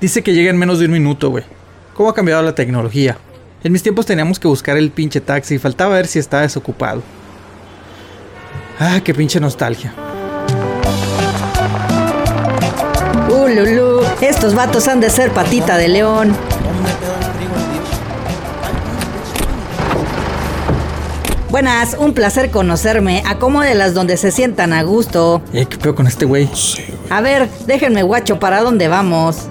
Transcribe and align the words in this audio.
Dice 0.00 0.22
que 0.22 0.32
llega 0.32 0.48
en 0.48 0.56
menos 0.56 0.78
de 0.78 0.86
un 0.86 0.92
minuto, 0.92 1.28
güey. 1.28 1.44
¿Cómo 1.94 2.08
ha 2.08 2.14
cambiado 2.14 2.42
la 2.42 2.54
tecnología? 2.54 3.18
En 3.62 3.70
mis 3.70 3.82
tiempos 3.82 4.06
teníamos 4.06 4.40
que 4.40 4.48
buscar 4.48 4.78
el 4.78 4.90
pinche 4.90 5.20
taxi 5.20 5.56
y 5.56 5.58
faltaba 5.58 5.94
ver 5.96 6.06
si 6.06 6.18
estaba 6.18 6.42
desocupado. 6.42 7.02
Ah, 8.78 9.00
qué 9.04 9.12
pinche 9.12 9.38
nostalgia. 9.38 9.92
Uh, 13.28 13.48
Lulú, 13.48 14.00
estos 14.22 14.54
vatos 14.54 14.88
han 14.88 15.00
de 15.00 15.10
ser 15.10 15.32
patita 15.32 15.76
de 15.76 15.88
león. 15.88 16.34
Buenas, 21.50 21.94
un 21.98 22.14
placer 22.14 22.50
conocerme. 22.50 23.22
Acomódelas 23.26 23.92
donde 23.92 24.16
se 24.16 24.30
sientan 24.30 24.72
a 24.72 24.82
gusto. 24.82 25.42
Eh, 25.52 25.66
¿qué 25.68 25.76
pedo 25.76 25.94
con 25.94 26.06
este 26.06 26.24
güey? 26.24 26.48
A 27.10 27.20
ver, 27.20 27.50
déjenme 27.66 28.02
guacho 28.02 28.38
para 28.38 28.62
dónde 28.62 28.88
vamos. 28.88 29.50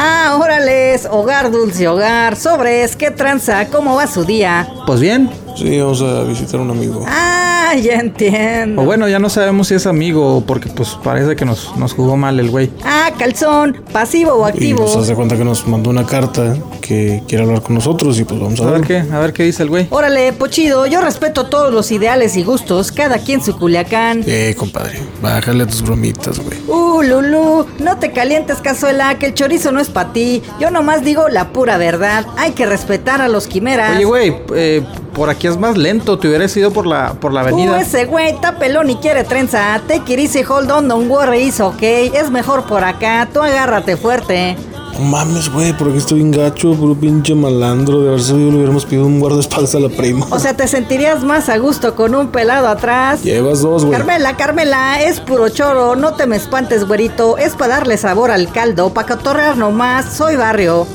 Ah, 0.00 0.38
órales, 0.40 1.08
hogar 1.10 1.50
dulce 1.50 1.88
hogar, 1.88 2.36
sobres, 2.36 2.94
qué 2.94 3.10
tranza, 3.10 3.66
cómo 3.66 3.96
va 3.96 4.06
su 4.06 4.24
día. 4.24 4.68
Pues 4.86 5.00
bien. 5.00 5.28
Sí, 5.56 5.80
vamos 5.80 6.00
a 6.02 6.22
visitar 6.22 6.60
a 6.60 6.62
un 6.62 6.70
amigo. 6.70 7.04
Ah, 7.04 7.37
ya 7.76 7.94
entiendo. 8.00 8.82
O 8.82 8.84
bueno, 8.84 9.08
ya 9.08 9.18
no 9.18 9.28
sabemos 9.28 9.68
si 9.68 9.74
es 9.74 9.86
amigo 9.86 10.42
porque 10.46 10.68
pues 10.68 10.96
parece 11.02 11.36
que 11.36 11.44
nos, 11.44 11.76
nos 11.76 11.92
jugó 11.94 12.16
mal 12.16 12.38
el 12.40 12.50
güey. 12.50 12.70
Ah, 12.84 13.10
calzón, 13.18 13.82
pasivo 13.92 14.32
o 14.32 14.46
Y 14.46 14.50
activo. 14.50 14.80
nos 14.80 14.96
hace 14.96 15.14
cuenta 15.14 15.36
que 15.36 15.44
nos 15.44 15.66
mandó 15.66 15.90
una 15.90 16.04
carta 16.06 16.56
que 16.80 17.22
quiere 17.28 17.44
hablar 17.44 17.62
con 17.62 17.74
nosotros 17.74 18.18
y 18.18 18.24
pues 18.24 18.40
vamos 18.40 18.60
a 18.60 18.64
A 18.64 18.70
ver 18.70 18.80
ver. 18.80 18.86
qué, 19.06 19.12
a 19.14 19.18
ver 19.18 19.32
qué 19.32 19.42
dice 19.44 19.62
el 19.62 19.68
güey. 19.68 19.86
Órale, 19.90 20.32
pochido, 20.32 20.86
yo 20.86 21.00
respeto 21.00 21.46
todos 21.46 21.72
los 21.72 21.90
ideales 21.92 22.36
y 22.36 22.44
gustos, 22.44 22.92
cada 22.92 23.18
quien 23.18 23.42
su 23.42 23.56
culiacán. 23.58 24.22
Eh, 24.26 24.54
compadre, 24.58 24.98
bájale 25.22 25.64
a 25.64 25.66
tus 25.66 25.82
bromitas, 25.82 26.38
güey. 26.40 26.58
Uh, 26.68 27.02
Lulú, 27.02 27.66
no 27.78 27.98
te 27.98 28.12
calientes, 28.12 28.58
cazuela, 28.58 29.18
que 29.18 29.26
el 29.26 29.34
chorizo 29.34 29.72
no 29.72 29.80
es 29.80 29.88
para 29.88 30.12
ti. 30.12 30.42
Yo 30.60 30.70
nomás 30.70 31.04
digo 31.04 31.28
la 31.28 31.52
pura 31.52 31.76
verdad. 31.78 32.26
Hay 32.36 32.52
que 32.52 32.66
respetar 32.66 33.20
a 33.20 33.28
los 33.28 33.46
quimeras. 33.46 33.96
Oye, 33.96 34.04
güey, 34.04 34.36
eh, 34.54 34.82
por 35.18 35.28
aquí 35.30 35.46
es 35.48 35.58
más 35.58 35.76
lento. 35.76 36.18
Te 36.18 36.28
hubieras 36.28 36.56
ido 36.56 36.70
por 36.70 36.86
la, 36.86 37.12
por 37.14 37.32
la 37.32 37.42
Uh, 37.42 37.48
avenida. 37.48 37.80
ese 37.80 38.06
güey 38.06 38.30
está 38.30 38.58
pelón 38.58 38.88
y 38.90 38.96
quiere 38.96 39.24
trenza. 39.24 39.80
It 39.88 40.08
easy, 40.18 40.42
hold 40.48 40.70
on, 40.70 40.88
don't 40.88 41.10
worry, 41.10 41.42
it's 41.48 41.60
okay. 41.60 42.10
Es 42.14 42.30
mejor 42.30 42.64
por 42.64 42.84
acá, 42.84 43.28
tú 43.32 43.42
agárrate 43.42 43.96
fuerte. 43.96 44.56
No 44.98 45.04
mames, 45.04 45.48
güey, 45.52 45.72
por 45.74 45.88
aquí 45.88 45.98
estoy 45.98 46.18
bien 46.18 46.32
gacho, 46.32 46.74
puro 46.74 46.94
pinche 46.94 47.32
malandro. 47.34 48.00
De 48.00 48.08
haber 48.08 48.20
sabido 48.20 48.50
le 48.50 48.56
hubiéramos 48.56 48.84
pedido 48.84 49.06
un 49.06 49.20
guardaespaldas 49.20 49.74
a 49.76 49.80
la 49.80 49.88
prima. 49.90 50.26
O 50.30 50.38
sea, 50.40 50.54
te 50.56 50.66
sentirías 50.66 51.22
más 51.22 51.48
a 51.48 51.58
gusto 51.58 51.94
con 51.94 52.14
un 52.16 52.28
pelado 52.28 52.66
atrás. 52.66 53.22
Llevas 53.22 53.60
dos, 53.60 53.84
güey. 53.84 53.96
Carmela, 53.96 54.36
Carmela, 54.36 55.00
es 55.00 55.20
puro 55.20 55.48
choro, 55.50 55.94
no 55.94 56.14
te 56.14 56.26
me 56.26 56.36
espantes, 56.36 56.84
güerito. 56.86 57.38
Es 57.38 57.54
para 57.54 57.76
darle 57.76 57.96
sabor 57.96 58.30
al 58.32 58.50
caldo, 58.50 58.92
para 58.92 59.14
cotorrear 59.16 59.56
nomás, 59.56 60.16
soy 60.16 60.34
barrio. 60.34 60.86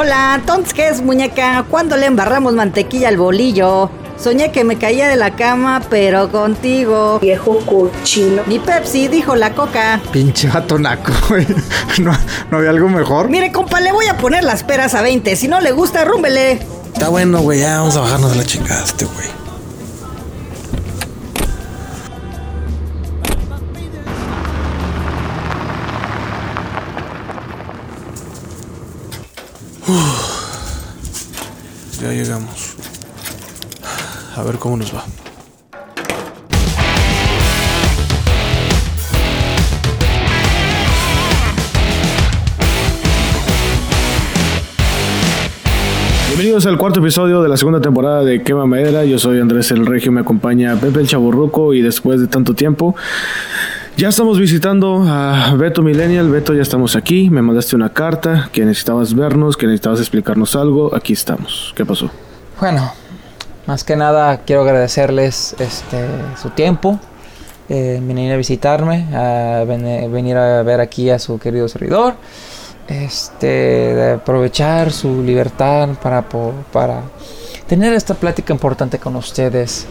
Hola, 0.00 0.36
entonces, 0.36 0.74
¿qué 0.74 0.86
es, 0.86 1.02
muñeca? 1.02 1.64
¿Cuándo 1.68 1.96
le 1.96 2.06
embarramos 2.06 2.54
mantequilla 2.54 3.08
al 3.08 3.16
bolillo? 3.16 3.90
Soñé 4.16 4.52
que 4.52 4.62
me 4.62 4.78
caía 4.78 5.08
de 5.08 5.16
la 5.16 5.34
cama, 5.34 5.82
pero 5.90 6.30
contigo. 6.30 7.18
Viejo 7.18 7.58
cochino. 7.66 8.42
Mi 8.46 8.60
Pepsi, 8.60 9.08
dijo 9.08 9.34
la 9.34 9.54
coca. 9.54 10.00
Pinche 10.12 10.46
vato 10.46 10.78
naco, 10.78 11.10
güey. 11.28 11.44
¿No, 11.98 12.12
¿No 12.48 12.58
había 12.58 12.70
algo 12.70 12.88
mejor? 12.88 13.28
Mire, 13.28 13.50
compa, 13.50 13.80
le 13.80 13.90
voy 13.90 14.06
a 14.06 14.16
poner 14.16 14.44
las 14.44 14.62
peras 14.62 14.94
a 14.94 15.02
20. 15.02 15.34
Si 15.34 15.48
no 15.48 15.60
le 15.60 15.72
gusta, 15.72 16.04
rúmbele. 16.04 16.60
Está 16.92 17.08
bueno, 17.08 17.40
güey, 17.40 17.58
ya 17.58 17.78
vamos 17.78 17.96
a 17.96 18.00
bajarnos 18.02 18.30
de 18.30 18.36
la 18.36 18.44
chingada 18.44 18.84
este, 18.84 19.04
güey. 19.04 19.47
Ya 32.02 32.12
llegamos. 32.12 32.76
A 34.36 34.42
ver 34.42 34.56
cómo 34.56 34.76
nos 34.76 34.94
va. 34.94 35.02
Bienvenidos 46.28 46.66
al 46.66 46.76
cuarto 46.76 47.00
episodio 47.00 47.42
de 47.42 47.48
la 47.48 47.56
segunda 47.56 47.80
temporada 47.80 48.22
de 48.22 48.42
Quema 48.42 48.66
Madera. 48.66 49.06
Yo 49.06 49.18
soy 49.18 49.40
Andrés 49.40 49.70
el 49.70 49.86
Regio, 49.86 50.12
me 50.12 50.20
acompaña 50.20 50.76
Pepe 50.76 51.00
el 51.00 51.08
Chaborruco 51.08 51.72
y 51.72 51.80
después 51.80 52.20
de 52.20 52.26
tanto 52.26 52.52
tiempo 52.52 52.94
ya 53.98 54.08
estamos 54.08 54.38
visitando 54.38 55.04
a 55.06 55.54
Beto 55.56 55.82
Millennial. 55.82 56.30
Beto, 56.30 56.54
ya 56.54 56.62
estamos 56.62 56.94
aquí. 56.96 57.30
Me 57.30 57.42
mandaste 57.42 57.74
una 57.76 57.92
carta 57.92 58.48
que 58.52 58.64
necesitabas 58.64 59.12
vernos, 59.14 59.56
que 59.56 59.66
necesitabas 59.66 59.98
explicarnos 60.00 60.54
algo. 60.56 60.94
Aquí 60.94 61.12
estamos. 61.12 61.72
¿Qué 61.76 61.84
pasó? 61.84 62.08
Bueno, 62.60 62.92
más 63.66 63.82
que 63.84 63.96
nada 63.96 64.38
quiero 64.46 64.62
agradecerles 64.62 65.54
este 65.58 66.06
su 66.40 66.50
tiempo, 66.50 66.98
eh, 67.68 68.00
venir 68.02 68.32
a 68.32 68.36
visitarme, 68.36 69.06
a 69.14 69.64
ven- 69.66 70.12
venir 70.12 70.36
a 70.36 70.62
ver 70.62 70.80
aquí 70.80 71.10
a 71.10 71.18
su 71.18 71.38
querido 71.38 71.68
servidor, 71.68 72.14
este, 72.88 74.12
aprovechar 74.12 74.92
su 74.92 75.22
libertad 75.22 75.90
para, 76.02 76.24
para 76.72 77.02
tener 77.66 77.92
esta 77.92 78.14
plática 78.14 78.52
importante 78.52 78.98
con 78.98 79.16
ustedes. 79.16 79.86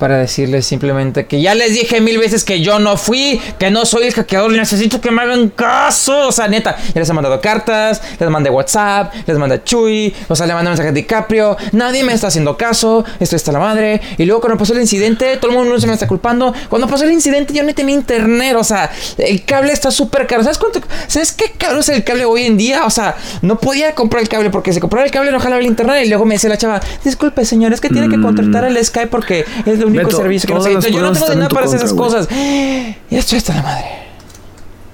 Para 0.00 0.16
decirles 0.16 0.66
simplemente 0.66 1.26
que 1.26 1.42
ya 1.42 1.54
les 1.54 1.74
dije 1.74 2.00
mil 2.00 2.16
veces 2.16 2.42
que 2.42 2.62
yo 2.62 2.78
no 2.78 2.96
fui, 2.96 3.38
que 3.58 3.70
no 3.70 3.84
soy 3.84 4.06
el 4.06 4.14
hackeador 4.14 4.50
y 4.50 4.56
necesito 4.56 4.98
que 4.98 5.10
me 5.10 5.20
hagan 5.20 5.50
caso. 5.50 6.28
O 6.28 6.32
sea, 6.32 6.48
neta, 6.48 6.74
ya 6.94 7.00
les 7.00 7.10
he 7.10 7.12
mandado 7.12 7.38
cartas, 7.42 8.00
les 8.18 8.30
mandé 8.30 8.48
WhatsApp, 8.48 9.12
les 9.26 9.36
mandé 9.36 9.62
Chuy, 9.62 10.14
o 10.26 10.34
sea, 10.34 10.46
le 10.46 10.54
mandé 10.54 10.70
mensaje 10.70 10.88
a 10.88 10.92
DiCaprio. 10.92 11.58
Nadie 11.72 12.02
me 12.02 12.14
está 12.14 12.28
haciendo 12.28 12.56
caso, 12.56 13.04
esto 13.20 13.36
está 13.36 13.52
la 13.52 13.58
madre. 13.58 14.00
Y 14.16 14.24
luego 14.24 14.40
cuando 14.40 14.56
pasó 14.56 14.72
el 14.72 14.80
incidente, 14.80 15.36
todo 15.36 15.50
el 15.50 15.58
mundo 15.58 15.78
se 15.78 15.86
me 15.86 15.92
está 15.92 16.08
culpando. 16.08 16.54
Cuando 16.70 16.88
pasó 16.88 17.04
el 17.04 17.12
incidente 17.12 17.52
yo 17.52 17.62
no 17.62 17.74
tenía 17.74 17.94
internet, 17.94 18.56
o 18.56 18.64
sea, 18.64 18.90
el 19.18 19.44
cable 19.44 19.74
está 19.74 19.90
súper 19.90 20.26
caro. 20.26 20.42
¿Sabes 20.42 20.56
cuánto? 20.56 20.80
¿Sabes 21.08 21.32
qué 21.32 21.52
caro 21.58 21.80
es 21.80 21.90
el 21.90 22.04
cable 22.04 22.24
hoy 22.24 22.44
en 22.44 22.56
día? 22.56 22.86
O 22.86 22.90
sea, 22.90 23.16
no 23.42 23.58
podía 23.58 23.94
comprar 23.94 24.22
el 24.22 24.30
cable 24.30 24.48
porque 24.48 24.72
si 24.72 24.80
compraba 24.80 25.04
el 25.04 25.12
cable 25.12 25.30
no 25.30 25.40
jalaba 25.40 25.60
el 25.60 25.66
internet. 25.66 26.06
Y 26.06 26.08
luego 26.08 26.24
me 26.24 26.36
decía 26.36 26.48
la 26.48 26.56
chava, 26.56 26.80
disculpe 27.04 27.44
señor, 27.44 27.74
es 27.74 27.82
que 27.82 27.90
tiene 27.90 28.08
que 28.08 28.18
contratar 28.18 28.64
el 28.64 28.82
Skype 28.82 29.08
porque 29.08 29.44
es 29.66 29.78
el 29.78 29.89
único 29.90 30.04
Beto, 30.06 30.16
servicio 30.16 30.46
que 30.48 30.54
no 30.54 30.60
sé. 30.62 30.72
Yo 30.90 31.00
no 31.00 31.12
tengo 31.12 31.28
dinero 31.28 31.48
tu 31.48 31.54
para 31.54 31.66
hacer 31.66 31.78
esas 31.78 31.94
cosas. 31.94 32.28
Y 32.30 32.96
esto 33.16 33.36
está 33.36 33.54
la 33.54 33.62
madre. 33.62 33.84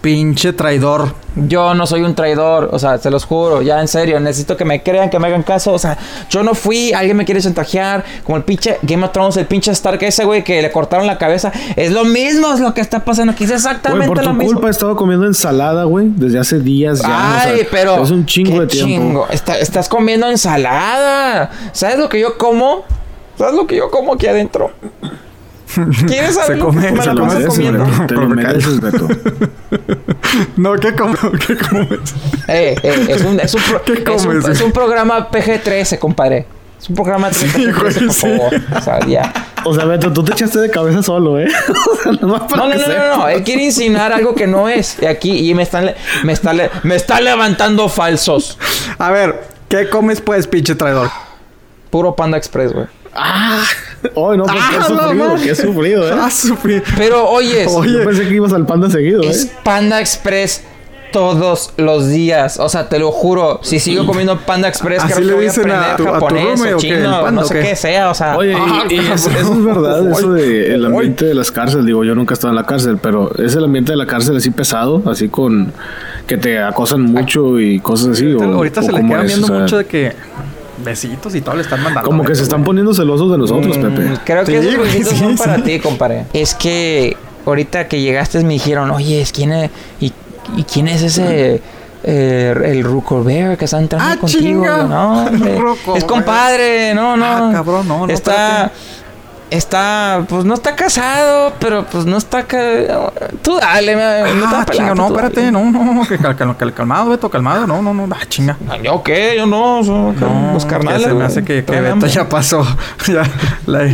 Pinche 0.00 0.52
traidor. 0.52 1.14
Yo 1.34 1.74
no 1.74 1.84
soy 1.86 2.02
un 2.02 2.14
traidor, 2.14 2.68
o 2.72 2.78
sea, 2.78 2.96
se 2.96 3.10
los 3.10 3.24
juro, 3.24 3.60
ya 3.60 3.80
en 3.80 3.88
serio, 3.88 4.18
necesito 4.20 4.56
que 4.56 4.64
me 4.64 4.82
crean, 4.82 5.10
que 5.10 5.18
me 5.18 5.26
hagan 5.26 5.42
caso, 5.42 5.72
o 5.72 5.78
sea, 5.78 5.98
yo 6.30 6.42
no 6.42 6.54
fui, 6.54 6.92
alguien 6.94 7.14
me 7.16 7.24
quiere 7.26 7.42
chantajear, 7.42 8.04
como 8.24 8.38
el 8.38 8.44
pinche 8.44 8.78
Game 8.82 9.04
of 9.04 9.12
Thrones, 9.12 9.36
el 9.36 9.44
pinche 9.46 9.70
Stark 9.72 10.02
ese, 10.02 10.24
güey, 10.24 10.42
que 10.44 10.62
le 10.62 10.70
cortaron 10.72 11.06
la 11.06 11.18
cabeza, 11.18 11.52
es 11.74 11.90
lo 11.92 12.04
mismo, 12.06 12.54
es 12.54 12.60
lo 12.60 12.72
que 12.72 12.80
está 12.80 13.04
pasando 13.04 13.32
aquí, 13.32 13.44
es 13.44 13.50
exactamente 13.50 14.06
por 14.06 14.16
lo 14.18 14.30
tu 14.30 14.32
mismo. 14.32 14.52
culpa 14.54 14.68
he 14.68 14.70
estado 14.70 14.96
comiendo 14.96 15.26
ensalada, 15.26 15.84
güey, 15.84 16.06
desde 16.08 16.38
hace 16.38 16.60
días 16.60 17.00
ya. 17.02 17.06
o 17.08 17.10
sea, 17.10 17.42
Ay, 17.42 17.66
pero. 17.70 18.02
Es 18.02 18.10
un 18.10 18.24
chingo 18.24 18.60
de 18.60 18.66
tiempo. 18.68 18.88
chingo. 18.88 19.26
Está- 19.28 19.58
estás 19.58 19.88
comiendo 19.90 20.26
ensalada. 20.30 21.50
¿Sabes 21.72 21.98
lo 21.98 22.08
que 22.08 22.18
yo 22.20 22.38
como? 22.38 22.84
¿Sabes 23.38 23.54
lo 23.54 23.66
que 23.66 23.76
yo 23.76 23.90
como 23.90 24.14
aquí 24.14 24.26
adentro? 24.26 24.70
¿Quieres 26.06 26.34
saber 26.36 26.52
Se 26.52 26.56
lo 26.56 26.66
come, 26.66 26.80
que 26.86 26.92
me 26.92 27.00
se 27.02 27.06
la 27.06 27.12
Te 27.14 27.18
lo 27.20 27.26
come, 27.26 27.34
paso 27.34 27.40
se 27.40 27.46
comiendo? 27.48 27.84
güey. 27.84 28.06
Te 28.06 28.14
lo 28.14 28.20
Con 28.20 28.34
mereces, 28.36 28.80
Beto. 28.80 29.08
No, 30.56 30.72
¿qué 30.74 30.94
comes? 30.94 31.18
¿Qué 31.46 31.56
comes? 31.56 31.88
Eh, 32.48 32.76
eh, 32.82 33.06
es, 33.08 33.22
un, 33.22 33.40
es, 33.40 33.54
un 33.54 33.62
pro- 33.62 33.82
¿Qué 33.84 33.92
es, 34.14 34.24
un, 34.24 34.40
comes? 34.40 34.48
es 34.48 34.60
un 34.60 34.72
programa 34.72 35.30
PG-13, 35.30 35.98
compadre. 35.98 36.46
Es 36.80 36.88
un 36.88 36.94
programa 36.94 37.32
Sí, 37.32 37.46
PG-13, 37.46 37.72
güey, 37.80 37.92
por 38.06 38.12
sí. 38.12 38.28
favor. 38.38 38.54
O 38.76 38.80
sea, 38.82 39.00
ya. 39.06 39.32
O 39.64 39.74
sea, 39.74 39.84
Beto, 39.86 40.12
tú 40.12 40.22
te 40.22 40.32
echaste 40.32 40.60
de 40.60 40.70
cabeza 40.70 41.02
solo, 41.02 41.38
¿eh? 41.40 41.48
o 41.68 42.02
sea, 42.02 42.12
No, 42.12 42.28
no, 42.38 42.46
que 42.46 42.56
no, 42.56 42.88
no, 42.88 43.16
no. 43.18 43.28
Él 43.28 43.42
quiere 43.42 43.64
insinuar 43.64 44.12
algo 44.12 44.34
que 44.34 44.46
no 44.46 44.68
es. 44.68 44.96
Y 45.02 45.06
aquí, 45.06 45.50
y 45.50 45.54
me 45.54 45.62
están, 45.64 45.86
le- 45.86 45.96
me 46.22 46.32
están, 46.32 46.56
le- 46.58 46.70
me 46.84 46.94
están 46.96 47.24
levantando 47.24 47.88
falsos. 47.88 48.58
A 48.98 49.10
ver, 49.10 49.42
¿qué 49.68 49.88
comes 49.88 50.20
pues, 50.20 50.46
pinche 50.46 50.74
traidor? 50.74 51.10
Puro 51.90 52.14
Panda 52.14 52.36
Express, 52.38 52.72
güey. 52.72 52.86
Ay, 53.18 54.38
no, 54.38 54.44
pues 54.44 54.54
qué 54.54 54.76
Ah, 54.76 54.78
no, 54.78 54.86
sufrido, 54.98 55.24
mames. 55.28 55.42
qué 55.42 55.54
sufrido, 55.54 56.08
¿eh? 56.08 56.14
Ah, 56.20 56.30
sufrí. 56.30 56.82
Pero, 56.96 57.28
oyes, 57.28 57.68
Oye. 57.74 57.92
Yo 57.92 58.04
pensé 58.04 58.28
que 58.28 58.34
ibas 58.34 58.52
al 58.52 58.66
panda 58.66 58.90
seguido, 58.90 59.22
¿eh? 59.22 59.30
es 59.30 59.46
Panda 59.64 60.00
Express 60.00 60.62
todos 61.12 61.72
los 61.78 62.08
días. 62.08 62.58
O 62.60 62.68
sea, 62.68 62.88
te 62.88 62.98
lo 62.98 63.10
juro. 63.10 63.60
Si 63.62 63.78
sigo 63.80 64.04
comiendo 64.06 64.38
Panda 64.40 64.68
Express, 64.68 65.02
¿Así 65.02 65.14
creo 65.14 65.24
le 65.24 65.28
que 65.30 65.34
voy 65.36 65.44
a 65.46 65.48
dicen 65.48 65.70
a 65.70 65.92
aprender 65.92 65.96
tu- 65.96 66.02
a 66.02 66.06
tu 66.06 66.12
japonés 66.12 66.60
o 66.74 66.76
chino, 66.76 67.10
panda 67.22 67.30
no 67.42 67.46
sé 67.48 67.54
qué? 67.54 67.60
qué 67.62 67.76
sea. 67.76 68.10
O 68.10 68.14
sea, 68.14 68.36
Oye, 68.36 68.54
Ah, 68.54 68.84
y, 68.90 68.94
y 68.94 68.98
eso 69.14 69.30
es 69.30 69.64
verdad, 69.64 70.10
eso 70.10 70.32
de 70.34 70.74
el 70.74 70.84
ambiente 70.84 71.24
de 71.24 71.34
las 71.34 71.50
cárceles. 71.50 71.86
Digo, 71.86 72.04
yo 72.04 72.14
nunca 72.14 72.34
he 72.34 72.36
estado 72.36 72.50
en 72.52 72.56
la 72.56 72.64
cárcel, 72.66 72.98
pero 73.00 73.34
es 73.38 73.54
el 73.54 73.64
ambiente 73.64 73.92
de 73.92 73.96
la 73.96 74.06
cárcel 74.06 74.36
así 74.36 74.50
pesado, 74.50 75.02
así 75.06 75.28
con 75.28 75.72
que 76.26 76.36
te 76.36 76.58
acosan 76.62 77.00
mucho 77.02 77.58
y 77.60 77.80
cosas 77.80 78.08
así. 78.10 78.32
o- 78.34 78.42
Ahorita 78.42 78.80
o 78.80 78.82
se 78.84 78.92
le 78.92 78.98
es, 78.98 79.26
viendo 79.26 79.46
o 79.46 79.48
sea, 79.48 79.58
mucho 79.60 79.78
de 79.78 79.84
que 79.86 80.12
besitos 80.84 81.34
y 81.34 81.40
todo 81.40 81.56
le 81.56 81.62
están 81.62 81.82
mandando. 81.82 82.08
Como 82.08 82.24
que 82.24 82.34
se 82.34 82.42
están 82.42 82.64
poniendo 82.64 82.92
celosos 82.94 83.30
de 83.32 83.38
nosotros, 83.38 83.76
Pepe. 83.78 84.00
Mm, 84.02 84.16
Creo 84.24 84.44
que 84.44 84.60
Sí, 84.62 84.68
esos 84.68 84.80
besitos 84.84 85.08
sí, 85.12 85.18
son 85.18 85.36
para 85.36 85.56
sí. 85.56 85.62
ti, 85.62 85.80
compadre. 85.80 86.26
Es 86.32 86.54
que 86.54 87.16
ahorita 87.46 87.88
que 87.88 88.00
llegaste 88.00 88.42
me 88.44 88.54
dijeron, 88.54 88.90
oye, 88.90 89.24
¿quién 89.32 89.52
es? 89.52 89.70
¿Y 90.00 90.12
¿y 90.56 90.62
quién 90.64 90.88
es 90.88 91.02
ese? 91.02 91.60
eh, 92.08 92.54
el 92.64 92.84
Ruco 92.84 93.24
Bear 93.24 93.56
que 93.58 93.64
está 93.64 93.78
entrando 93.80 94.08
Ah, 94.08 94.16
contigo. 94.16 94.40
chinga. 94.40 94.84
No, 94.84 95.26
hombre. 95.26 95.58
Es 95.96 96.04
compadre, 96.04 96.94
no, 96.94 97.16
no. 97.16 97.24
Ah, 97.26 97.50
cabrón, 97.52 97.88
no, 97.88 98.06
no, 98.06 98.12
Está. 98.12 98.70
Está, 99.48 100.24
pues 100.28 100.44
no 100.44 100.54
está 100.54 100.74
casado, 100.74 101.52
pero 101.60 101.84
pues 101.84 102.04
no 102.04 102.16
está. 102.16 102.42
ca- 102.42 103.12
Tú 103.42 103.56
dale, 103.60 103.94
me- 103.94 104.34
no 104.34 104.50
te 104.50 104.56
Ah, 104.56 104.66
chinga, 104.72 104.94
no, 104.96 105.06
espérate, 105.06 105.36
dale. 105.40 105.52
no, 105.52 105.70
no, 105.70 106.06
que 106.08 106.18
cal- 106.18 106.34
cal- 106.34 106.56
cal- 106.56 106.74
calmado, 106.74 107.10
Beto, 107.10 107.30
calmado, 107.30 107.64
no, 107.64 107.80
no, 107.80 107.94
no, 107.94 108.08
ah, 108.12 108.24
chinga. 108.28 108.56
Ah, 108.68 108.76
¿Yo 108.82 109.04
qué? 109.04 109.34
Yo 109.36 109.46
no, 109.46 109.84
son 109.84 110.18
No, 110.18 110.52
los 110.52 110.66
carnales. 110.66 111.02
que 111.04 111.08
se 111.10 111.14
me 111.14 111.24
hace 111.24 111.44
que, 111.44 111.64
que 111.64 111.80
Beto 111.80 112.06
ya 112.08 112.28
pasó. 112.28 112.66
ya, 113.06 113.22
la- 113.66 113.84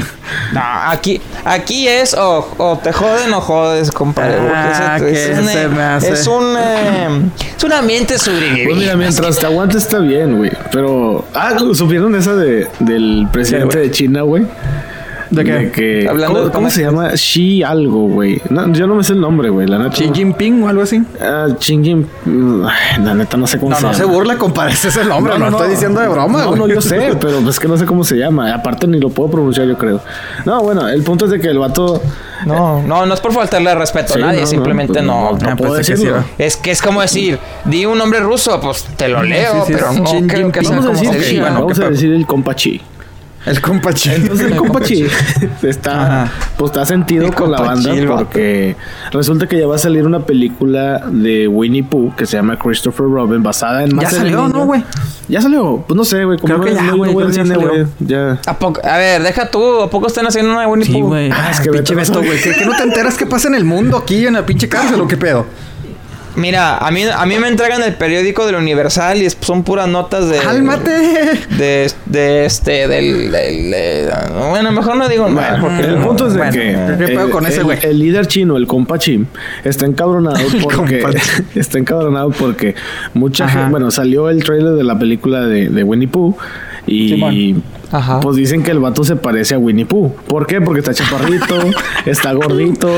No, 0.54 0.60
aquí, 0.90 1.20
aquí 1.44 1.86
es 1.86 2.14
o, 2.14 2.48
o 2.56 2.78
te 2.78 2.90
joden 2.90 3.34
o 3.34 3.40
jodes, 3.42 3.90
compadre. 3.90 4.38
Ah, 4.54 4.96
que 4.98 5.32
es, 5.32 5.38
un, 5.38 5.44
se 5.48 5.62
eh, 5.64 5.68
me 5.68 5.82
hace. 5.82 6.12
es 6.12 6.26
un 6.26 6.54
eh, 6.58 7.20
es 7.58 7.62
un 7.62 7.72
ambiente 7.74 8.18
sobreviviente. 8.18 8.64
Pues 8.64 8.78
mira, 8.78 8.96
mientras 8.96 9.38
te 9.38 9.44
aguantes 9.44 9.82
está 9.82 9.98
bien, 9.98 10.38
güey. 10.38 10.50
Pero. 10.70 11.26
Ah, 11.34 11.50
¿supieron 11.74 12.14
esa 12.14 12.34
de, 12.34 12.68
del 12.78 13.28
presidente 13.30 13.78
de 13.80 13.90
China, 13.90 14.22
güey? 14.22 14.46
¿De 15.32 15.44
qué? 15.44 15.70
que, 15.72 16.06
Hablando 16.08 16.34
¿Cómo, 16.38 16.46
de 16.48 16.52
cómo 16.52 16.70
se 16.70 16.82
llama? 16.82 17.10
Xi 17.16 17.62
algo, 17.62 18.06
güey. 18.08 18.40
No, 18.50 18.70
yo 18.72 18.86
no 18.86 18.94
me 18.94 19.02
sé 19.02 19.14
el 19.14 19.20
nombre, 19.20 19.48
güey. 19.48 19.66
La 19.66 19.78
neta. 19.78 19.90
Xi 19.96 20.08
no. 20.08 20.14
Jinping 20.14 20.62
o 20.62 20.68
algo 20.68 20.82
así. 20.82 21.02
Ah, 21.20 21.46
Xi 21.58 21.82
Jinping. 21.82 22.64
ay, 22.66 23.02
La 23.02 23.14
neta 23.14 23.36
no 23.36 23.46
sé 23.46 23.58
cómo 23.58 23.70
No, 23.70 23.76
se 23.76 23.82
no 23.82 23.92
llama. 23.92 24.04
se 24.04 24.10
burla, 24.10 24.36
compadre, 24.36 24.72
ese 24.74 24.88
es 24.88 24.96
el 24.98 25.08
nombre, 25.08 25.38
no, 25.38 25.48
estoy 25.48 25.70
diciendo 25.70 26.00
de 26.00 26.08
broma, 26.08 26.42
No, 26.42 26.48
güey. 26.50 26.60
no, 26.60 26.68
yo 26.68 26.80
sé, 26.80 27.16
pero 27.20 27.38
es 27.48 27.58
que 27.58 27.66
no 27.68 27.76
sé 27.76 27.86
cómo 27.86 28.04
se 28.04 28.16
llama. 28.16 28.52
Aparte 28.54 28.86
ni 28.86 29.00
lo 29.00 29.08
puedo 29.08 29.30
pronunciar, 29.30 29.66
yo 29.66 29.78
creo. 29.78 30.00
No, 30.44 30.62
bueno, 30.62 30.86
el 30.88 31.02
punto 31.02 31.24
es 31.24 31.30
de 31.30 31.40
que 31.40 31.48
el 31.48 31.58
vato. 31.58 32.00
No, 32.46 32.82
no, 32.82 33.06
no 33.06 33.14
es 33.14 33.20
por 33.20 33.32
faltarle 33.32 33.72
respeto 33.74 34.14
Sí, 34.14 34.20
a 34.20 34.26
nadie, 34.26 34.38
no, 34.40 34.44
no, 34.44 34.46
simplemente 34.48 34.92
pues, 34.94 35.04
no. 35.04 35.32
no, 35.32 35.38
Ah, 35.48 35.56
puedo 35.56 35.76
que 35.76 35.84
sí. 35.84 36.06
Es 36.38 36.56
que 36.56 36.72
es 36.72 36.82
como 36.82 37.00
decir, 37.00 37.38
di 37.64 37.86
un 37.86 37.96
nombre 37.96 38.20
ruso, 38.20 38.60
pues 38.60 38.84
te 38.96 39.08
lo 39.08 39.22
leo, 39.22 39.64
sí, 39.64 39.72
pero 39.72 39.92
sí, 39.92 40.00
no 40.20 40.26
creo 40.26 40.50
que 40.52 40.60
sea 40.64 40.70
Vamos 40.80 40.84
a 40.84 40.88
como 41.04 41.12
decir, 41.12 41.40
bueno, 41.40 41.60
vamos 41.60 41.78
¿qué 41.78 41.84
a 41.84 41.90
decir 41.90 42.12
el 42.12 42.26
compa 42.26 42.54
Chi. 42.56 42.80
El 43.44 43.60
compa 43.60 43.92
Xi. 43.92 44.10
Entonces 44.10 44.46
el 44.52 44.56
compa 44.56 44.80
Chi 44.82 45.04
está, 45.62 46.22
Ajá. 46.24 46.32
pues, 46.56 46.70
está 46.70 46.86
sentido 46.86 47.26
El 47.26 47.34
con 47.34 47.50
la 47.50 47.60
banda 47.60 47.92
el 47.92 48.06
porque 48.06 48.76
resulta 49.10 49.46
que 49.48 49.58
ya 49.58 49.66
va 49.66 49.74
a 49.74 49.78
salir 49.78 50.06
una 50.06 50.20
película 50.20 51.02
de 51.10 51.48
Winnie 51.48 51.82
Pooh 51.82 52.14
que 52.14 52.24
se 52.26 52.36
llama 52.36 52.56
Christopher 52.58 53.06
Robin 53.06 53.42
basada 53.42 53.82
en 53.82 53.94
más 53.96 54.04
Ya 54.04 54.10
el 54.10 54.16
salió. 54.16 54.48
¿no, 54.48 54.66
güey? 54.66 54.84
Ya 55.28 55.40
salió, 55.40 55.84
pues 55.86 55.96
no 55.96 56.04
sé, 56.04 56.24
güey. 56.24 56.38
como 56.38 56.54
Creo 56.54 56.64
que 56.66 56.74
ya, 56.74 56.90
güey, 56.92 57.14
que 57.16 57.86
ya. 58.00 58.38
¿A, 58.46 58.58
poco- 58.58 58.80
a 58.84 58.96
ver, 58.98 59.22
deja 59.22 59.50
tú, 59.50 59.80
¿a 59.82 59.90
poco 59.90 60.06
están 60.06 60.26
haciendo 60.26 60.52
una 60.52 60.60
de 60.62 60.66
Winnie 60.68 60.86
Sí, 60.86 60.92
Pooh? 60.92 61.06
güey. 61.08 61.30
Ah, 61.30 61.46
Ah, 61.46 61.50
es 61.50 61.58
que 61.58 61.64
que 61.64 61.70
Beto 61.70 61.94
pinche 61.94 62.12
Beto, 62.12 62.22
güey. 62.24 62.40
¿Qué, 62.40 62.52
qué 62.56 62.64
no 62.64 62.76
te 62.76 62.82
enteras 62.84 63.16
qué 63.18 63.26
pasa 63.26 63.48
en 63.48 63.54
el 63.56 63.64
mundo 63.64 63.96
aquí 63.96 64.24
en 64.26 64.34
la 64.34 64.46
pinche 64.46 64.68
cárcel 64.68 65.00
o 65.00 65.08
qué 65.08 65.16
pedo? 65.16 65.46
Mira, 66.34 66.78
a 66.78 66.90
mí, 66.90 67.02
a 67.04 67.26
mí 67.26 67.38
me 67.38 67.48
entregan 67.48 67.82
el 67.82 67.94
periódico 67.94 68.46
del 68.46 68.54
Universal 68.56 69.20
y 69.22 69.28
son 69.28 69.64
puras 69.64 69.86
notas 69.86 70.30
de... 70.30 70.38
¡Cálmate! 70.38 70.90
De, 71.58 71.90
de 72.06 72.46
este, 72.46 72.88
del... 72.88 73.30
del- 73.30 73.70
de- 73.70 74.10
bueno, 74.50 74.72
mejor 74.72 74.96
no 74.96 75.08
digo 75.08 75.28
nada. 75.28 75.60
Bueno, 75.60 75.66
porque 75.76 75.92
el 75.92 75.98
no- 76.00 76.06
punto 76.06 76.26
es 76.28 76.32
de 76.32 76.38
bueno, 76.38 76.52
que 76.52 76.96
¿qué 76.98 77.06
pedo 77.12 77.24
el, 77.26 77.30
con 77.30 77.46
ese 77.46 77.58
el- 77.58 77.64
güey? 77.64 77.78
el 77.82 77.98
líder 77.98 78.26
chino, 78.28 78.56
el 78.56 78.66
compa 78.66 78.98
Chim, 78.98 79.26
está 79.62 79.84
encabronado 79.84 80.38
porque 80.62 81.04
está 81.54 81.78
encabronado 81.78 82.30
porque 82.30 82.74
mucha 83.12 83.44
Ajá. 83.44 83.54
gente, 83.58 83.70
bueno, 83.70 83.90
salió 83.90 84.30
el 84.30 84.42
trailer 84.42 84.72
de 84.72 84.84
la 84.84 84.98
película 84.98 85.42
de, 85.42 85.68
de 85.68 85.82
Winnie 85.84 86.08
Pooh 86.08 86.36
y. 86.86 87.56
Ajá. 87.94 88.20
pues 88.20 88.36
dicen 88.36 88.62
que 88.62 88.70
el 88.70 88.78
vato 88.78 89.04
se 89.04 89.16
parece 89.16 89.54
a 89.54 89.58
Winnie 89.58 89.84
Pooh. 89.84 90.10
¿Por 90.26 90.46
qué? 90.46 90.62
Porque 90.62 90.80
está 90.80 90.94
chaparrito, 90.94 91.56
está 92.06 92.32
gordito, 92.32 92.88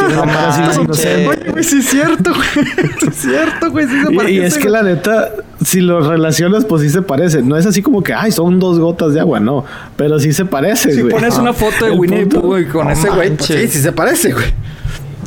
tiene 0.00 0.14
la 0.16 0.22
cara 0.22 0.48
así 0.48 0.60
manches. 0.62 0.84
inocente. 0.84 1.28
Oye, 1.28 1.50
güey, 1.50 1.64
sí 1.64 1.78
es 1.80 1.86
cierto, 1.86 2.32
güey. 2.34 2.66
Sí 2.98 3.06
es 3.08 3.14
cierto, 3.16 3.70
güey. 3.70 3.86
Sí 3.86 3.92
se 4.06 4.10
Y, 4.12 4.16
parece, 4.16 4.32
y 4.34 4.38
es 4.40 4.56
que 4.56 4.70
la 4.70 4.82
neta, 4.82 5.32
si 5.62 5.82
los 5.82 6.06
relacionas, 6.06 6.64
pues 6.64 6.80
sí 6.80 6.88
se 6.88 7.02
parecen. 7.02 7.46
No 7.46 7.58
es 7.58 7.66
así 7.66 7.82
como 7.82 8.02
que, 8.02 8.14
ay, 8.14 8.32
son 8.32 8.58
dos 8.58 8.78
gotas 8.78 9.12
de 9.12 9.20
agua, 9.20 9.38
no. 9.38 9.66
Pero 9.96 10.18
sí 10.18 10.32
se 10.32 10.46
parece, 10.46 10.92
Si 10.94 11.02
güey. 11.02 11.12
pones 11.12 11.36
una 11.36 11.52
foto 11.52 11.84
de 11.84 11.92
El 11.92 11.98
Winnie 12.00 12.24
Pooh, 12.24 12.40
güey, 12.40 12.64
con 12.68 12.88
ese 12.90 13.10
güey, 13.10 13.36
pues 13.36 13.48
sí, 13.48 13.68
sí 13.68 13.80
se 13.82 13.92
parece, 13.92 14.32
güey. 14.32 14.46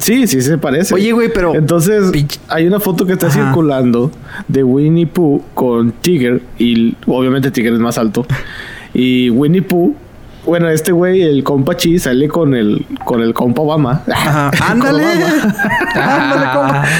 Sí, 0.02 0.28
sí 0.28 0.42
se 0.42 0.58
parece. 0.58 0.94
Oye, 0.96 1.12
güey, 1.12 1.30
pero- 1.34 1.54
Entonces, 1.56 2.12
Pinche- 2.12 2.40
hay 2.48 2.66
una 2.68 2.80
foto 2.80 3.06
que 3.06 3.14
está 3.14 3.28
Ajá. 3.28 3.46
circulando 3.46 4.12
de 4.48 4.64
Winnie 4.64 5.06
Pooh 5.08 5.44
con 5.54 5.92
Tiger. 5.92 6.42
Y 6.58 6.96
obviamente 7.08 7.52
Tiger 7.52 7.74
es 7.74 7.80
más 7.80 7.98
alto. 7.98 8.26
Y 8.94 9.30
Winnie 9.30 9.62
Pooh. 9.62 9.96
Bueno, 10.46 10.68
este 10.70 10.92
güey, 10.92 11.22
el 11.22 11.44
compa 11.44 11.78
Chi, 11.78 12.00
sale 12.00 12.28
con 12.28 12.56
el, 12.56 12.84
con 13.06 13.22
el 13.22 13.32
compa 13.34 13.62
Obama. 13.62 14.02
Ajá. 14.12 14.50
Ándale. 14.72 15.04
Obama. 15.04 15.56
Ándale, 15.94 16.46
compa. 16.54 16.86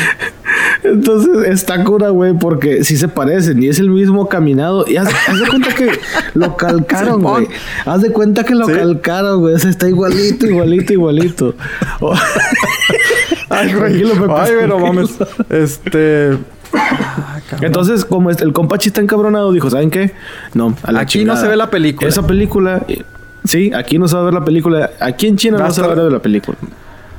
Entonces 0.84 1.48
está 1.48 1.84
cura, 1.84 2.10
güey, 2.10 2.34
porque 2.34 2.84
sí 2.84 2.98
se 2.98 3.08
parecen 3.08 3.62
y 3.62 3.68
es 3.68 3.80
el 3.80 3.90
mismo 3.90 4.28
caminado. 4.30 4.86
Y 4.88 4.98
haz, 4.98 5.10
haz 5.28 5.40
de 5.40 5.48
cuenta 5.48 5.76
que 5.76 5.92
lo 6.34 6.56
calcaron, 6.58 7.22
güey. 7.22 7.48
Haz 7.86 8.02
de 8.02 8.12
cuenta 8.12 8.44
que 8.44 8.56
lo 8.56 8.66
Sí. 8.66 8.74
calcaron, 8.74 9.40
güey. 9.42 9.54
O 9.56 9.60
sea, 9.60 9.70
está 9.70 9.88
igualito, 9.88 10.46
igualito, 10.48 10.94
igualito. 10.94 11.56
Ay, 13.50 13.74
güey. 13.74 14.00
Tranquilo, 14.00 14.14
Pepe, 14.14 14.34
Ay, 14.36 14.52
pero 14.60 14.80
mames. 14.80 15.10
Este. 15.50 16.38
Ah. 16.74 17.40
Entonces, 17.62 18.06
como 18.06 18.30
este- 18.32 18.44
el 18.46 18.54
compa 18.54 18.78
está 18.78 19.02
encabronado, 19.02 19.52
dijo, 19.52 19.70
¿saben 19.70 19.90
qué? 19.92 20.14
No, 20.54 20.76
a 20.84 20.92
la 20.92 21.02
Aquí 21.02 21.26
no 21.26 21.36
se 21.36 21.48
ve 21.48 21.56
la 21.58 21.70
película. 21.70 22.08
Esa 22.10 22.26
película, 22.26 22.86
sí, 23.44 23.72
aquí 23.76 24.00
no 24.00 24.08
se 24.08 24.16
va 24.16 24.22
a 24.22 24.26
ver 24.26 24.34
la 24.34 24.46
película. 24.46 24.92
Aquí 25.00 25.28
en 25.28 25.36
China 25.36 25.58
Va 25.58 25.68
no 25.68 25.74
se 25.74 25.82
va 25.82 25.92
a 25.92 25.96
ver 25.96 26.12
la 26.12 26.20
película. 26.20 26.58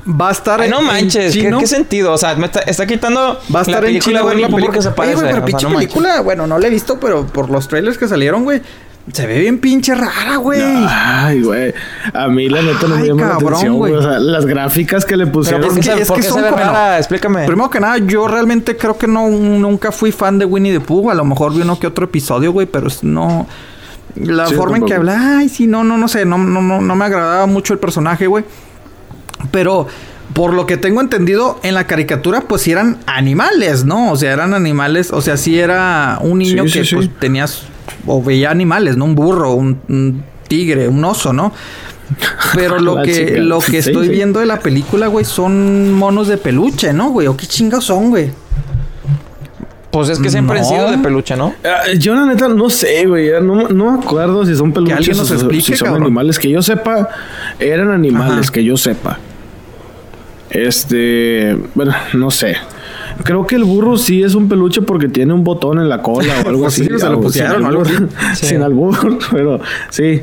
Va 0.09 0.31
a 0.31 0.33
estar 0.33 0.61
Ay, 0.61 0.67
en 0.67 0.71
no 0.73 0.81
en 0.81 0.87
manches, 0.87 1.33
¿qué, 1.33 1.43
chino. 1.43 1.59
qué 1.59 1.67
sentido? 1.67 2.13
O 2.13 2.19
sea, 2.19 2.35
me 2.35 2.47
está, 2.47 2.61
está 2.61 2.87
quitando 2.87 3.39
Va 3.55 3.61
a 3.61 3.63
estar 3.63 3.83
la 3.85 3.89
en 3.89 4.01
China 4.01 4.23
ver 4.25 4.39
la 4.39 4.49
película. 4.49 4.83
se 4.83 4.89
Oye, 4.89 4.97
parece. 4.97 5.15
güey, 5.15 5.27
pero 5.29 5.37
o 5.37 5.37
sea, 5.39 5.45
pinche 5.47 5.65
no 5.67 5.71
manches. 5.71 5.89
película, 5.93 6.21
bueno, 6.23 6.47
no 6.47 6.59
la 6.59 6.67
he 6.67 6.71
visto, 6.71 6.99
pero 6.99 7.25
por 7.27 7.51
los 7.51 7.69
trailers 7.69 7.99
que 7.99 8.09
salieron, 8.09 8.43
güey, 8.43 8.63
se 9.13 9.27
ve 9.27 9.39
bien 9.39 9.59
pinche 9.59 9.95
rara, 9.95 10.37
güey. 10.39 10.61
Ay, 10.63 11.43
güey. 11.43 11.73
A 12.15 12.27
mí 12.29 12.49
la 12.49 12.63
neta 12.63 12.87
no 12.89 12.97
me 12.97 13.07
llama 13.07 13.29
la 13.29 13.35
atención, 13.35 13.75
güey. 13.77 13.93
güey. 13.93 14.05
O 14.05 14.09
sea, 14.11 14.19
las 14.19 14.45
gráficas 14.47 15.05
que 15.05 15.17
le 15.17 15.27
pusieron. 15.29 15.61
¿por 15.63 15.75
qué 15.75 15.81
Es 15.81 15.87
que- 15.89 16.03
es 16.03 16.11
que 16.11 16.23
son 16.23 16.35
se 16.39 16.43
ve 16.43 16.51
como- 16.51 16.63
rara? 16.65 16.99
Explícame. 16.99 17.47
Primero 17.47 17.71
que 17.71 17.79
nada, 17.81 17.99
yo 17.99 18.27
realmente 18.29 18.77
creo 18.77 18.97
que 18.99 19.07
no 19.07 19.29
nunca 19.29 19.93
fui 19.93 20.11
fan 20.13 20.39
de 20.39 20.45
Winnie 20.45 20.73
the 20.73 20.81
Pooh. 20.81 21.11
A 21.11 21.15
lo 21.15 21.25
mejor 21.25 21.53
vi 21.55 21.63
uno 21.63 21.79
que 21.79 21.87
otro 21.87 22.05
episodio, 22.07 22.53
güey, 22.53 22.67
pero 22.67 22.89
no. 23.03 23.47
La 24.17 24.47
Sí, 24.47 24.55
forma 24.55 24.77
en 24.77 24.85
que 24.85 24.95
habla, 24.95 25.39
ay, 25.39 25.49
sí, 25.49 25.67
no, 25.67 25.85
no, 25.85 25.97
no 25.97 26.07
sé, 26.07 26.25
no, 26.25 26.37
no, 26.39 26.61
no, 26.61 26.81
no 26.83 26.95
me 26.97 27.05
agradaba 27.05 27.47
mucho 27.47 27.73
el 27.73 27.79
personaje, 27.79 28.27
güey. 28.27 28.45
Pero 29.51 29.87
por 30.35 30.55
lo 30.55 30.67
que 30.67 30.77
tengo 30.77 31.01
entendido, 31.01 31.59
en 31.63 31.75
la 31.75 31.87
caricatura, 31.87 32.43
pues 32.43 32.63
sí 32.63 32.73
eran 32.73 32.99
animales, 33.07 33.85
¿no? 33.85 34.13
O 34.13 34.17
sea, 34.17 34.33
eran 34.33 34.55
animales, 34.55 35.11
o 35.13 35.21
sea, 35.21 35.37
sí 35.37 35.59
era 35.59 36.19
un 36.23 36.39
niño 36.39 36.67
Sí, 36.69 36.73
que 36.81 36.85
sí. 36.85 36.95
pues 36.95 37.11
tenías, 37.19 37.65
o 38.07 38.23
veía 38.23 38.51
animales, 38.51 38.97
¿no? 38.97 39.05
Un 39.05 39.15
burro, 39.15 39.53
un, 39.53 39.79
un 39.89 40.23
tigre, 40.49 40.89
un 40.89 41.05
oso, 41.05 41.33
¿no? 41.33 41.53
Pero 42.55 42.79
lo 42.81 42.97
La 42.97 43.03
que, 43.03 43.39
lo 43.39 43.59
que 43.59 43.83
Sí, 43.83 43.91
estoy 43.91 44.07
sí. 44.07 44.13
viendo 44.13 44.41
de 44.41 44.47
la 44.47 44.61
película, 44.61 45.09
güey, 45.09 45.25
son 45.25 45.93
monos 45.93 46.29
de 46.29 46.39
peluche, 46.39 46.93
¿no, 46.95 47.11
güey? 47.11 47.27
¿O 47.27 47.37
qué 47.37 47.47
chingados 47.47 47.85
son, 47.87 48.11
güey? 48.11 48.31
Pues 49.91 50.09
es 50.09 50.19
que 50.19 50.31
siempre 50.31 50.57
han 50.59 50.63
No. 50.65 50.69
sido 50.71 50.91
de 50.91 50.97
peluche, 50.99 51.37
¿no? 51.37 51.53
Ah, 51.65 51.93
Yo 51.99 52.15
la 52.15 52.25
neta 52.25 52.49
no 52.49 52.71
sé, 52.71 53.05
güey. 53.07 53.29
No, 53.43 53.69
no 53.69 53.93
me 53.93 53.99
acuerdo 54.03 54.47
si 54.47 54.57
son 54.57 54.73
peluches 54.73 55.09
nos 55.19 55.21
o 55.21 55.27
si- 55.27 55.35
explique, 55.35 55.63
si 55.73 55.77
son 55.77 55.89
cabrón. 55.89 56.05
animales. 56.05 56.39
Que 56.39 56.49
yo 56.49 56.63
sepa, 56.63 57.11
eran 57.59 57.91
animales, 57.91 58.45
Ajá. 58.47 58.53
que 58.53 58.65
yo 58.65 58.79
sepa. 58.79 59.19
Este, 60.53 61.57
bueno, 61.75 61.95
no 62.13 62.31
sé. 62.31 62.57
Creo 63.25 63.47
que 63.47 63.57
el 63.57 63.65
burro 63.65 63.97
sí 63.97 64.23
es 64.23 64.35
un 64.35 64.49
peluche 64.49 64.83
porque 64.83 65.09
tiene 65.09 65.33
un 65.33 65.45
botón 65.45 65.79
en 65.79 65.89
la 65.89 66.03
cola 66.03 66.35
o 66.45 66.49
algo 66.49 66.67
así. 66.69 66.85
sí, 66.85 66.91
se 66.99 67.09
lo 67.09 67.21
pusieron 67.21 67.65
algo. 67.65 67.85
Sin 68.35 68.63
albur, 68.63 69.19
pero 69.33 69.61
sí. 69.91 70.21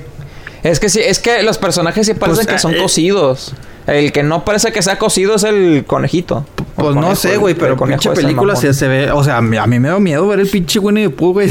Es 0.61 0.79
que 0.79 0.89
sí, 0.89 0.99
es 0.99 1.19
que 1.19 1.41
los 1.41 1.57
personajes 1.57 2.05
sí 2.05 2.13
parecen 2.13 2.45
Pues, 2.45 2.55
que 2.55 2.59
son 2.59 2.75
eh, 2.75 2.77
cocidos. 2.77 3.53
El 3.87 4.11
que 4.11 4.21
no 4.21 4.45
parece 4.45 4.71
que 4.71 4.81
sea 4.83 4.99
cocido 4.99 5.35
es 5.35 5.43
el 5.43 5.83
conejito. 5.87 6.45
Pues 6.75 6.95
no 6.95 7.15
sé, 7.15 7.37
güey, 7.37 7.55
pero 7.55 7.75
conejo 7.75 8.01
pinche 8.01 8.21
película 8.21 8.55
se, 8.55 8.73
se 8.73 8.87
ve, 8.87 9.11
o 9.11 9.23
sea, 9.23 9.37
a 9.37 9.41
mí, 9.41 9.57
a 9.57 9.65
mí 9.65 9.79
me 9.79 9.89
da 9.89 9.99
miedo 9.99 10.27
ver 10.27 10.39
el 10.39 10.47
pinche 10.47 10.79
Winnie 10.79 11.07
the 11.07 11.09
Pooh, 11.09 11.33
güey. 11.33 11.49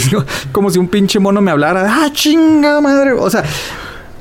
Como 0.53 0.71
si 0.71 0.79
un 0.79 0.89
pinche 0.89 1.19
mono 1.19 1.41
me 1.41 1.51
hablara. 1.51 1.85
¡Ah, 1.89 2.11
chinga 2.13 2.81
madre! 2.81 3.13
O 3.13 3.29
sea, 3.29 3.43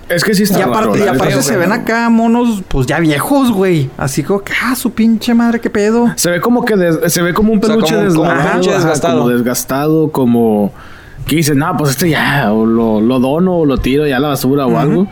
Es 0.09 0.23
que 0.23 0.33
sí 0.33 0.43
está 0.43 0.59
y 0.59 0.61
aparte, 0.61 0.99
y 0.99 1.07
aparte 1.07 1.41
se 1.43 1.57
ven 1.57 1.71
acá 1.71 2.09
monos, 2.09 2.63
pues 2.67 2.87
ya 2.87 2.99
viejos, 2.99 3.51
güey. 3.51 3.89
Así 3.97 4.23
como 4.23 4.41
que, 4.41 4.53
ah, 4.63 4.75
su 4.75 4.91
pinche 4.91 5.33
madre, 5.33 5.59
qué 5.59 5.69
pedo. 5.69 6.07
Se 6.15 6.29
ve 6.31 6.39
como 6.39 6.63
que 6.63 6.75
des- 6.77 7.11
se 7.11 7.21
ve 7.21 7.33
como 7.33 7.51
un 7.51 7.59
sea, 7.61 7.69
peluche 7.75 7.93
como 7.95 8.07
un- 8.07 8.15
como 8.15 8.21
un 8.23 8.27
desgastado, 8.29 8.51
peluche 8.53 8.69
ajá, 8.69 8.77
desgastado. 8.77 9.17
como 9.19 9.29
desgastado, 9.29 10.11
como 10.11 10.71
que 11.27 11.35
dices, 11.35 11.55
no, 11.55 11.75
pues 11.77 11.91
este 11.91 12.09
ya, 12.09 12.51
o 12.53 12.65
lo, 12.65 13.01
lo 13.01 13.19
dono, 13.19 13.57
o 13.59 13.65
lo 13.65 13.77
tiro 13.77 14.07
ya 14.07 14.17
a 14.17 14.19
la 14.19 14.29
basura 14.29 14.65
o 14.65 14.77
algo. 14.79 15.07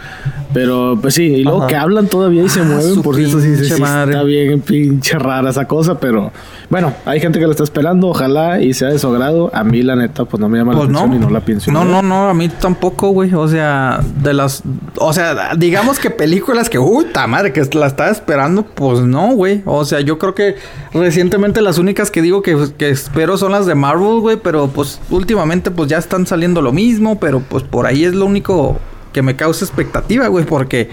Pero 0.54 0.98
pues 1.02 1.16
sí, 1.16 1.24
y 1.24 1.44
luego 1.44 1.60
Ajá. 1.60 1.68
que 1.68 1.76
hablan 1.76 2.08
todavía 2.08 2.42
y 2.44 2.48
se 2.48 2.62
Ah, 2.62 2.64
mueven, 2.64 3.02
por 3.02 3.20
eso 3.20 3.42
sí, 3.42 3.58
sí, 3.58 3.66
sí, 3.66 3.74
está 3.74 4.24
bien 4.24 4.62
pinche 4.62 5.20
rara 5.20 5.50
esa 5.50 5.68
cosa, 5.68 6.00
pero 6.00 6.32
bueno, 6.70 6.94
hay 7.06 7.20
gente 7.20 7.40
que 7.40 7.46
lo 7.46 7.52
está 7.52 7.64
esperando, 7.64 8.08
ojalá 8.08 8.62
y 8.62 8.74
sea 8.74 8.88
de 8.88 8.98
su 8.98 9.08
agrado. 9.10 9.52
A 9.54 9.66
mí, 9.66 9.82
la 9.82 9.98
neta, 9.98 10.24
pues 10.24 10.40
no 10.40 10.48
me 10.48 10.58
llama 10.58 10.72
Pues 10.72 10.86
la 10.88 10.94
no. 10.94 11.00
atención 11.00 11.22
y 11.22 11.26
no 11.26 11.30
la 11.30 11.42
pienso. 11.42 11.72
No, 11.74 11.84
no, 11.84 12.02
no, 12.02 12.30
a 12.30 12.34
mí 12.34 12.48
tampoco, 12.48 13.10
güey. 13.10 13.34
O 13.34 13.50
sea, 13.50 14.00
de 14.24 14.34
las. 14.34 14.64
O 14.98 15.12
sea, 15.12 15.56
digamos 15.58 16.00
que 16.00 16.10
películas 16.10 16.70
que, 16.70 16.80
uy, 16.80 17.08
ta 17.12 17.28
madre, 17.28 17.52
que 17.52 17.62
la 17.76 17.88
estaba 17.88 18.10
esperando, 18.10 18.64
pues 18.64 19.02
no, 19.02 19.34
güey. 19.34 19.62
O 19.66 19.84
sea, 19.84 20.00
yo 20.00 20.18
creo 20.18 20.36
que 20.36 20.56
recientemente 20.96 21.62
las 21.62 21.78
únicas 21.78 22.10
que 22.12 22.22
digo 22.22 22.42
que, 22.42 22.58
que 22.78 22.90
espero 22.90 23.38
son 23.38 23.52
las 23.52 23.66
de 23.66 23.76
Marvel, 23.76 24.20
güey. 24.20 24.38
Pero 24.38 24.68
pues 24.68 25.00
últimamente, 25.10 25.70
pues 25.72 25.90
ya 25.90 25.98
están 25.98 26.26
saliendo 26.26 26.62
lo 26.62 26.72
mismo. 26.72 27.20
Pero 27.20 27.40
pues 27.42 27.64
por 27.64 27.86
ahí 27.86 28.04
es 28.06 28.14
lo 28.16 28.26
único 28.26 28.80
que 29.14 29.22
me 29.22 29.36
causa 29.36 29.64
expectativa, 29.66 30.28
güey. 30.28 30.46
Porque. 30.46 30.90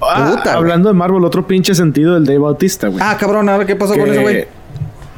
Ah, 0.00 0.28
puta, 0.30 0.42
güey. 0.42 0.54
hablando 0.56 0.88
de 0.88 0.94
Marvel, 0.94 1.24
otro 1.24 1.46
pinche 1.46 1.74
sentido 1.74 2.14
del 2.14 2.24
Dave 2.24 2.38
Bautista, 2.38 2.88
güey. 2.88 3.00
Ah, 3.02 3.16
cabrón, 3.18 3.48
ahora 3.48 3.66
qué 3.66 3.76
pasó 3.76 3.94
con 3.96 4.08
ese, 4.08 4.22
güey. 4.22 4.46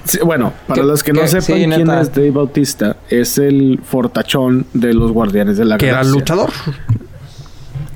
Sí, 0.07 0.19
bueno, 0.23 0.53
para 0.67 0.83
los 0.83 1.03
que 1.03 1.15
no 1.15 1.23
que- 1.23 1.29
sepan 1.29 1.45
sí, 1.47 1.53
quién 1.55 1.73
es 1.91 2.13
Dave 2.13 2.31
Bautista, 2.31 2.97
es 3.09 3.39
el 3.39 3.81
fortachón 3.83 4.67
de 4.75 4.93
los 4.93 5.11
Guardianes 5.13 5.57
de 5.57 5.65
la 5.65 5.79
Que 5.79 5.87
era 5.87 5.97
Galaxia. 5.99 6.19
luchador. 6.21 6.51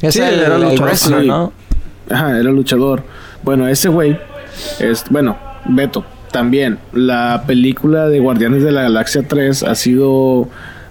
Es 0.00 0.14
Sí, 0.14 0.20
el, 0.20 0.38
era 0.40 0.54
el 0.56 0.62
luchador, 0.62 0.80
wrestler, 0.88 1.20
sí. 1.20 1.26
¿no? 1.26 1.52
Ajá, 2.10 2.38
era 2.38 2.50
luchador. 2.50 3.02
Bueno, 3.42 3.68
ese 3.68 3.88
güey 3.88 4.18
es, 4.78 5.04
bueno, 5.10 5.36
Beto, 5.68 6.04
también 6.32 6.78
la 6.92 7.44
película 7.46 8.08
de 8.08 8.20
Guardianes 8.20 8.62
de 8.62 8.72
la 8.72 8.82
Galaxia 8.82 9.22
3 9.26 9.62
ha 9.62 9.74
sido 9.74 10.48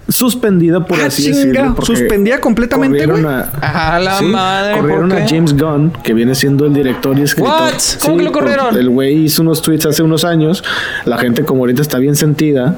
suspendida 0.08 0.86
por 0.86 0.98
Ah, 1.00 1.06
así 1.06 1.24
chinga, 1.24 1.36
decirlo. 1.38 1.76
suspendía 1.82 2.40
completamente, 2.40 3.04
corrieron 3.04 3.22
güey. 3.30 3.44
a- 3.60 3.96
A 3.96 3.98
la 4.00 4.18
Sí, 4.18 4.24
madre, 4.24 4.72
¿por 4.74 4.80
corrieron 4.82 5.12
a 5.12 5.16
qué? 5.16 5.26
James 5.28 5.54
Gunn, 5.56 5.92
que 6.02 6.14
viene 6.14 6.34
siendo 6.34 6.64
el 6.64 6.72
director 6.72 7.18
y 7.18 7.22
escritor. 7.22 7.52
What? 7.52 7.72
¿Cómo 8.02 8.16
que 8.16 8.22
lo 8.22 8.32
corrieron? 8.32 8.74
El 8.76 8.88
güey 8.88 9.24
hizo 9.24 9.42
unos 9.42 9.60
tweets 9.60 9.84
hace 9.86 10.02
unos 10.02 10.24
años. 10.24 10.64
La 11.04 11.18
gente 11.18 11.44
como 11.44 11.60
ahorita 11.60 11.82
está 11.82 11.98
bien 11.98 12.16
sentida, 12.16 12.76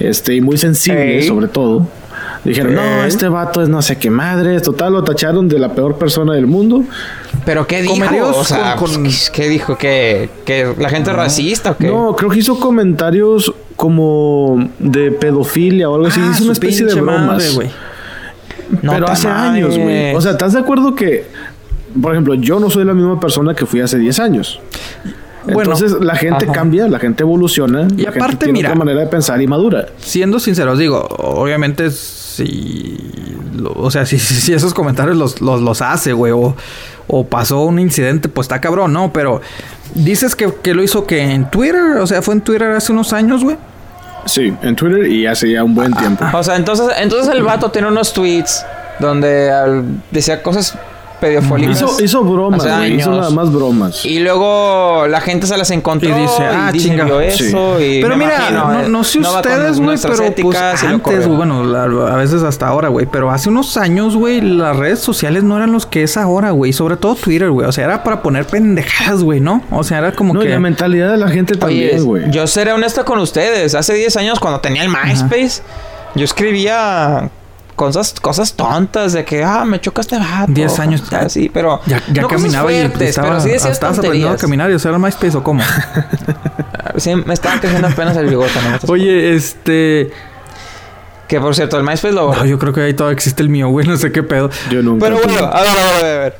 este, 0.00 0.34
y 0.34 0.40
muy 0.40 0.58
sensible, 0.58 1.18
Ey. 1.20 1.28
sobre 1.28 1.46
todo. 1.46 1.86
Dijeron, 2.44 2.74
no, 2.74 3.04
este 3.04 3.28
vato 3.28 3.62
es 3.62 3.68
no 3.68 3.80
sé 3.82 3.96
qué 3.96 4.10
madre. 4.10 4.60
Total, 4.60 4.92
lo 4.92 5.02
tacharon 5.02 5.48
de 5.48 5.58
la 5.58 5.72
peor 5.74 5.96
persona 5.96 6.34
del 6.34 6.46
mundo. 6.46 6.84
¿Pero 7.46 7.66
qué 7.66 7.80
dijo? 7.82 7.94
Comentarios 7.94 8.36
O 8.36 8.44
sea, 8.44 8.76
con- 8.76 8.92
con- 8.92 9.02
pues, 9.04 9.30
¿qué 9.30 9.48
dijo? 9.48 9.76
¿Que, 9.78 10.28
que 10.44 10.74
la 10.78 10.88
gente 10.90 11.10
es 11.10 11.16
racista 11.16 11.70
o 11.72 11.76
qué? 11.76 11.86
No, 11.88 12.14
creo 12.16 12.30
que 12.30 12.38
hizo 12.38 12.58
comentarios 12.60 13.52
como 13.76 14.68
de 14.78 15.10
pedofilia 15.10 15.88
o 15.90 15.94
algo 15.94 16.06
así. 16.08 16.20
Ah, 16.22 16.30
hizo 16.32 16.44
una 16.44 16.52
especie 16.52 16.84
de 16.86 16.94
bromas. 16.94 17.26
madre. 17.54 17.70
No 18.82 18.92
pero 18.92 19.08
hace 19.08 19.28
mames. 19.28 19.64
años, 19.64 19.78
güey. 19.78 20.14
O 20.14 20.20
sea, 20.20 20.32
¿estás 20.32 20.52
de 20.52 20.60
acuerdo 20.60 20.94
que, 20.94 21.26
por 22.00 22.12
ejemplo, 22.12 22.34
yo 22.34 22.58
no 22.60 22.70
soy 22.70 22.84
la 22.84 22.94
misma 22.94 23.18
persona 23.20 23.54
que 23.54 23.66
fui 23.66 23.80
hace 23.80 23.98
10 23.98 24.18
años? 24.20 24.60
Bueno, 25.44 25.72
Entonces 25.74 25.92
la 26.00 26.14
gente 26.16 26.44
ajá. 26.46 26.54
cambia, 26.54 26.88
la 26.88 26.98
gente 26.98 27.22
evoluciona, 27.22 27.86
Y 27.96 28.02
la 28.02 28.08
aparte, 28.10 28.26
gente 28.28 28.36
tiene 28.46 28.52
mira. 28.60 28.68
otra 28.70 28.78
manera 28.78 29.00
de 29.00 29.06
pensar 29.08 29.42
y 29.42 29.46
madura. 29.46 29.86
siendo 29.98 30.38
sinceros, 30.40 30.78
digo, 30.78 31.06
obviamente 31.18 31.90
si... 32.36 32.96
lo- 33.56 33.72
o 33.74 33.90
sea, 33.90 34.04
si, 34.06 34.18
si, 34.18 34.52
esos 34.52 34.74
comentarios 34.74 35.16
los, 35.16 35.40
los, 35.40 35.60
los 35.60 35.82
hace, 35.82 36.12
güey, 36.12 36.32
o, 36.32 36.54
o 37.06 37.26
pasó 37.26 37.60
un 37.64 37.78
incidente, 37.78 38.28
pues 38.28 38.46
está 38.46 38.60
cabrón, 38.60 38.92
¿no? 38.92 39.12
Pero 39.12 39.40
dices 39.94 40.34
que, 40.34 40.52
que 40.62 40.74
lo 40.74 40.82
hizo 40.82 41.06
que 41.06 41.20
en 41.22 41.50
Twitter, 41.50 41.98
o 42.00 42.06
sea, 42.06 42.22
fue 42.22 42.34
en 42.34 42.40
Twitter 42.40 42.70
hace 42.70 42.92
unos 42.92 43.12
años, 43.12 43.42
güey. 43.44 43.56
Sí, 44.26 44.54
en 44.62 44.74
Twitter 44.74 45.06
y 45.06 45.26
hace 45.26 45.50
ya 45.52 45.62
un 45.62 45.74
buen 45.74 45.92
tiempo. 45.92 46.24
O 46.32 46.42
sea, 46.42 46.56
entonces, 46.56 46.86
entonces 46.98 47.32
el 47.34 47.42
vato 47.42 47.70
tiene 47.70 47.88
unos 47.88 48.12
tweets 48.14 48.64
donde 48.98 49.50
al- 49.50 49.84
decía 50.10 50.42
cosas 50.42 50.78
pedofólicas. 51.20 51.76
Hizo, 51.76 52.02
hizo 52.02 52.22
bromas, 52.24 52.64
hace 52.64 52.76
güey. 52.76 52.96
Hizo 52.96 53.10
nada 53.10 53.30
más 53.30 53.52
bromas. 53.52 54.04
Y 54.04 54.18
luego 54.20 55.06
la 55.08 55.20
gente 55.20 55.46
se 55.46 55.56
las 55.56 55.70
encontró 55.70 56.08
Y 56.08 56.12
dice, 56.20 56.42
ah, 56.42 56.70
dice, 56.72 56.88
chinga. 56.90 57.24
eso 57.24 57.80
y 57.80 58.02
Pero 58.02 58.16
mira, 58.16 58.34
imagino, 58.50 58.72
no, 58.82 58.88
no 58.88 59.04
sé 59.04 59.20
ustedes, 59.20 59.76
güey, 59.76 59.86
nuestras 59.88 60.20
pero 60.20 60.34
pues 60.34 60.82
y 60.82 60.86
antes, 60.86 61.26
bueno, 61.28 61.64
la- 61.64 61.84
a 62.12 62.16
veces 62.16 62.42
hasta 62.42 62.68
ahora, 62.68 62.88
güey, 62.88 63.06
pero 63.06 63.30
hace 63.30 63.48
unos 63.48 63.76
años, 63.76 64.16
güey, 64.16 64.40
las 64.40 64.76
redes 64.76 65.00
sociales 65.00 65.44
no 65.44 65.56
eran 65.56 65.72
los 65.72 65.86
que 65.86 66.02
es 66.02 66.16
ahora, 66.16 66.50
güey, 66.50 66.72
sobre 66.72 66.96
todo 66.96 67.14
Twitter, 67.14 67.50
güey, 67.50 67.66
o 67.66 67.72
sea, 67.72 67.84
era 67.84 68.02
para 68.02 68.22
poner 68.22 68.46
pendejadas, 68.46 69.22
güey, 69.22 69.40
¿no? 69.40 69.62
O 69.70 69.82
sea, 69.84 69.98
era 69.98 70.12
como 70.12 70.34
No, 70.34 70.42
y 70.42 70.46
que... 70.46 70.50
la 70.50 70.60
mentalidad 70.60 71.10
de 71.10 71.16
la 71.18 71.28
gente 71.28 71.56
también, 71.56 72.04
güey. 72.04 72.30
yo 72.30 72.46
seré 72.46 72.72
honesto 72.72 73.04
con 73.04 73.18
ustedes. 73.18 73.74
Hace 73.74 73.94
10 73.94 74.16
años 74.16 74.40
cuando 74.40 74.60
tenía 74.60 74.82
el 74.82 74.88
MySpace, 74.88 75.62
yo 76.14 76.24
escribía 76.24 77.30
cosas, 77.74 78.14
cosas 78.20 78.54
tontas 78.54 79.12
de 79.12 79.24
que, 79.24 79.42
ah, 79.42 79.64
me 79.64 79.80
choca 79.80 80.00
este 80.00 80.18
vato. 80.18 80.52
10 80.52 80.78
años. 80.80 81.02
Así, 81.12 81.50
pero 81.52 81.80
Ya, 81.86 82.02
ya 82.12 82.22
no 82.22 82.28
cosas 82.28 82.42
caminaba 82.42 82.72
y 82.72 82.80
fuertes, 82.80 83.08
estaba, 83.10 83.28
pero 83.28 83.40
sí 83.40 83.48
decías 83.50 83.72
estabas 83.72 83.98
aprendiendo 83.98 84.34
a 84.34 84.36
caminar 84.36 84.70
y 84.70 84.74
usar 84.74 84.92
el 84.92 84.98
MySpace 84.98 85.36
o 85.36 85.42
cómo. 85.42 85.62
Sí, 86.96 87.12
me 87.16 87.34
estaba 87.34 87.58
creciendo 87.58 87.88
apenas 87.88 88.16
el 88.16 88.28
bigote. 88.28 88.52
¿no? 88.62 88.92
Oye, 88.92 89.34
este... 89.34 90.12
Que 91.26 91.40
por 91.40 91.54
cierto, 91.54 91.78
el 91.78 91.84
MySpace 91.84 92.12
lo... 92.12 92.34
No, 92.34 92.44
yo 92.44 92.58
creo 92.58 92.72
que 92.74 92.82
ahí 92.82 92.92
todavía 92.92 93.14
existe 93.14 93.42
el 93.42 93.48
mío, 93.48 93.68
güey, 93.68 93.86
no 93.86 93.96
sé 93.96 94.12
qué 94.12 94.22
pedo. 94.22 94.50
Yo 94.70 94.82
nunca. 94.82 95.06
Pero 95.06 95.16
bueno, 95.24 95.38
a 95.50 95.62
ver, 95.62 95.70
a 95.70 96.02
ver, 96.02 96.04
a 96.04 96.18
ver. 96.18 96.34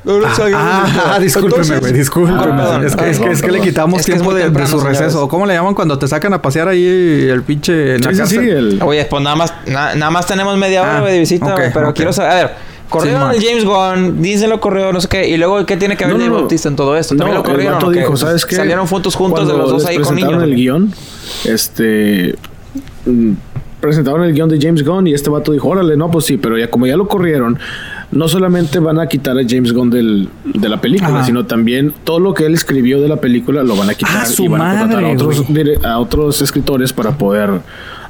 Ah, 0.53 1.13
ah, 1.15 1.19
discúlpeme, 1.19 1.79
güey, 1.79 1.91
discúlpeme. 1.91 2.61
Ah, 2.61 2.81
es, 2.85 2.95
que, 2.95 3.09
es, 3.09 3.19
que, 3.19 3.29
es 3.31 3.41
que 3.41 3.51
le 3.51 3.61
quitamos 3.61 4.01
Es 4.01 4.05
que 4.05 4.11
es 4.13 4.21
tiempo 4.21 4.33
de, 4.35 4.43
su 4.67 4.77
señores. 4.79 4.99
receso. 4.99 5.27
¿Cómo 5.27 5.47
le 5.47 5.55
llaman 5.55 5.73
cuando 5.73 5.97
te 5.97 6.07
sacan 6.07 6.33
a 6.33 6.41
pasear 6.41 6.67
ahí 6.67 6.85
el 7.29 7.41
pinche 7.41 7.95
en 7.95 8.01
la 8.01 8.11
Sí, 8.13 8.17
sí, 8.27 8.27
sí, 8.27 8.49
el- 8.49 8.79
Oye, 8.83 9.05
pues 9.05 9.23
nada 9.23 9.35
más, 9.35 9.53
na- 9.65 9.95
nada 9.95 10.11
más 10.11 10.27
tenemos 10.27 10.55
media 10.57 10.83
hora 10.83 10.97
Ah, 10.99 11.01
de 11.01 11.17
visita, 11.19 11.47
ok, 11.47 11.55
güey, 11.57 11.73
pero 11.73 11.93
quiero 11.95 12.13
saber, 12.13 12.31
a 12.31 12.35
ver, 12.35 12.51
corrieron 12.87 13.31
el 13.31 13.43
James 13.43 13.65
Gunn, 13.65 14.21
Disney 14.21 14.47
lo 14.47 14.59
corrió, 14.61 14.93
no 14.93 15.01
sé 15.01 15.07
qué, 15.07 15.27
y 15.27 15.35
luego 15.37 15.65
¿qué 15.65 15.77
tiene 15.77 15.97
que 15.97 16.05
ver 16.05 16.13
No, 16.13 16.19
no, 16.19 16.25
Dave. 16.25 16.35
Bautista 16.41 16.69
en 16.69 16.75
todo 16.75 16.95
esto? 16.95 17.15
También 17.15 17.37
No, 17.37 17.43
lo 17.43 17.49
corrieron. 17.49 17.83
el 17.83 17.93
dijo, 18.01 18.15
¿sabes 18.17 18.45
qué? 18.45 18.55
Salieron 18.55 18.85
juntos 18.85 19.15
juntos 19.15 19.47
de 19.47 19.53
los 19.57 19.67
dos 19.71 19.85
ahí 19.87 19.97
con 19.97 20.13
niños. 20.15 20.43
el 20.43 20.53
guion, 20.55 20.93
este... 21.45 22.35
presentaron 23.85 24.23
el 24.23 24.33
guion 24.33 24.49
de 24.49 24.59
James 24.59 24.83
Gunn 24.83 25.07
y 25.07 25.13
este 25.13 25.29
vato 25.29 25.51
dijo, 25.51 25.69
órale, 25.69 25.95
no, 25.95 26.09
pues 26.11 26.25
sí, 26.25 26.37
pero 26.37 26.57
ya 26.57 26.69
como 26.69 26.87
ya 26.87 26.97
lo 26.97 27.07
corrieron, 27.07 27.57
no 28.11 28.27
solamente 28.27 28.79
van 28.79 28.99
a 28.99 29.07
quitar 29.07 29.37
a 29.37 29.41
James 29.47 29.73
Gunn 29.73 29.89
del, 29.89 30.29
de 30.43 30.69
la 30.69 30.81
película, 30.81 31.09
Ajá. 31.17 31.25
sino 31.25 31.45
también 31.45 31.93
todo 32.03 32.19
lo 32.19 32.33
que 32.33 32.45
él 32.45 32.53
escribió 32.53 32.99
de 33.01 33.07
la 33.07 33.17
película 33.17 33.63
lo 33.63 33.75
van 33.75 33.89
a 33.89 33.93
quitar 33.93 34.23
Ah, 34.23 34.27
y 34.37 34.47
van 34.47 34.61
a 34.61 34.79
contratar 34.79 35.03
a 35.05 35.09
otros, 35.13 35.43
a 35.83 35.99
otros 35.99 36.41
escritores 36.41 36.93
para 36.93 37.17
poder 37.17 37.49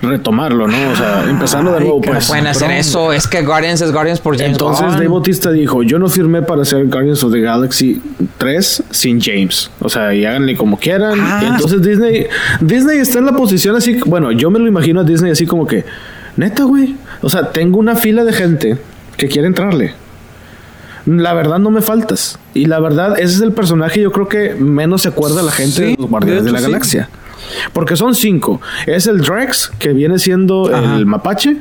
retomarlo, 0.01 0.67
¿no? 0.67 0.91
O 0.91 0.95
sea, 0.95 1.25
empezando 1.29 1.71
de 1.73 1.81
nuevo, 1.81 2.01
pues. 2.01 2.27
Pueden 2.27 2.47
hacer 2.47 2.71
eso, 2.71 3.13
es 3.13 3.27
que 3.27 3.41
Guardians 3.43 3.81
es 3.81 3.91
Guardians 3.91 4.19
por 4.19 4.37
James 4.37 4.53
Entonces. 4.53 4.93
Dave 4.93 5.07
Bautista 5.07 5.51
dijo, 5.51 5.83
yo 5.83 5.99
no 5.99 6.07
firmé 6.07 6.41
para 6.41 6.61
hacer 6.63 6.85
Guardians 6.87 7.23
of 7.23 7.31
the 7.31 7.39
Galaxy 7.41 8.01
3 8.37 8.83
sin 8.89 9.21
James. 9.21 9.71
O 9.79 9.89
sea, 9.89 10.13
y 10.13 10.25
háganle 10.25 10.55
como 10.55 10.77
quieran. 10.77 11.19
Ah. 11.19 11.41
Y 11.43 11.45
entonces 11.47 11.81
Disney, 11.81 12.27
Disney 12.61 12.99
está 12.99 13.19
en 13.19 13.25
la 13.25 13.33
posición 13.33 13.75
así, 13.75 13.99
bueno, 14.05 14.31
yo 14.31 14.49
me 14.49 14.59
lo 14.59 14.67
imagino 14.67 15.01
a 15.01 15.03
Disney 15.03 15.31
así 15.31 15.45
como 15.45 15.65
que, 15.67 15.85
neta, 16.37 16.63
güey. 16.63 16.95
O 17.21 17.29
sea, 17.29 17.51
tengo 17.51 17.79
una 17.79 17.95
fila 17.95 18.23
de 18.23 18.33
gente 18.33 18.77
que 19.17 19.27
quiere 19.27 19.47
entrarle. 19.47 19.93
La 21.05 21.33
verdad 21.33 21.59
no 21.59 21.69
me 21.69 21.81
faltas. 21.81 22.39
Y 22.53 22.65
la 22.65 22.79
verdad, 22.79 23.19
ese 23.19 23.35
es 23.35 23.41
el 23.41 23.51
personaje 23.51 24.01
yo 24.01 24.11
creo 24.11 24.27
que 24.27 24.55
menos 24.55 25.03
se 25.03 25.09
acuerda 25.09 25.43
la 25.43 25.51
gente 25.51 25.71
Sí, 25.71 25.83
de 25.91 25.95
los 25.99 26.09
Guardianes 26.09 26.45
de 26.45 26.51
la 26.51 26.59
sí. 26.59 26.63
Galaxia. 26.63 27.09
Porque 27.73 27.95
son 27.95 28.15
cinco. 28.15 28.61
Es 28.85 29.07
el 29.07 29.19
Drex, 29.21 29.71
que 29.79 29.93
viene 29.93 30.19
siendo 30.19 30.73
Ajá. 30.73 30.95
el 30.97 31.05
mapache, 31.05 31.57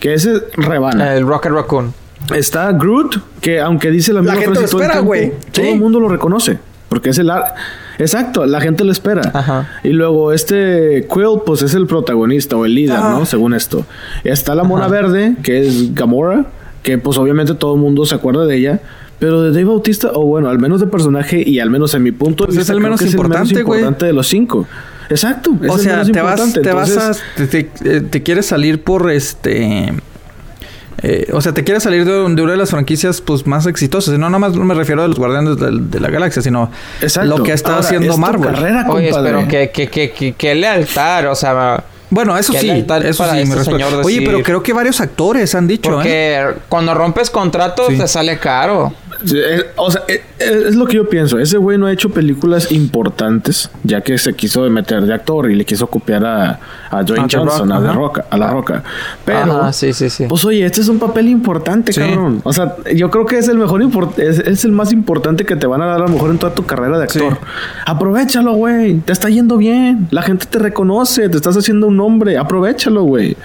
que 0.00 0.14
ese 0.14 0.42
rebana. 0.56 1.14
El 1.14 1.26
Rocket 1.26 1.52
Raccoon. 1.52 1.92
Está 2.34 2.72
Groot, 2.72 3.16
que 3.40 3.60
aunque 3.60 3.90
dice 3.90 4.12
la 4.12 4.20
misma 4.22 4.36
gente 4.36 4.58
frase 4.58 4.66
todo 4.70 4.80
el 4.80 4.86
espera, 4.86 4.92
tiempo, 4.94 5.06
güey. 5.06 5.32
todo 5.52 5.64
Sí. 5.64 5.70
el 5.72 5.78
mundo 5.78 6.00
lo 6.00 6.08
reconoce. 6.08 6.58
Porque 6.88 7.10
es 7.10 7.18
el... 7.18 7.30
ar- 7.30 7.54
Exacto, 7.98 8.44
la 8.46 8.60
gente 8.60 8.84
lo 8.84 8.92
espera. 8.92 9.30
Ajá. 9.34 9.68
Y 9.82 9.88
luego 9.90 10.32
este 10.32 11.06
Quill, 11.12 11.40
pues 11.44 11.62
es 11.62 11.74
el 11.74 11.86
protagonista 11.86 12.56
o 12.56 12.64
el 12.64 12.74
líder. 12.74 12.98
¿no? 13.00 13.24
Según 13.26 13.54
esto. 13.54 13.84
Está 14.22 14.54
la 14.54 14.64
mona 14.64 14.84
Ajá. 14.84 14.92
verde, 14.92 15.36
que 15.42 15.60
es 15.60 15.94
Gamora, 15.94 16.46
que 16.82 16.98
pues 16.98 17.16
obviamente 17.18 17.54
todo 17.54 17.74
el 17.74 17.80
mundo 17.80 18.04
se 18.04 18.14
acuerda 18.14 18.44
de 18.44 18.56
ella. 18.56 18.80
Pero 19.18 19.42
de 19.42 19.50
Dave 19.50 19.64
Bautista, 19.64 20.10
o 20.12 20.26
bueno, 20.26 20.50
al 20.50 20.58
menos 20.58 20.78
de 20.80 20.86
personaje 20.86 21.42
y 21.44 21.58
al 21.58 21.70
menos 21.70 21.94
en 21.94 22.02
mi 22.02 22.12
punto 22.12 22.44
Pues 22.44 22.54
de 22.56 22.60
es 22.60 22.66
vista, 22.66 22.72
el 22.74 22.78
creo 22.78 22.86
menos 22.88 23.00
que 23.00 23.06
es 23.06 23.12
importante, 23.14 23.48
el 23.50 23.54
menos 23.64 23.76
importante 23.78 24.06
de 24.06 24.12
los 24.12 24.26
cinco. 24.28 24.66
Exacto. 25.10 25.52
es 25.62 25.70
o 25.70 25.78
sea, 25.78 26.02
te 26.04 26.20
vas, 26.20 26.52
te 26.52 26.72
vas 26.72 26.90
a... 26.96 27.10
Entonces, 27.10 27.22
Te, 27.36 27.46
te- 27.46 27.96
eh, 27.96 28.00
te 28.00 28.22
quieres 28.22 28.46
salir 28.46 28.82
por 28.82 29.10
este... 29.10 29.92
eh, 31.02 31.28
o 31.32 31.40
sea, 31.40 31.52
te 31.52 31.62
quieres 31.64 31.82
salir 31.82 32.04
de, 32.04 32.12
de 32.12 32.42
una 32.42 32.52
de 32.52 32.56
las 32.56 32.70
franquicias 32.70 33.20
pues 33.20 33.46
más 33.46 33.66
exitosas. 33.66 34.14
Y 34.14 34.18
no 34.18 34.28
nada 34.30 34.38
más 34.38 34.54
me 34.56 34.74
refiero 34.74 35.02
a 35.02 35.08
los 35.08 35.18
Guardianes 35.18 35.58
de, 35.58 35.70
de 35.72 36.00
la 36.00 36.08
Galaxia, 36.10 36.42
sino 36.42 36.70
Exacto. 37.00 37.36
lo 37.38 37.44
que 37.44 37.52
ha 37.52 37.54
estado 37.54 37.76
Ahora, 37.76 37.86
haciendo 37.86 38.08
es 38.08 38.14
tu 38.14 38.20
Marvel. 38.20 38.50
carrera, 38.54 38.86
Oye, 38.88 39.10
pero 39.12 39.46
que, 39.48 39.70
que, 39.70 39.88
que, 39.88 40.10
que, 40.10 40.32
que 40.32 40.54
lealtad, 40.54 41.30
o 41.30 41.34
sea... 41.34 41.84
Bueno, 42.08 42.38
eso 42.38 42.52
sí, 42.52 42.68
lealtad 42.68 43.04
eso 43.04 43.18
para 43.24 43.32
sí, 43.32 43.38
este 43.40 43.50
me 43.50 43.56
respeto. 43.56 43.78
señor 43.88 44.04
Oye, 44.06 44.22
pero 44.24 44.40
creo 44.42 44.62
que 44.62 44.72
varios 44.72 45.00
actores 45.00 45.52
han 45.56 45.66
dicho, 45.66 45.90
¿eh? 45.90 45.94
Porque 45.94 46.60
cuando 46.68 46.94
rompes 46.94 47.30
contratos 47.30 47.88
Sí. 47.88 47.98
te 47.98 48.06
sale 48.06 48.38
caro. 48.38 48.94
Eh, 49.34 49.66
o 49.76 49.90
sea, 49.90 50.02
eh, 50.08 50.22
eh, 50.38 50.64
es 50.68 50.76
lo 50.76 50.86
que 50.86 50.96
yo 50.96 51.08
pienso. 51.08 51.38
Ese 51.38 51.56
güey 51.58 51.78
no 51.78 51.86
ha 51.86 51.92
hecho 51.92 52.10
películas 52.10 52.70
importantes, 52.72 53.70
ya 53.84 54.00
que 54.00 54.18
se 54.18 54.34
quiso 54.34 54.68
meter 54.70 55.04
de 55.06 55.14
actor 55.14 55.50
y 55.50 55.54
le 55.54 55.64
quiso 55.64 55.86
copiar 55.86 56.24
a, 56.24 56.60
a 56.90 57.02
Dwayne 57.02 57.28
Johnson, 57.30 57.68
Rock, 57.68 57.72
a, 57.72 57.76
ajá. 57.84 57.92
Roca, 57.92 58.24
a 58.30 58.36
La 58.38 58.50
Roca. 58.50 58.82
Pero, 59.24 59.38
Ajá, 59.60 59.72
sí, 59.72 59.92
sí, 59.92 60.10
sí. 60.10 60.26
pues 60.28 60.44
oye, 60.44 60.64
este 60.64 60.80
es 60.80 60.88
un 60.88 60.98
papel 60.98 61.28
importante, 61.28 61.92
Sí. 61.92 62.00
cabrón. 62.00 62.40
O 62.44 62.52
sea, 62.52 62.76
yo 62.94 63.10
creo 63.10 63.26
que 63.26 63.38
es 63.38 63.48
el 63.48 63.58
mejor, 63.58 63.82
es, 64.18 64.38
es 64.40 64.64
el 64.64 64.72
más 64.72 64.92
importante 64.92 65.44
que 65.44 65.56
te 65.56 65.66
van 65.66 65.82
a 65.82 65.86
dar 65.86 65.96
a 65.96 66.06
lo 66.06 66.08
mejor 66.08 66.30
en 66.30 66.38
toda 66.38 66.54
tu 66.54 66.64
carrera 66.66 66.98
de 66.98 67.04
actor. 67.04 67.32
Sí. 67.32 67.38
Aprovechalo, 67.86 68.54
güey. 68.54 68.96
Te 69.00 69.12
está 69.12 69.28
yendo 69.28 69.56
bien. 69.56 70.08
La 70.10 70.22
gente 70.22 70.46
te 70.46 70.58
reconoce, 70.58 71.28
te 71.28 71.36
estás 71.36 71.56
haciendo 71.56 71.86
un 71.88 71.96
nombre. 71.96 72.36
Aprovechalo, 72.38 73.02
güey. 73.04 73.36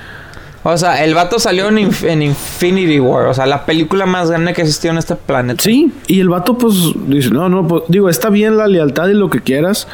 O 0.63 0.77
sea, 0.77 1.03
el 1.03 1.15
vato 1.15 1.39
salió 1.39 1.69
en, 1.69 1.77
Inf- 1.77 2.07
en 2.07 2.21
Infinity 2.21 2.99
War. 2.99 3.25
O 3.27 3.33
sea, 3.33 3.45
la 3.47 3.65
película 3.65 4.05
más 4.05 4.29
grande 4.29 4.53
que 4.53 4.61
existió 4.61 4.91
en 4.91 4.97
este 4.99 5.15
planeta. 5.15 5.63
Sí, 5.63 5.91
y 6.07 6.19
el 6.19 6.29
vato 6.29 6.57
pues 6.57 6.75
dice, 7.07 7.31
no, 7.31 7.49
no, 7.49 7.67
pues, 7.67 7.83
digo, 7.87 8.09
está 8.09 8.29
bien 8.29 8.57
la 8.57 8.67
lealtad 8.67 9.07
y 9.07 9.13
lo 9.13 9.29
que 9.29 9.41
quieras, 9.41 9.87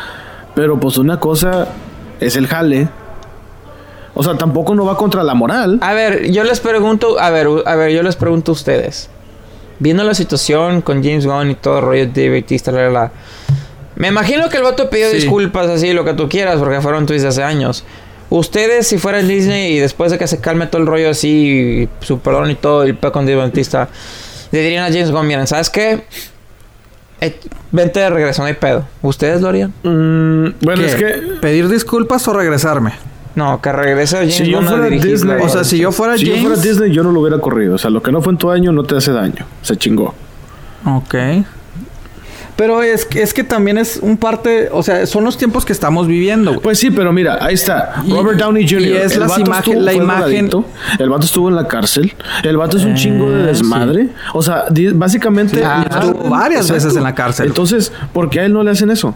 pero 0.55 0.77
pues 0.79 0.97
una 0.97 1.19
cosa 1.21 1.69
es 2.19 2.35
el 2.35 2.47
jale. 2.47 2.89
O 4.13 4.23
sea, 4.23 4.35
tampoco 4.35 4.73
no 4.75 4.83
va 4.83 4.97
contra 4.97 5.23
la 5.23 5.35
moral. 5.35 5.77
A 5.81 5.93
ver, 5.93 6.31
yo 6.31 6.43
les 6.43 6.59
pregunto, 6.59 7.19
a 7.19 7.29
ver, 7.29 7.47
a 7.65 7.75
ver, 7.75 7.91
yo 7.91 8.03
les 8.03 8.15
pregunto 8.15 8.51
a 8.51 8.53
ustedes. 8.53 9.09
Viendo 9.79 10.03
la 10.03 10.15
situación 10.15 10.81
con 10.81 11.03
James 11.03 11.25
Gunn 11.27 11.51
y 11.51 11.55
todo 11.55 11.77
el 11.79 11.85
rollo 11.85 12.07
de 12.07 12.29
Batista, 12.41 12.71
la, 12.71 12.81
la, 12.85 12.89
la, 12.89 13.11
Me 13.95 14.07
imagino 14.07 14.49
que 14.49 14.57
el 14.57 14.63
vato 14.63 14.89
pidió 14.89 15.07
Sí. 15.11 15.17
disculpas 15.17 15.67
así, 15.67 15.93
lo 15.93 16.03
que 16.03 16.13
tú 16.13 16.27
quieras, 16.27 16.57
porque 16.57 16.81
fueron 16.81 17.05
tweets 17.05 17.21
de 17.23 17.29
hace 17.29 17.43
años. 17.43 17.85
Ustedes, 18.29 18.87
si 18.87 18.97
fueran 18.97 19.27
Disney 19.27 19.77
y 19.77 19.79
después 19.79 20.11
de 20.11 20.17
que 20.17 20.27
se 20.27 20.39
calme 20.41 20.67
todo 20.67 20.81
el 20.81 20.87
rollo 20.87 21.09
así, 21.09 21.87
su 22.01 22.19
perdón 22.19 22.51
y 22.51 22.55
todo, 22.55 22.85
y 22.85 22.89
el 22.89 22.97
pedo 22.97 23.11
con 23.13 23.25
Dave 23.25 23.37
Bautista, 23.37 23.87
le 24.51 24.61
dirían 24.61 24.83
a 24.83 24.87
James 24.87 25.11
Gunn, 25.11 25.27
miren, 25.27 25.47
¿sabes 25.47 25.69
qué? 25.69 26.03
Eh, 27.21 27.39
vente 27.71 27.99
de 27.99 28.09
regreso, 28.09 28.41
no 28.41 28.47
hay 28.47 28.53
pedo. 28.53 28.85
¿Ustedes 29.01 29.41
lo 29.41 29.47
harían? 29.47 29.73
Mm, 29.83 30.55
bueno, 30.61 30.81
¿Qué? 30.81 30.87
es 30.87 30.95
que 30.95 31.05
¿Pedir 31.41 31.67
disculpas 31.69 32.27
o 32.27 32.33
regresarme? 32.33 32.93
No, 33.35 33.61
que 33.61 33.71
regrese 33.71 34.17
James 34.17 34.35
si 34.35 34.45
yo 34.49 34.57
Gunn 34.57 34.67
a 34.67 34.71
fuera 34.71 34.85
dirigir 34.85 35.11
Disney, 35.11 35.37
O 35.41 35.49
sea, 35.49 35.63
si 35.63 35.77
yo 35.77 35.91
fuera 35.91 36.17
si 36.17 36.25
yo 36.25 36.33
James... 36.33 36.47
fuera 36.47 36.61
Disney, 36.61 36.91
yo 36.91 37.03
no 37.03 37.11
lo 37.11 37.21
hubiera 37.21 37.39
corrido. 37.39 37.75
O 37.75 37.77
sea, 37.77 37.89
lo 37.89 38.01
que 38.01 38.11
no 38.11 38.21
fue 38.21 38.33
en 38.33 38.37
tu 38.37 38.51
año 38.51 38.71
no 38.71 38.83
te 38.83 38.97
hace 38.97 39.11
daño. 39.11 39.45
Se 39.61 39.77
chingó. 39.77 40.13
Ok. 40.85 41.15
Pero 42.57 42.81
es 42.81 43.05
que, 43.05 43.21
es 43.21 43.33
que 43.33 43.43
también 43.43 43.77
es 43.77 43.99
un 44.01 44.17
parte... 44.17 44.67
O 44.71 44.81
sea, 44.83 45.05
son 45.05 45.23
los 45.23 45.37
tiempos 45.37 45.63
que 45.63 45.71
estamos 45.71 46.07
viviendo, 46.07 46.51
güey. 46.51 46.61
Pues 46.63 46.79
sí, 46.79 46.89
pero 46.91 47.13
mira, 47.13 47.37
ahí 47.39 47.53
está. 47.53 48.01
Y- 48.05 48.11
Robert 48.11 48.39
Downey 48.39 48.67
Jr. 48.67 48.81
y 48.81 48.91
es 48.97 49.11
El 49.13 49.19
las 49.21 49.37
imagen- 49.37 49.53
estuvo- 49.53 49.81
la 49.81 49.93
imagen- 49.93 50.49
El 50.97 51.09
vato 51.09 51.25
estuvo 51.25 51.49
en 51.49 51.55
la 51.55 51.67
cárcel. 51.67 52.13
El 52.43 52.57
vato 52.57 52.77
es 52.77 52.83
un 52.83 52.95
chingo 52.95 53.29
de 53.29 53.41
Eh, 53.41 53.45
desmadre. 53.45 54.09
O 54.33 54.41
sea, 54.41 54.65
básicamente. 54.95 55.57
Sí, 55.57 55.63
Ah, 55.63 55.85
estuvo 55.87 56.29
varias 56.29 56.69
veces 56.71 56.95
en 56.95 57.03
la 57.03 57.13
cárcel. 57.13 57.45
Entonces, 57.47 57.91
¿por 58.11 58.29
qué 58.31 58.39
a 58.39 58.45
él 58.45 58.53
no 58.53 58.63
le 58.63 58.71
hacen 58.71 58.89
eso? 58.89 59.15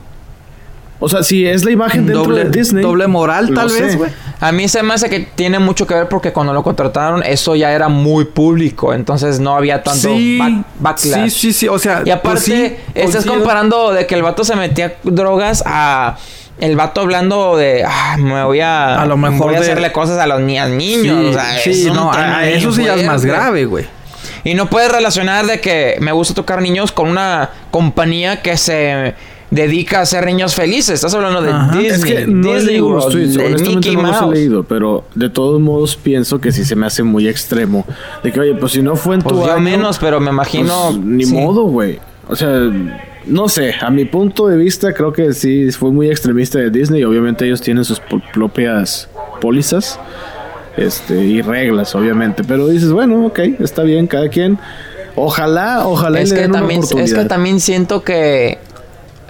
O 1.00 1.10
sea, 1.10 1.24
si 1.24 1.48
es 1.48 1.66
la 1.66 1.72
imagen 1.72 2.06
dentro 2.06 2.26
doble, 2.26 2.44
de 2.44 2.50
Disney. 2.52 2.84
doble 2.84 3.08
moral, 3.08 3.52
tal 3.56 3.70
vez, 3.70 3.98
güey. 3.98 4.12
A 4.42 4.52
mí 4.52 4.68
se 4.68 4.82
me 4.84 4.94
hace 4.96 5.10
que 5.10 5.20
tiene 5.22 5.60
mucho 5.60 5.86
que 5.88 5.94
ver 5.94 6.10
porque 6.10 6.34
cuando 6.34 6.52
lo 6.52 6.64
contrataron 6.64 7.22
eso 7.24 7.56
ya 7.56 7.72
era 7.72 7.88
muy 7.90 8.26
público, 8.26 8.94
entonces 8.94 9.40
no 9.40 9.56
había 9.56 9.84
tanto 9.84 10.10
Sí, 10.16 10.38
back- 10.38 10.66
backlash. 10.80 11.30
sí, 11.32 11.40
sí, 11.40 11.54
sí. 11.54 11.68
O 11.68 11.78
sea, 11.80 12.02
Y 12.04 12.10
aparte, 12.10 12.30
pues 12.30 12.44
sí, 12.46 12.76
estás 12.96 13.12
coincido. 13.24 13.34
comparando 13.36 13.92
de 13.94 14.08
que 14.08 14.16
el 14.16 14.24
vato 14.24 14.44
se 14.44 14.56
metía 14.56 14.96
drogas 15.04 15.64
a 15.66 16.18
el 16.60 16.76
vato 16.76 17.02
hablando 17.02 17.56
de 17.56 17.84
ah, 17.88 18.18
me 18.20 18.44
voy 18.44 18.60
a 18.60 19.02
A 19.02 19.06
lo 19.06 19.16
mejor 19.18 19.48
voy 19.48 19.56
a 19.56 19.60
de- 19.60 19.66
hacerle 19.66 19.92
cosas 19.92 20.18
a 20.20 20.28
los 20.28 20.42
ni- 20.42 20.60
a 20.60 20.68
niños, 20.68 21.20
Sí, 21.24 21.30
o 21.30 21.34
sea, 21.34 21.58
sí, 21.64 21.70
es 21.72 21.86
un 21.88 21.96
no, 21.96 22.12
a- 22.12 22.46
eso 22.48 22.72
sí 22.72 22.84
ya 22.84 22.96
es 22.96 23.06
más 23.06 23.24
grave, 23.26 23.66
güey. 23.66 23.86
Y 24.44 24.56
no 24.56 24.70
puedes 24.72 24.92
relacionar 24.92 25.46
de 25.46 25.62
que 25.62 25.98
me 26.00 26.12
gusta 26.12 26.34
tocar 26.34 26.62
niños 26.64 26.92
con 26.92 27.08
una 27.10 27.52
compañía 27.70 28.42
que 28.42 28.58
se 28.58 29.14
dedica 29.52 30.00
a 30.00 30.02
hacer 30.02 30.26
niños 30.26 30.56
felices. 30.56 30.96
Estás 30.96 31.14
hablando 31.14 31.42
de 31.42 31.52
Ajá. 31.52 31.78
Disney, 31.78 31.92
Es 31.92 32.06
que 32.06 32.26
no 32.28 32.52
he 32.54 32.56
Disney 32.58 32.78
los 32.80 32.88
World, 32.90 33.12
tweets, 33.12 33.34
de 33.36 33.50
Mickey 33.76 33.96
no 33.96 34.02
los 34.02 34.18
he 34.18 34.22
Mouse. 34.22 34.34
leído, 34.34 34.64
pero 34.64 35.04
de 35.14 35.30
todos 35.30 35.62
modos 35.62 35.96
pienso 35.98 36.42
que 36.42 36.52
sí 36.52 36.66
se 36.66 36.76
me 36.76 36.88
hace 36.88 37.04
muy 37.04 37.28
extremo. 37.28 37.86
De 38.24 38.32
que, 38.32 38.40
oye, 38.40 38.56
pues 38.56 38.72
si 38.72 38.82
no 38.82 38.96
fue 38.96 39.16
en 39.16 39.22
Pues 39.22 39.36
tu 39.36 39.46
yo 39.46 39.52
año, 39.52 39.62
menos, 39.62 40.00
pero 40.00 40.20
me 40.20 40.32
imagino. 40.32 40.88
pues, 40.92 41.00
ni 41.06 41.26
sí. 41.26 41.34
modo, 41.36 41.64
güey. 41.66 42.00
O 42.28 42.36
sea, 42.36 42.72
no 43.26 43.48
sé, 43.50 43.76
a 43.80 43.90
mi 43.92 44.06
punto 44.06 44.48
de 44.48 44.58
vista 44.58 44.94
creo 44.94 45.12
que 45.14 45.34
sí 45.34 45.70
fue 45.72 45.92
muy 45.92 46.10
extremista 46.10 46.58
de 46.58 46.70
Disney. 46.72 47.04
Obviamente 47.04 47.46
ellos 47.46 47.62
tienen 47.62 47.84
sus 47.84 48.02
propias 48.34 49.10
pólizas 49.42 50.00
este, 50.78 51.24
y 51.24 51.42
reglas, 51.42 51.94
obviamente. 51.94 52.44
Pero 52.44 52.68
dices, 52.68 52.92
bueno, 52.92 53.26
ok, 53.26 53.40
está 53.60 53.84
bien, 53.84 54.08
cada 54.08 54.30
quien. 54.30 54.58
Ojalá, 55.16 55.86
ojalá 55.86 56.22
Es 56.22 56.30
le 56.30 56.36
que, 56.36 56.42
den 56.44 56.52
una 56.52 56.60
también, 56.60 56.82
es 56.98 57.14
que 57.14 57.26
también 57.26 57.60
siento 57.60 58.02
que 58.04 58.60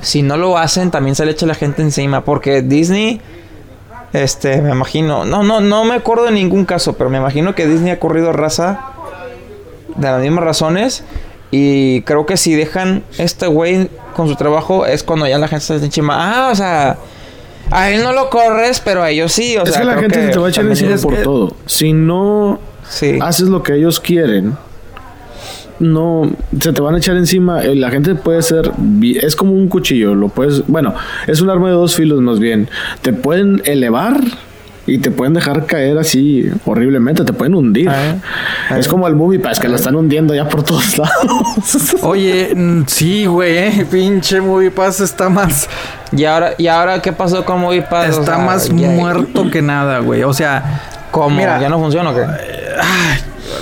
si 0.02 0.22
no 0.24 0.38
lo 0.38 0.58
hacen, 0.58 0.92
también 0.92 1.16
se 1.16 1.26
le 1.26 1.32
echa 1.32 1.46
la 1.46 1.56
gente 1.56 1.82
encima. 1.82 2.24
Porque 2.24 2.62
Disney, 2.62 3.22
este, 4.14 4.62
me 4.62 4.72
imagino. 4.72 5.26
No, 5.26 5.44
no, 5.44 5.62
no 5.62 5.84
me 5.86 5.96
acuerdo 5.96 6.26
de 6.26 6.32
ningún 6.32 6.66
caso, 6.66 6.94
pero 6.94 7.10
me 7.10 7.18
imagino 7.18 7.56
que 7.56 7.68
Disney 7.68 7.92
ha 7.92 8.00
corrido 8.00 8.32
raza 8.34 8.80
de 9.96 10.08
las 10.08 10.22
mismas 10.22 10.44
razones. 10.44 11.04
Y 11.52 12.02
creo 12.04 12.26
que 12.26 12.38
si 12.38 12.54
dejan 12.56 13.04
este 13.18 13.48
güey 13.48 13.90
con 14.16 14.28
su 14.28 14.36
trabajo, 14.36 14.86
es 14.86 15.04
cuando 15.04 15.28
ya 15.28 15.38
la 15.38 15.48
gente 15.48 15.66
se 15.66 15.76
encima. 15.76 16.16
Ah, 16.18 16.50
o 16.52 16.56
sea, 16.56 16.98
a 17.70 17.90
él 17.90 18.04
no 18.04 18.14
lo 18.14 18.30
corres, 18.30 18.80
pero 18.80 19.04
a 19.04 19.10
ellos 19.10 19.32
sí. 19.34 19.58
O 19.58 19.64
es 19.64 19.70
sea, 19.72 19.80
que 19.80 19.86
la 19.86 19.98
gente 19.98 20.16
se 20.28 20.30
te 20.32 20.40
va 20.40 20.48
a 20.48 20.50
echar 20.50 20.66
encima 20.66 20.96
por 20.98 21.16
que- 21.16 21.24
todo. 21.24 21.56
Si 21.66 21.92
no 21.94 22.60
Sí. 22.90 23.20
haces 23.22 23.48
lo 23.50 23.64
que 23.64 23.76
ellos 23.76 24.00
quieren, 24.00 24.58
no 25.82 26.30
se 26.60 26.72
te 26.72 26.82
van 26.82 26.96
a 26.96 27.00
echar 27.00 27.18
encima. 27.18 27.64
Eh, 27.64 27.76
La 27.76 27.90
gente 27.92 28.16
puede 28.16 28.42
ser, 28.42 28.72
es 29.22 29.36
como 29.36 29.52
un 29.54 29.68
cuchillo, 29.68 30.16
lo 30.16 30.30
puedes, 30.30 30.66
bueno, 30.68 30.94
es 31.28 31.42
un 31.42 31.50
arma 31.50 31.68
de 31.68 31.74
dos 31.74 31.96
filos 31.96 32.22
más 32.22 32.40
bien. 32.40 32.70
Te 33.02 33.12
pueden 33.14 33.62
elevar 33.66 34.22
y 34.88 34.98
te 34.98 35.12
pueden 35.12 35.34
dejar 35.36 35.66
caer 35.68 35.98
así 36.00 36.50
horriblemente, 36.66 37.24
te 37.24 37.34
pueden 37.34 37.54
hundir. 37.56 37.88
Ah, 37.90 38.16
es 38.78 38.88
como 38.88 39.08
el 39.08 39.16
movie 39.16 39.40
pass 39.40 39.60
que 39.60 39.68
lo 39.70 39.76
están 39.76 39.96
hundiendo 39.96 40.34
ya 40.34 40.48
por 40.50 40.64
todos 40.64 40.98
lados. 40.98 41.96
Oye, 42.02 42.54
mm, 42.56 42.84
sí, 42.88 43.26
güey, 43.28 43.58
eh. 43.58 43.86
Pinche 43.90 44.42
Movie 44.42 44.72
Pass 44.72 45.00
está 45.02 45.30
más... 45.30 45.70
Y 46.12 46.26
ahora, 46.26 46.54
¿y 46.58 46.68
ahora 46.68 47.02
qué 47.02 47.14
pasó 47.14 47.46
con 47.46 47.62
Moviepad? 47.62 48.08
O 48.08 48.20
Está 48.22 48.36
sea, 48.36 48.38
más 48.40 48.68
ya- 48.70 48.90
muerto 48.90 49.50
que 49.52 49.62
nada, 49.62 50.00
güey. 50.00 50.24
O 50.24 50.34
sea... 50.34 50.82
¿Cómo? 51.12 51.36
Mira, 51.36 51.60
¿Ya 51.62 51.70
no 51.70 51.78
funciona 51.80 52.10
o 52.12 52.16
qué? 52.16 52.22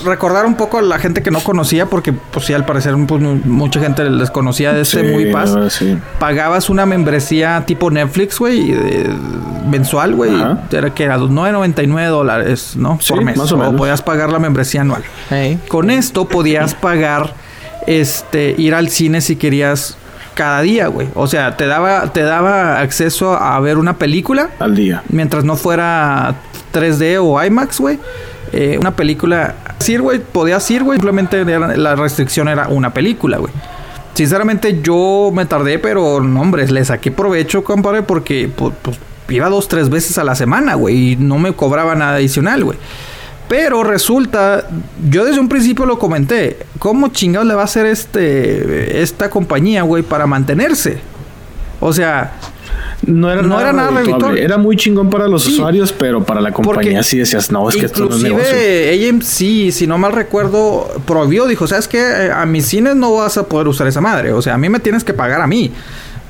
Recordar 0.05 0.45
un 0.45 0.55
poco 0.55 0.77
a 0.79 0.81
la 0.81 0.99
gente 0.99 1.21
que 1.23 1.31
no 1.31 1.39
conocía, 1.39 1.85
porque 1.87 2.13
pues 2.13 2.45
sí, 2.45 2.53
al 2.53 2.65
parecer 2.65 2.95
pues, 3.07 3.21
mu- 3.21 3.39
mucha 3.45 3.79
gente 3.79 4.03
les 4.09 4.29
conocía 4.31 4.73
de 4.73 4.81
este 4.81 5.01
Sí, 5.01 5.11
Movie 5.11 5.31
Pass. 5.31 5.51
ahora 5.51 5.69
sí. 5.69 5.97
Pagabas 6.19 6.69
una 6.69 6.85
membresía 6.85 7.63
tipo 7.65 7.89
Netflix, 7.91 8.39
güey, 8.39 8.71
de- 8.71 9.09
mensual, 9.69 10.15
güey. 10.15 10.31
Era 10.71 10.93
que 10.93 11.03
era 11.03 11.17
9.99 11.17 12.07
dólares, 12.07 12.73
¿no? 12.75 12.97
Sí, 13.01 13.13
Por 13.13 13.23
mes. 13.23 13.37
más 13.37 13.51
o 13.51 13.57
menos. 13.57 13.75
podías 13.75 14.01
pagar 14.01 14.31
la 14.31 14.39
membresía 14.39 14.81
anual. 14.81 15.03
Con 15.67 15.89
esto 15.89 16.27
podías 16.27 16.73
pagar, 16.75 17.33
este, 17.87 18.55
ir 18.57 18.73
al 18.75 18.89
cine 18.89 19.21
si 19.21 19.35
querías 19.35 19.97
cada 20.35 20.61
día, 20.61 20.87
güey. 20.87 21.07
O 21.15 21.27
sea, 21.27 21.57
te 21.57 21.67
daba, 21.67 22.13
te 22.13 22.21
daba 22.23 22.79
acceso 22.79 23.33
a 23.33 23.59
ver 23.59 23.77
una 23.77 23.97
película 23.97 24.49
Al 24.59 24.75
día. 24.75 25.03
mientras 25.09 25.43
no 25.43 25.55
fuera 25.57 26.35
3D 26.71 27.17
o 27.21 27.43
IMAX, 27.43 27.79
güey. 27.79 27.99
Eh, 28.53 28.77
una 28.79 28.91
película. 28.95 29.55
Sí, 29.79 29.97
güey, 29.97 30.19
podías 30.19 30.69
ir, 30.71 30.83
güey. 30.83 30.97
Simplemente 30.97 31.43
la 31.45 31.95
restricción 31.95 32.47
era 32.47 32.67
una 32.67 32.93
película, 32.93 33.37
güey. 33.37 33.53
Sinceramente, 34.13 34.81
yo 34.81 35.31
me 35.33 35.45
tardé, 35.45 35.79
pero 35.79 36.19
no, 36.19 36.41
hombre, 36.41 36.67
le 36.67 36.83
saqué 36.83 37.11
provecho, 37.11 37.63
compadre, 37.63 38.03
porque 38.03 38.49
pues, 38.53 38.97
iba 39.29 39.47
dos, 39.47 39.67
tres 39.67 39.89
veces 39.89 40.17
a 40.17 40.23
la 40.23 40.35
semana, 40.35 40.75
güey, 40.75 41.13
y 41.13 41.15
no 41.15 41.37
me 41.37 41.53
cobraba 41.53 41.95
nada 41.95 42.15
adicional, 42.15 42.63
güey. 42.63 42.77
Pero 43.47 43.83
resulta, 43.83 44.67
yo 45.09 45.25
desde 45.25 45.39
un 45.39 45.49
principio 45.49 45.85
lo 45.85 45.97
comenté, 45.97 46.59
¿cómo 46.77 47.07
chingados 47.07 47.47
le 47.47 47.55
va 47.55 47.61
a 47.61 47.65
hacer 47.65 47.85
este 47.85 49.01
esta 49.01 49.29
compañía, 49.29 49.81
güey, 49.83 50.03
para 50.03 50.27
mantenerse? 50.27 50.99
O 51.79 51.93
sea, 51.93 52.33
No 53.05 53.31
era, 53.31 53.41
No 53.41 53.49
nada, 53.49 53.61
era 53.61 53.73
nada 53.73 53.91
redituable. 53.91 54.43
Era 54.43 54.57
muy 54.57 54.75
chingón 54.75 55.09
para 55.09 55.27
los 55.27 55.43
Sí. 55.43 55.53
usuarios, 55.53 55.91
pero 55.93 56.23
para 56.23 56.41
la 56.41 56.51
compañía 56.51 56.91
Porque 56.97 57.03
sí 57.03 57.17
decías, 57.17 57.49
no, 57.51 57.69
es 57.69 57.75
que 57.77 57.85
esto 57.85 58.05
no 58.05 58.15
es 58.15 58.21
negocio. 58.23 58.53
AMC, 59.09 59.71
si 59.71 59.87
no 59.87 59.97
mal 59.97 60.11
recuerdo, 60.11 60.87
prohibió, 61.05 61.47
dijo, 61.47 61.65
¿sabes 61.67 61.87
qué? 61.87 62.31
A 62.35 62.45
mis 62.45 62.65
cines 62.65 62.95
no 62.95 63.13
vas 63.15 63.37
a 63.37 63.43
poder 63.47 63.67
usar 63.67 63.87
esa 63.87 64.01
madre. 64.01 64.33
O 64.33 64.41
sea, 64.41 64.55
a 64.55 64.57
mí 64.57 64.67
me 64.69 64.79
tienes 64.79 65.03
que 65.03 65.13
pagar 65.13 65.41
a 65.41 65.47
mí. 65.47 65.71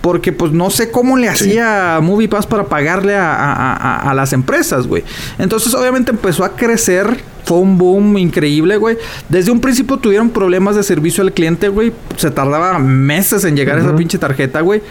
Porque 0.01 0.31
pues 0.31 0.53
no 0.53 0.69
sé 0.69 0.91
cómo 0.91 1.17
le 1.17 1.27
Sí. 1.35 1.49
hacía 1.49 1.99
MoviePass 2.01 2.45
para 2.47 2.63
pagarle 2.65 3.15
a, 3.17 3.33
a- 3.35 3.73
a- 3.73 4.09
a 4.11 4.13
las 4.13 4.31
empresas, 4.31 4.87
güey. 4.87 5.03
Entonces 5.39 5.73
obviamente 5.73 6.11
empezó 6.11 6.45
a 6.45 6.55
crecer 6.55 7.17
fue 7.43 7.57
un 7.57 7.77
boom 7.77 8.17
increíble, 8.17 8.77
güey. 8.77 8.97
Desde 9.27 9.51
un 9.51 9.59
principio 9.59 9.97
tuvieron 9.97 10.29
problemas 10.29 10.75
de 10.75 10.83
servicio 10.83 11.23
al 11.23 11.33
cliente, 11.33 11.67
güey. 11.69 11.91
Se 12.17 12.31
tardaba 12.31 12.79
meses 12.79 13.43
en 13.45 13.55
llegar 13.55 13.79
esa 13.79 13.95
pinche 13.95 14.17
tarjeta, 14.17 14.61
güey. 14.61 14.81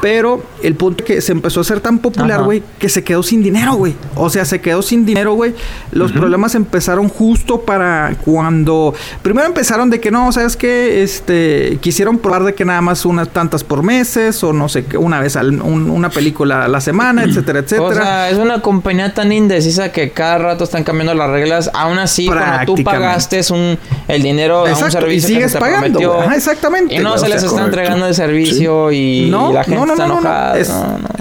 Pero 0.00 0.42
el 0.62 0.74
punto 0.74 1.04
que 1.04 1.20
se 1.20 1.32
empezó 1.32 1.60
a 1.60 1.62
hacer 1.62 1.80
tan 1.80 1.98
popular, 1.98 2.42
güey, 2.42 2.62
que 2.78 2.88
se 2.88 3.04
quedó 3.04 3.22
sin 3.22 3.42
dinero, 3.42 3.74
güey. 3.74 3.94
O 4.14 4.30
sea, 4.30 4.44
se 4.44 4.60
quedó 4.60 4.82
sin 4.82 5.04
dinero, 5.04 5.34
güey. 5.34 5.54
Los 5.92 6.12
problemas 6.12 6.54
empezaron 6.54 7.08
justo 7.08 7.62
para 7.62 8.14
cuando... 8.24 8.94
Primero 9.22 9.46
empezaron 9.46 9.90
de 9.90 10.00
que 10.00 10.10
no, 10.10 10.32
¿sabes 10.32 10.56
qué? 10.56 11.02
Este, 11.02 11.78
quisieron 11.80 12.18
probar 12.18 12.44
de 12.44 12.54
que 12.54 12.64
nada 12.64 12.80
más 12.80 13.04
unas 13.04 13.28
tantas 13.28 13.64
por 13.64 13.82
meses 13.82 14.42
o 14.44 14.52
no 14.52 14.68
sé, 14.68 14.84
una 14.98 15.20
vez 15.20 15.36
al, 15.36 15.60
una 15.60 16.10
película 16.10 16.64
a 16.64 16.68
la 16.68 16.80
semana, 16.80 17.24
etcétera, 17.24 17.60
etcétera. 17.60 17.88
O 17.88 17.94
sea, 17.94 18.30
es 18.30 18.38
una 18.38 18.60
compañía 18.60 19.14
tan 19.14 19.32
indecisa 19.32 19.92
que 19.92 20.10
cada 20.10 20.38
rato 20.38 20.64
están 20.64 20.84
cambiando 20.84 21.14
las 21.14 21.30
reglas. 21.30 21.70
Aún 21.74 21.91
así, 21.98 22.26
cuando 22.26 22.74
tú 22.74 22.82
pagaste 22.82 23.40
un, 23.50 23.78
el 24.08 24.22
dinero 24.22 24.66
a 24.66 24.70
un 24.70 24.90
servicio 24.90 25.12
y 25.12 25.20
sigues 25.20 25.56
pagando. 25.56 26.22
exactamente. 26.34 26.94
Y 26.94 26.98
no 26.98 27.18
se 27.18 27.28
les 27.28 27.42
está 27.42 27.64
entregando 27.64 28.06
el 28.06 28.14
servicio 28.14 28.92
y, 28.92 29.30
la 29.30 29.64
gente 29.64 29.92
está 29.92 30.04
enojada. 30.04 30.58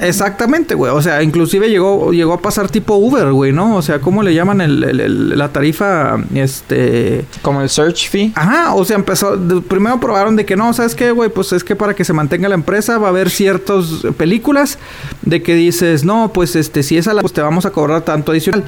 exactamente, 0.02 0.76
güey. 0.76 0.92
O 0.92 1.02
sea, 1.02 1.24
inclusive 1.24 1.70
llegó, 1.70 2.12
llegó 2.12 2.34
a 2.34 2.42
pasar 2.42 2.70
tipo 2.70 2.96
Uber, 2.96 3.32
güey, 3.32 3.52
¿no? 3.52 3.76
O 3.76 3.82
sea, 3.82 4.00
¿cómo 4.00 4.24
le 4.24 4.34
llaman 4.34 4.62
el, 4.62 5.38
la 5.38 5.50
tarifa? 5.50 6.18
Este... 6.34 7.26
Como 7.42 7.62
el 7.62 7.70
search 7.70 8.10
fee. 8.10 8.32
Ajá, 8.36 8.74
o 8.74 8.84
sea, 8.86 8.96
empezó... 8.96 9.40
primero 9.68 10.00
probaron 10.00 10.36
de 10.36 10.46
que 10.46 10.56
no, 10.56 10.74
¿sabes 10.74 10.96
qué, 10.96 11.12
güey? 11.12 11.30
Pues 11.30 11.52
es 11.54 11.64
que 11.64 11.76
para 11.76 11.94
que 11.94 12.04
se 12.04 12.14
mantenga 12.14 12.50
la 12.50 12.56
empresa 12.56 12.98
va 12.98 13.08
a 13.08 13.10
haber 13.10 13.30
ciertas 13.30 13.86
películas 14.18 14.78
de 15.22 15.42
que 15.42 15.56
dices, 15.56 16.04
no, 16.04 16.32
pues 16.34 16.56
este, 16.56 16.84
si 16.84 16.98
es 16.98 17.08
a 17.08 17.14
la... 17.14 17.22
pues 17.22 17.34
te 17.34 17.42
vamos 17.42 17.66
a 17.66 17.72
cobrar 17.72 18.02
tanto 18.02 18.32
adicional. 18.32 18.64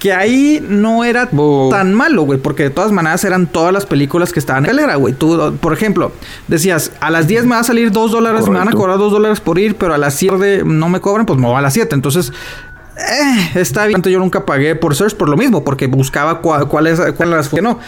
Que 0.00 0.12
ahí 0.12 0.64
no 0.66 1.04
era 1.04 1.28
tan 1.70 1.94
malo, 1.94 2.22
güey, 2.22 2.40
porque 2.40 2.64
de 2.64 2.70
todas 2.70 2.90
maneras 2.90 3.22
eran 3.22 3.46
todas 3.46 3.72
las 3.72 3.86
películas 3.86 4.32
que 4.32 4.40
estaban 4.40 4.66
en 4.66 4.78
era, 4.78 4.96
güey. 4.96 5.14
Tú, 5.14 5.56
por 5.60 5.72
ejemplo, 5.72 6.10
decías, 6.48 6.90
a 7.00 7.10
las 7.10 7.28
10 7.28 7.44
me 7.44 7.54
va 7.54 7.60
a 7.60 7.64
salir 7.64 7.92
2 7.92 8.10
dólares, 8.10 8.48
me 8.48 8.58
van 8.58 8.68
a 8.68 8.72
cobrar 8.72 8.96
2 8.96 9.12
dólares 9.12 9.40
por 9.40 9.58
ir, 9.58 9.76
pero 9.76 9.94
a 9.94 9.98
las 9.98 10.14
7 10.14 10.62
no 10.64 10.88
me 10.88 11.00
cobran, 11.00 11.26
pues 11.26 11.38
me 11.38 11.46
voy 11.46 11.56
a 11.56 11.60
las 11.60 11.74
7. 11.74 11.94
Entonces, 11.94 12.32
eh, 12.96 13.50
está 13.54 13.86
bien. 13.86 14.02
Yo 14.02 14.18
nunca 14.18 14.44
pagué 14.46 14.74
por 14.74 14.96
search 14.96 15.14
por 15.14 15.28
lo 15.28 15.36
mismo, 15.36 15.64
porque 15.64 15.86
buscaba 15.86 16.40
cuáles 16.40 17.00
cuál 17.16 17.30
las 17.30 17.48
que 17.48 17.62
no. 17.62 17.78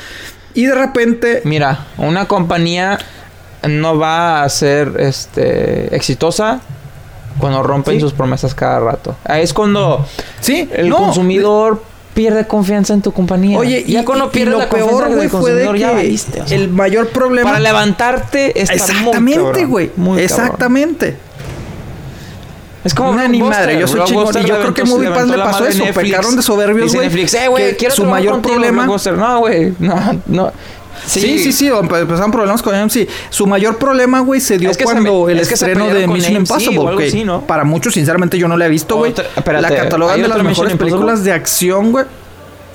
Y 0.54 0.66
de 0.66 0.74
repente. 0.74 1.42
Mira, 1.44 1.86
una 1.98 2.26
compañía 2.26 2.98
no 3.68 3.98
va 3.98 4.42
a 4.42 4.48
ser 4.48 4.94
este 4.98 5.94
exitosa 5.94 6.60
cuando 7.38 7.62
rompen 7.62 8.00
sus 8.00 8.12
promesas 8.12 8.54
cada 8.54 8.80
rato. 8.80 9.16
Ahí 9.24 9.42
es 9.42 9.52
cuando 9.52 10.06
sí, 10.40 10.68
el 10.72 10.92
consumidor 10.92 11.82
pierde 12.14 12.46
confianza 12.46 12.94
en 12.94 13.02
tu 13.02 13.12
compañía. 13.12 13.58
Oye, 13.58 13.84
ya 13.86 14.04
cuando 14.04 14.30
pierde 14.30 14.56
la 14.56 14.68
peor, 14.68 15.14
güey, 15.14 15.28
fue 15.28 15.52
de 15.54 15.72
que 15.72 16.54
el 16.54 16.68
mayor 16.68 17.08
problema 17.08 17.50
para 17.50 17.60
levantarte 17.60 18.60
está 18.60 18.74
Exactamente, 18.74 19.64
güey. 19.64 19.90
Exactamente. 20.18 21.16
Es 22.84 22.94
como 22.94 23.10
una 23.10 23.28
ni 23.28 23.40
madre, 23.40 23.78
yo 23.78 23.86
soy 23.86 24.02
chingón 24.04 24.36
y 24.42 24.44
yo 24.44 24.58
creo 24.58 24.74
que 24.74 24.84
Movie 24.84 25.10
Pass 25.10 25.28
le 25.28 25.38
pasó 25.38 25.66
eso, 25.66 25.84
pecaron 25.94 26.36
de 26.36 26.42
soberbios, 26.42 26.94
güey. 26.94 27.08
Eh, 27.08 27.48
güey, 27.48 27.76
quiero 27.76 27.94
su 27.94 28.04
mayor 28.04 28.40
problema. 28.42 28.86
No, 28.86 29.38
güey, 29.40 29.72
no, 29.78 30.20
no. 30.26 30.52
Sí, 31.06 31.38
sí, 31.38 31.52
sí, 31.52 31.68
empezaron 31.68 32.30
problemas 32.30 32.62
con 32.62 32.74
AMC. 32.74 33.08
Su 33.30 33.46
mayor 33.46 33.78
problema, 33.78 34.20
güey, 34.20 34.40
se 34.40 34.58
dio 34.58 34.70
cuando 34.82 35.28
el 35.28 35.40
estreno 35.40 35.88
de 35.88 36.06
Mission 36.06 36.36
Impossible. 36.36 37.40
Para 37.46 37.64
muchos, 37.64 37.94
sinceramente, 37.94 38.38
yo 38.38 38.48
no 38.48 38.56
la 38.56 38.66
he 38.66 38.70
visto, 38.70 38.96
güey. 38.96 39.14
La 39.46 39.68
catalogan 39.74 40.22
de 40.22 40.28
las 40.28 40.42
mejores 40.42 40.76
películas 40.76 41.24
de 41.24 41.32
acción, 41.32 41.92
güey. 41.92 42.04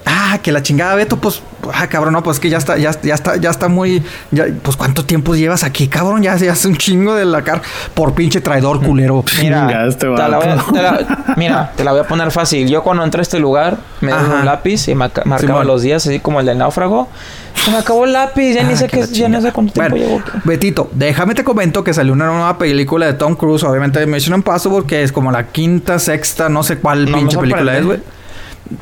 Ah, 0.09 0.39
que 0.41 0.53
la 0.53 0.63
chingada 0.63 0.95
Beto, 0.95 1.17
pues, 1.17 1.41
ah, 1.73 1.87
cabrón, 1.87 2.13
no, 2.13 2.23
pues 2.23 2.39
que 2.39 2.49
ya 2.49 2.57
está, 2.57 2.77
ya, 2.77 2.91
ya 3.01 3.13
está, 3.13 3.35
ya 3.35 3.49
está 3.49 3.67
muy, 3.67 4.01
ya, 4.31 4.45
pues 4.61 4.77
cuánto 4.77 5.03
tiempo 5.03 5.35
llevas 5.35 5.65
aquí, 5.65 5.89
cabrón, 5.89 6.23
ya, 6.23 6.37
se 6.37 6.49
hace 6.49 6.69
un 6.69 6.77
chingo 6.77 7.13
de 7.13 7.25
la 7.25 7.41
cara 7.41 7.61
por 7.93 8.13
pinche 8.13 8.39
traidor 8.39 8.81
culero. 8.81 9.25
Mira, 9.41 9.89
te 9.89 10.07
la 10.07 11.17
mira, 11.35 11.73
te 11.75 11.83
la 11.83 11.91
voy 11.91 12.01
a 12.01 12.03
poner 12.05 12.31
fácil. 12.31 12.69
Yo 12.69 12.83
cuando 12.83 13.03
entré 13.03 13.19
a 13.19 13.23
este 13.23 13.39
lugar 13.39 13.77
me 13.99 14.13
dio 14.13 14.35
un 14.39 14.45
lápiz 14.45 14.87
y 14.87 14.95
marcaba 14.95 15.65
los 15.65 15.81
días 15.81 16.07
así 16.07 16.19
como 16.21 16.39
el 16.39 16.45
del 16.45 16.57
náufrago. 16.57 17.09
Se 17.67 17.71
me 17.73 17.79
acabó 17.79 18.05
el 18.05 18.13
lápiz, 18.13 18.53
ya 18.53 18.63
ni 18.63 18.75
ah, 18.75 18.77
sé 18.77 18.87
qué, 18.87 19.05
ya 19.07 19.27
no 19.27 19.41
sé 19.41 19.51
cuánto 19.51 19.73
tiempo 19.73 19.97
llevo. 19.97 20.21
Betito, 20.45 20.89
déjame 20.93 21.35
te 21.35 21.43
comento 21.43 21.83
que 21.83 21.93
salió 21.93 22.13
una 22.13 22.27
nueva 22.27 22.57
película 22.57 23.07
de 23.07 23.13
Tom 23.13 23.35
Cruise, 23.35 23.61
obviamente 23.63 23.99
de 23.99 24.07
Mission 24.07 24.37
Impossible, 24.37 24.85
que 24.87 25.03
es 25.03 25.11
como 25.11 25.33
la 25.33 25.47
quinta, 25.47 25.99
sexta, 25.99 26.47
no 26.47 26.63
sé 26.63 26.77
cuál 26.77 27.03
pinche 27.07 27.37
película 27.37 27.77
es, 27.77 27.85
güey. 27.85 27.99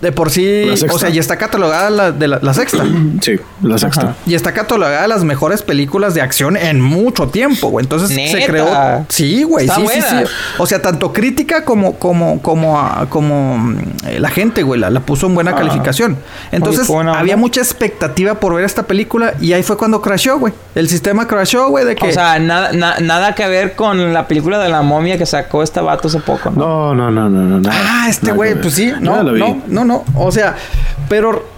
De 0.02 0.12
por 0.12 0.30
sí, 0.30 0.70
o 0.92 1.00
sea, 1.00 1.10
y 1.10 1.20
está 1.20 1.38
catalogada 1.38 1.90
la, 1.90 2.12
de 2.12 2.28
la, 2.28 2.54
sexta. 2.54 2.84
Sí, 3.22 3.40
la 3.62 3.78
sexta. 3.78 4.16
Y 4.26 4.36
está 4.36 4.52
catalogada 4.54 5.08
las 5.08 5.24
mejores 5.24 5.64
películas 5.64 6.14
de 6.14 6.22
acción 6.22 6.58
en 6.58 6.82
mucho 6.82 7.28
tiempo, 7.30 7.70
güey. 7.70 7.86
Entonces 7.86 8.10
se 8.10 8.46
creó. 8.46 9.06
Sí, 9.10 9.44
güey, 9.44 9.68
sí, 9.68 9.88
sí, 9.88 10.02
sí. 10.02 10.16
O 10.58 10.66
sea, 10.66 10.82
tanto 10.82 11.14
crítica 11.14 11.66
como, 11.66 11.96
como, 11.96 12.42
como, 12.42 12.90
como 13.10 13.58
mm, 13.58 13.78
la 14.20 14.30
gente, 14.30 14.64
güey, 14.64 14.80
la, 14.80 14.92
puso 15.00 15.28
en 15.28 15.36
buena 15.36 15.52
ah. 15.52 15.56
calificación. 15.56 16.18
Entonces, 16.52 16.90
había 16.90 17.38
mucha 17.38 17.62
expectativa 17.62 18.36
por 18.36 18.56
ver 18.56 18.66
esta 18.66 18.84
película 18.84 19.34
y 19.40 19.54
ahí 19.54 19.64
fue 19.64 19.78
cuando 19.78 20.02
crashó, 20.02 20.40
güey. 20.40 20.54
El 20.74 20.90
sistema 20.90 21.28
crashó, 21.28 21.70
güey, 21.70 21.86
de 21.86 21.96
que. 21.96 22.10
O 22.10 22.12
sea, 22.12 22.40
nada, 22.40 22.72
nada 22.72 23.36
que 23.36 23.48
ver 23.48 23.76
con 23.76 24.14
la 24.14 24.28
película 24.28 24.60
de 24.60 24.70
la 24.70 24.82
momia 24.82 25.18
que 25.18 25.26
sacó 25.26 25.64
este 25.64 25.80
vato 25.80 26.08
hace 26.08 26.20
poco, 26.20 26.52
¿no? 26.52 26.94
No, 26.94 27.12
no, 27.12 27.30
no, 27.30 27.30
no, 27.30 27.60
no. 27.60 27.70
Ah, 27.72 28.08
este 28.10 28.32
güey, 28.32 28.56
pues 28.56 28.74
sí, 28.74 28.92
no, 29.00 29.24
no, 29.24 29.75
no, 29.76 29.86
no. 29.86 30.04
O 30.16 30.32
sea, 30.32 30.56
pero 31.10 31.56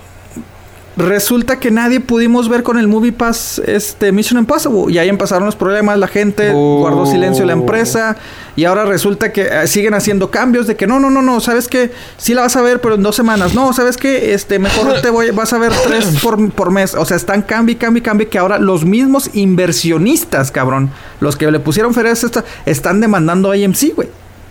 resulta 0.97 1.59
que 1.59 1.69
nadie 1.69 1.99
pudimos 1.99 2.49
ver 2.49 2.63
con 2.63 2.79
el 2.79 2.87
Movie 2.87 3.11
Pass 3.11 3.61
este 3.65 4.11
Mission 4.11 4.39
Impossible 4.39 4.91
y 4.91 4.97
ahí 4.97 5.09
empezaron 5.09 5.45
los 5.45 5.55
problemas, 5.55 5.99
la 5.99 6.07
gente 6.07 6.51
guardó 6.51 7.05
silencio 7.05 7.45
la 7.45 7.53
empresa 7.53 8.17
y 8.55 8.65
ahora 8.65 8.83
resulta 8.85 9.31
que 9.31 9.43
eh, 9.43 9.67
siguen 9.67 9.93
haciendo 9.93 10.31
cambios 10.31 10.65
de 10.65 10.75
que 10.75 10.87
no, 10.87 10.99
no, 10.99 11.11
no, 11.11 11.21
no, 11.21 11.39
sabes 11.39 11.67
que 11.67 11.91
sí 12.17 12.33
la 12.33 12.41
vas 12.41 12.55
a 12.55 12.63
ver 12.63 12.81
pero 12.81 12.95
en 12.95 13.03
dos 13.03 13.15
semanas, 13.15 13.53
no, 13.53 13.71
sabes 13.73 13.95
que 13.95 14.33
este 14.33 14.57
mejor 14.57 15.01
te 15.01 15.11
voy, 15.11 15.29
vas 15.29 15.53
a 15.53 15.59
ver 15.59 15.71
tres 15.85 16.17
por, 16.55 16.71
mes, 16.71 16.95
o 16.95 17.05
sea, 17.05 17.15
están 17.15 17.43
cambio, 17.43 17.77
cambio, 17.77 18.01
cambio 18.01 18.27
que 18.27 18.39
ahora 18.39 18.57
los 18.57 18.83
mismos 18.83 19.29
inversionistas, 19.33 20.49
cabrón, 20.49 20.89
los 21.19 21.35
que 21.35 21.51
le 21.51 21.59
pusieron 21.59 21.93
ferias 21.93 22.25
están 22.65 23.01
demandando 23.01 23.51
a 23.51 23.53
AMC, 23.53 23.95
güey. 23.95 24.09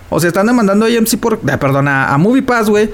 O 0.09 0.21
sea, 0.21 0.29
están 0.29 0.47
demandando 0.47 0.87
a 0.87 0.89
AMC 0.89 1.19
por, 1.19 1.35
eh, 1.35 1.59
perdón, 1.59 1.89
a, 1.89 2.15
a 2.15 2.19
Movie 2.19 2.43
Pass, 2.43 2.71
güey 2.71 2.91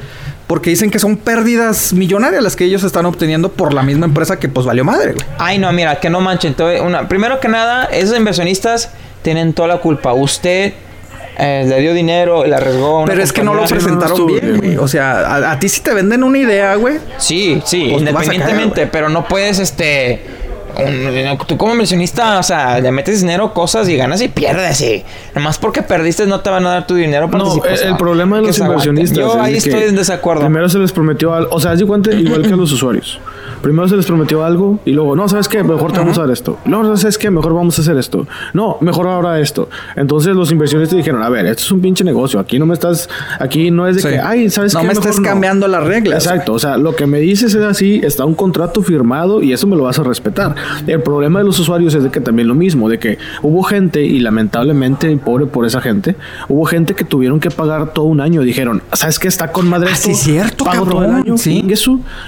porque 0.53 0.69
dicen 0.69 0.91
que 0.91 0.99
son 0.99 1.17
pérdidas 1.17 1.95
millonarias 1.95 2.43
las 2.43 2.57
que 2.57 2.65
ellos 2.65 2.85
están 2.85 3.07
obteniendo 3.07 3.51
por 3.53 3.73
la 3.73 3.83
misma 3.83 4.05
empresa 4.05 4.39
que 4.39 4.51
pues 4.51 4.67
valió 4.67 4.85
madre, 4.85 5.15
güey. 5.15 5.25
Ay, 5.39 5.57
no, 5.57 5.73
mira, 5.73 5.99
que 5.99 6.11
no 6.11 6.21
manchen. 6.21 6.55
Una, 6.85 7.09
primero 7.09 7.41
que 7.41 7.49
nada, 7.49 7.85
esos 7.85 8.15
inversionistas 8.19 8.91
tienen 9.23 9.55
toda 9.55 9.69
la 9.69 9.79
culpa. 9.79 10.13
Usted 10.13 10.75
eh, 11.39 11.65
le 11.67 11.81
dio 11.81 11.95
dinero, 11.95 12.45
le 12.45 12.55
arriesgó. 12.55 13.07
Pero 13.07 13.23
es 13.23 13.33
que 13.33 13.43
no 13.43 13.55
lo 13.55 13.65
presentaron 13.65 14.27
bien, 14.27 14.59
güey. 14.59 14.77
O 14.77 14.87
sea, 14.89 15.53
a, 15.53 15.59
ti 15.59 15.71
sí 15.71 15.81
te 15.81 15.95
venden 15.95 16.23
una 16.23 16.37
idea, 16.37 16.75
güey. 16.75 16.99
Sí, 17.17 17.63
sí, 17.65 17.87
pues 17.89 18.01
independientemente, 18.01 18.87
pero 18.87 19.09
no 19.09 19.27
puedes, 19.27 19.59
este 19.59 20.21
tú 21.47 21.57
como 21.57 21.73
inversionista, 21.73 22.39
o 22.39 22.43
sea, 22.43 22.81
le 22.81 22.91
metes 22.93 23.21
dinero, 23.21 23.53
cosas 23.53 23.89
y 23.89 23.97
ganas 23.97 24.21
y 24.23 24.29
pierdes. 24.29 24.81
Y 24.81 25.05
nomás 25.35 25.59
porque 25.59 25.83
perdiste 25.83 26.27
no 26.27 26.41
te 26.41 26.51
van 26.51 26.67
a 26.67 26.71
dar 26.71 26.87
tu 26.87 26.95
dinero. 26.95 27.29
No, 27.29 27.63
el, 27.65 27.97
problema 27.97 28.37
de 28.37 28.43
los 28.43 28.59
inversionistas. 28.59 29.19
Yo 29.19 29.41
ahí 29.41 29.57
estoy 29.57 29.85
en 29.85 29.97
desacuerdo. 29.97 30.43
Primero 30.43 30.69
se 30.69 30.79
les 30.79 30.93
prometió 30.93 31.35
algo. 31.35 31.55
O 31.55 31.61
sea, 31.61 31.73
es 31.73 31.81
igual 31.81 32.03
que 32.03 32.53
a 32.53 32.57
los 32.57 32.73
usuarios. 32.73 33.21
Primero 33.63 33.89
se 33.89 33.97
les 33.97 34.07
prometió 34.07 34.45
algo 34.45 34.81
y 34.85 34.93
luego, 34.93 35.15
no, 35.15 35.29
¿sabes 35.29 35.49
qué? 35.49 35.63
Mejor 35.63 35.93
te 35.93 35.99
vamos 35.99 36.19
a 36.19 36.23
dar 36.23 36.31
esto. 36.31 36.59
No, 36.65 36.97
¿sabes 36.97 37.17
qué? 37.17 37.31
Mejor 37.31 37.55
vamos 37.55 37.79
a 37.79 37.83
hacer 37.83 37.97
esto. 37.97 38.27
No, 38.53 38.77
mejor 38.81 39.07
ahora 39.07 39.41
esto. 39.41 39.69
Entonces 39.97 40.35
los 40.35 40.51
inversionistas 40.51 40.97
dijeron, 40.97 41.23
a 41.23 41.29
ver, 41.29 41.47
esto 41.47 41.63
es 41.63 41.73
un 41.73 41.81
pinche 41.81 42.05
negocio. 42.05 42.41
Aquí 42.41 42.59
no 42.59 42.67
me 42.67 42.75
estás, 42.75 43.09
aquí 43.39 43.71
no 43.71 43.87
es 43.87 44.03
de 44.03 44.11
que, 44.11 44.19
ay, 44.19 44.51
¿sabes 44.51 44.75
qué? 44.75 44.83
No 44.83 44.89
me 44.89 44.93
estás 44.93 45.21
cambiando 45.21 45.69
las 45.69 45.85
reglas. 45.85 46.27
Exacto. 46.27 46.55
O 46.55 46.59
sea, 46.59 46.77
lo 46.77 46.97
que 46.97 47.07
me 47.07 47.21
dices 47.21 47.55
es 47.55 47.63
así, 47.63 48.01
está 48.03 48.25
un 48.25 48.35
contrato 48.35 48.83
firmado 48.83 49.43
y 49.43 49.53
eso 49.53 49.67
me 49.67 49.77
lo 49.77 49.85
vas 49.85 49.99
a 49.99 50.03
respetar. 50.03 50.55
El 50.87 51.03
problema 51.03 51.39
de 51.39 51.45
los 51.45 51.59
usuarios 51.59 51.95
es 51.95 52.03
de 52.03 52.11
que 52.11 52.21
también 52.21 52.49
lo 52.49 52.55
mismo, 52.55 52.89
de 52.89 52.99
que 52.99 53.19
hubo 53.43 53.63
gente 53.63 54.03
y 54.03 54.19
lamentablemente, 54.19 55.17
pobre 55.19 55.47
por 55.47 55.67
esa 55.67 55.81
gente, 55.81 56.17
hubo 56.49 56.65
gente 56.65 56.95
que 56.95 57.05
tuvieron 57.05 57.39
que 57.39 57.51
pagar 57.51 57.93
todo 57.93 58.07
un 58.07 58.21
año. 58.21 58.43
Dijeron, 58.43 58.83
¿sabes 58.93 59.19
qué? 59.19 59.29
Está 59.29 59.53
con 59.53 59.69
madre. 59.69 59.91
Ah, 59.93 59.97
sí, 59.97 60.15
cierto, 60.15 60.65
Pago 60.65 60.85
todo 60.85 61.05
el 61.05 61.11
año. 61.11 61.39
Sí. 61.39 61.65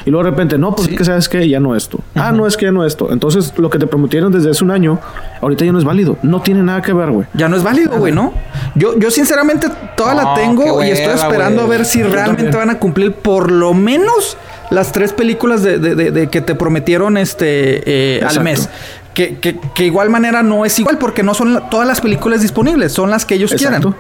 Y 0.06 0.10
luego 0.10 0.24
de 0.24 0.30
repente, 0.30 0.58
no, 0.58 0.74
pues 0.74 0.88
que 0.88 1.04
sabes 1.04 1.23
que 1.28 1.48
ya 1.48 1.60
no 1.60 1.76
esto. 1.76 2.00
Ah, 2.14 2.32
no 2.32 2.46
es 2.46 2.56
que 2.56 2.66
ya 2.66 2.72
no 2.72 2.84
esto. 2.84 3.12
Entonces, 3.12 3.52
lo 3.56 3.70
que 3.70 3.78
te 3.78 3.86
prometieron 3.86 4.32
desde 4.32 4.50
hace 4.50 4.64
un 4.64 4.70
año, 4.70 5.00
ahorita 5.40 5.64
ya 5.64 5.72
no 5.72 5.78
es 5.78 5.84
válido. 5.84 6.16
No 6.22 6.42
tiene 6.42 6.62
nada 6.62 6.82
que 6.82 6.92
ver, 6.92 7.10
güey. 7.10 7.26
Ya 7.34 7.48
no 7.48 7.56
es 7.56 7.62
válido, 7.62 7.98
güey, 7.98 8.12
¿no? 8.12 8.32
Yo, 8.74 8.98
yo 8.98 9.10
sinceramente 9.10 9.68
toda 9.96 10.14
la 10.14 10.34
tengo 10.34 10.82
y 10.82 10.90
estoy 10.90 11.14
esperando 11.14 11.62
a 11.62 11.66
ver 11.66 11.84
si 11.84 12.02
realmente 12.02 12.56
van 12.56 12.70
a 12.70 12.78
cumplir 12.78 13.12
por 13.12 13.50
lo 13.50 13.74
menos 13.74 14.36
las 14.70 14.92
tres 14.92 15.12
películas 15.12 15.62
de, 15.62 16.28
que 16.30 16.40
te 16.40 16.54
prometieron 16.54 17.16
este 17.16 18.18
eh, 18.18 18.24
al 18.24 18.42
mes. 18.42 18.68
Que, 19.14 19.36
que, 19.38 19.84
igual 19.84 20.10
manera 20.10 20.42
no 20.42 20.64
es 20.64 20.76
igual 20.80 20.98
porque 20.98 21.22
no 21.22 21.34
son 21.34 21.70
todas 21.70 21.86
las 21.86 22.00
películas 22.00 22.42
disponibles, 22.42 22.92
son 22.92 23.10
las 23.10 23.24
que 23.24 23.36
ellos 23.36 23.54
quieran. 23.54 23.94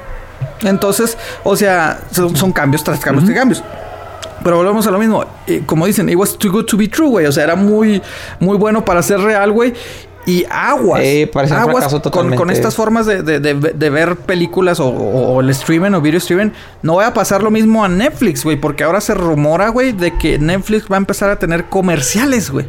Entonces, 0.62 1.16
o 1.44 1.56
sea, 1.56 2.00
son, 2.10 2.52
cambios 2.52 2.82
tras 2.82 2.98
cambios 2.98 3.24
tras 3.24 3.38
cambios. 3.38 3.62
Pero 4.44 4.58
volvemos 4.58 4.86
a 4.86 4.90
lo 4.92 4.98
mismo. 4.98 5.24
Eh, 5.48 5.62
como 5.66 5.86
dicen, 5.86 6.08
it 6.08 6.16
was 6.16 6.38
too 6.38 6.52
good 6.52 6.66
to 6.66 6.76
be 6.76 6.86
true, 6.86 7.08
güey. 7.08 7.26
O 7.26 7.32
sea, 7.32 7.42
era 7.44 7.56
muy, 7.56 8.00
muy 8.38 8.56
bueno 8.56 8.84
para 8.84 9.02
ser 9.02 9.18
real, 9.20 9.50
güey. 9.50 9.72
Y 10.26 10.46
aguas. 10.50 11.02
Eh, 11.04 11.28
parece 11.32 11.52
un 11.54 11.60
aguas 11.60 11.84
con, 12.10 12.28
con 12.36 12.48
estas 12.50 12.74
formas 12.76 13.04
de, 13.06 13.22
de- 13.22 13.40
de- 13.40 13.54
de 13.54 13.90
ver 13.90 14.16
películas 14.16 14.80
o, 14.80 14.86
o- 14.86 15.34
o 15.34 15.40
el 15.40 15.50
streaming 15.50 15.92
o 15.92 16.00
video 16.00 16.16
streaming. 16.18 16.50
No 16.82 16.94
va 16.96 17.08
a 17.08 17.14
pasar 17.14 17.42
lo 17.42 17.50
mismo 17.50 17.84
a 17.84 17.88
Netflix, 17.88 18.42
güey. 18.44 18.56
Porque 18.56 18.84
ahora 18.84 19.00
se 19.02 19.12
rumora, 19.14 19.68
güey, 19.68 19.92
de 19.92 20.16
que 20.16 20.38
Netflix 20.38 20.86
va 20.90 20.96
a 20.96 20.98
empezar 20.98 21.28
a 21.30 21.36
tener 21.38 21.64
comerciales, 21.66 22.50
güey. 22.50 22.66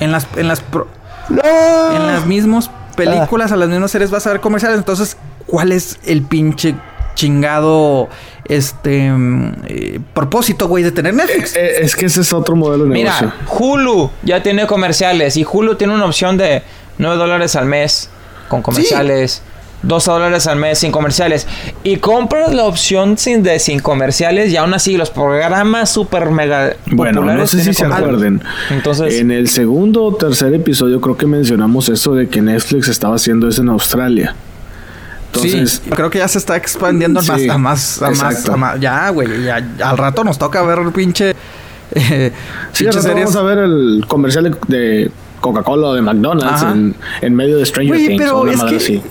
En 0.00 0.12
las, 0.12 0.26
en 0.36 0.46
las, 0.48 0.60
pro- 0.60 0.86
en 1.30 2.06
las 2.06 2.26
mismas 2.26 2.70
películas, 2.96 3.50
a 3.50 3.56
las 3.56 3.68
mismas 3.68 3.90
series 3.90 4.10
vas 4.12 4.26
a 4.26 4.30
ver 4.30 4.40
comerciales. 4.40 4.78
Entonces, 4.78 5.16
¿cuál 5.46 5.72
es 5.72 5.98
el 6.04 6.22
pinche 6.22 6.74
chingado 7.16 8.08
este 8.46 9.10
mm, 9.10 9.52
eh, 9.66 10.00
propósito, 10.12 10.68
güey, 10.68 10.84
de 10.84 10.92
tener 10.92 11.14
Netflix? 11.14 11.56
Eh, 11.56 11.82
es 11.82 11.96
que 11.96 12.06
ese 12.06 12.20
es 12.20 12.32
otro 12.32 12.56
modelo 12.56 12.84
de 12.84 12.90
negocio. 12.90 13.32
Mira, 13.32 13.48
Hulu 13.50 14.10
ya 14.22 14.42
tiene 14.42 14.66
comerciales 14.66 15.36
y 15.36 15.46
Hulu 15.50 15.76
tiene 15.76 15.94
una 15.94 16.06
opción 16.06 16.36
de 16.36 16.62
9 16.98 17.16
dólares 17.16 17.56
al 17.56 17.66
mes 17.66 18.10
con 18.48 18.62
comerciales. 18.62 19.42
12 19.86 20.10
dólares 20.10 20.46
al 20.46 20.56
mes 20.56 20.78
sin 20.78 20.90
comerciales. 20.90 21.46
Y 21.82 21.96
compras 21.96 22.54
la 22.54 22.64
opción 22.64 23.18
sin, 23.18 23.42
de 23.42 23.58
sin 23.58 23.80
comerciales 23.80 24.50
y 24.50 24.56
aún 24.56 24.74
así 24.74 24.96
los 24.96 25.10
programas 25.10 25.90
super 25.90 26.30
mega 26.30 26.74
Bueno, 26.86 27.22
no 27.22 27.46
sé 27.46 27.62
si 27.62 27.74
se 27.74 27.84
acuerden. 27.84 28.42
Entonces, 28.70 29.20
En 29.20 29.30
el 29.30 29.48
segundo 29.48 30.04
o 30.04 30.14
tercer 30.14 30.54
episodio 30.54 31.00
creo 31.00 31.16
que 31.16 31.26
mencionamos 31.26 31.88
eso 31.88 32.14
de 32.14 32.28
que 32.28 32.40
Netflix 32.40 32.88
estaba 32.88 33.16
haciendo 33.16 33.48
eso 33.48 33.62
en 33.62 33.68
Australia. 33.68 34.34
Entonces, 35.34 35.82
sí, 35.84 35.90
creo 35.90 36.10
que 36.10 36.18
ya 36.18 36.28
se 36.28 36.38
está 36.38 36.56
expandiendo 36.56 37.20
Sí, 37.22 37.30
más, 37.30 37.42
a 37.48 37.58
más, 37.58 38.02
a 38.02 38.10
más, 38.10 38.48
a 38.48 38.56
más- 38.56 38.80
Ya, 38.80 39.08
güey, 39.10 39.44
ya, 39.44 39.56
al 39.84 39.98
rato 39.98 40.24
nos 40.24 40.38
toca 40.38 40.62
ver 40.62 40.78
el 40.78 40.92
pinche. 40.92 41.34
Eh, 41.94 42.32
sí, 42.72 42.84
pinche 42.84 43.08
vamos 43.12 43.36
a 43.36 43.42
ver 43.42 43.58
el 43.58 44.04
comercial 44.08 44.56
de, 44.68 45.10
Coca-Cola 45.40 45.88
o 45.88 45.94
de 45.94 46.00
McDonald's 46.00 46.62
en, 46.62 46.94
en 47.20 47.34
medio 47.34 47.58
de 47.58 47.66
Stranger 47.66 47.96
Things 47.96 48.14
o 48.14 48.24
pero 48.24 48.40
una 48.40 48.52
es 48.52 48.58
madre 48.58 48.70
que. 48.70 48.76
así. 48.82 49.02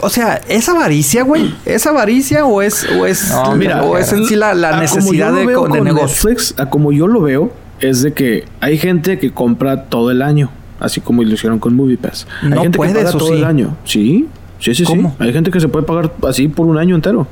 O 0.00 0.10
sea, 0.10 0.40
¿es 0.48 0.68
avaricia, 0.68 1.22
güey? 1.24 1.54
¿Es 1.64 1.86
avaricia 1.86 2.44
o 2.44 2.62
es, 2.62 2.86
o 3.00 3.06
es, 3.06 3.30
No, 3.32 3.56
Mira, 3.56 3.82
o 3.82 3.96
es 3.98 4.12
en 4.12 4.24
sí 4.26 4.36
la, 4.36 4.54
necesidad 4.78 5.32
de, 5.32 5.46
de 5.46 5.54
con 5.54 5.72
negocio? 5.72 6.28
Netflix, 6.30 6.54
a 6.58 6.66
como 6.70 6.92
yo 6.92 7.08
lo 7.08 7.20
veo, 7.22 7.50
es 7.80 8.02
de 8.02 8.12
que 8.12 8.44
hay 8.60 8.78
gente 8.78 9.18
que 9.18 9.32
compra 9.32 9.84
todo 9.84 10.10
el 10.12 10.22
año, 10.22 10.50
así 10.78 11.00
como 11.00 11.24
lo 11.24 11.32
hicieron 11.32 11.58
con 11.58 11.74
MoviePass. 11.74 12.26
Hay 12.42 12.50
No 12.50 12.62
gente 12.62 12.76
puedes, 12.76 12.92
que 12.96 13.04
paga 13.04 13.16
¿o 13.16 13.18
todo 13.18 13.28
sí? 13.30 13.34
el 13.34 13.44
año. 13.44 13.76
Sí, 13.84 14.28
sí, 14.58 14.74
sí, 14.74 14.84
¿Cómo? 14.84 15.10
sí. 15.18 15.24
Hay 15.24 15.32
gente 15.32 15.50
que 15.50 15.60
se 15.60 15.68
puede 15.68 15.84
pagar 15.86 16.12
así 16.28 16.48
por 16.48 16.66
un 16.66 16.78
año 16.78 16.94
entero. 16.94 17.26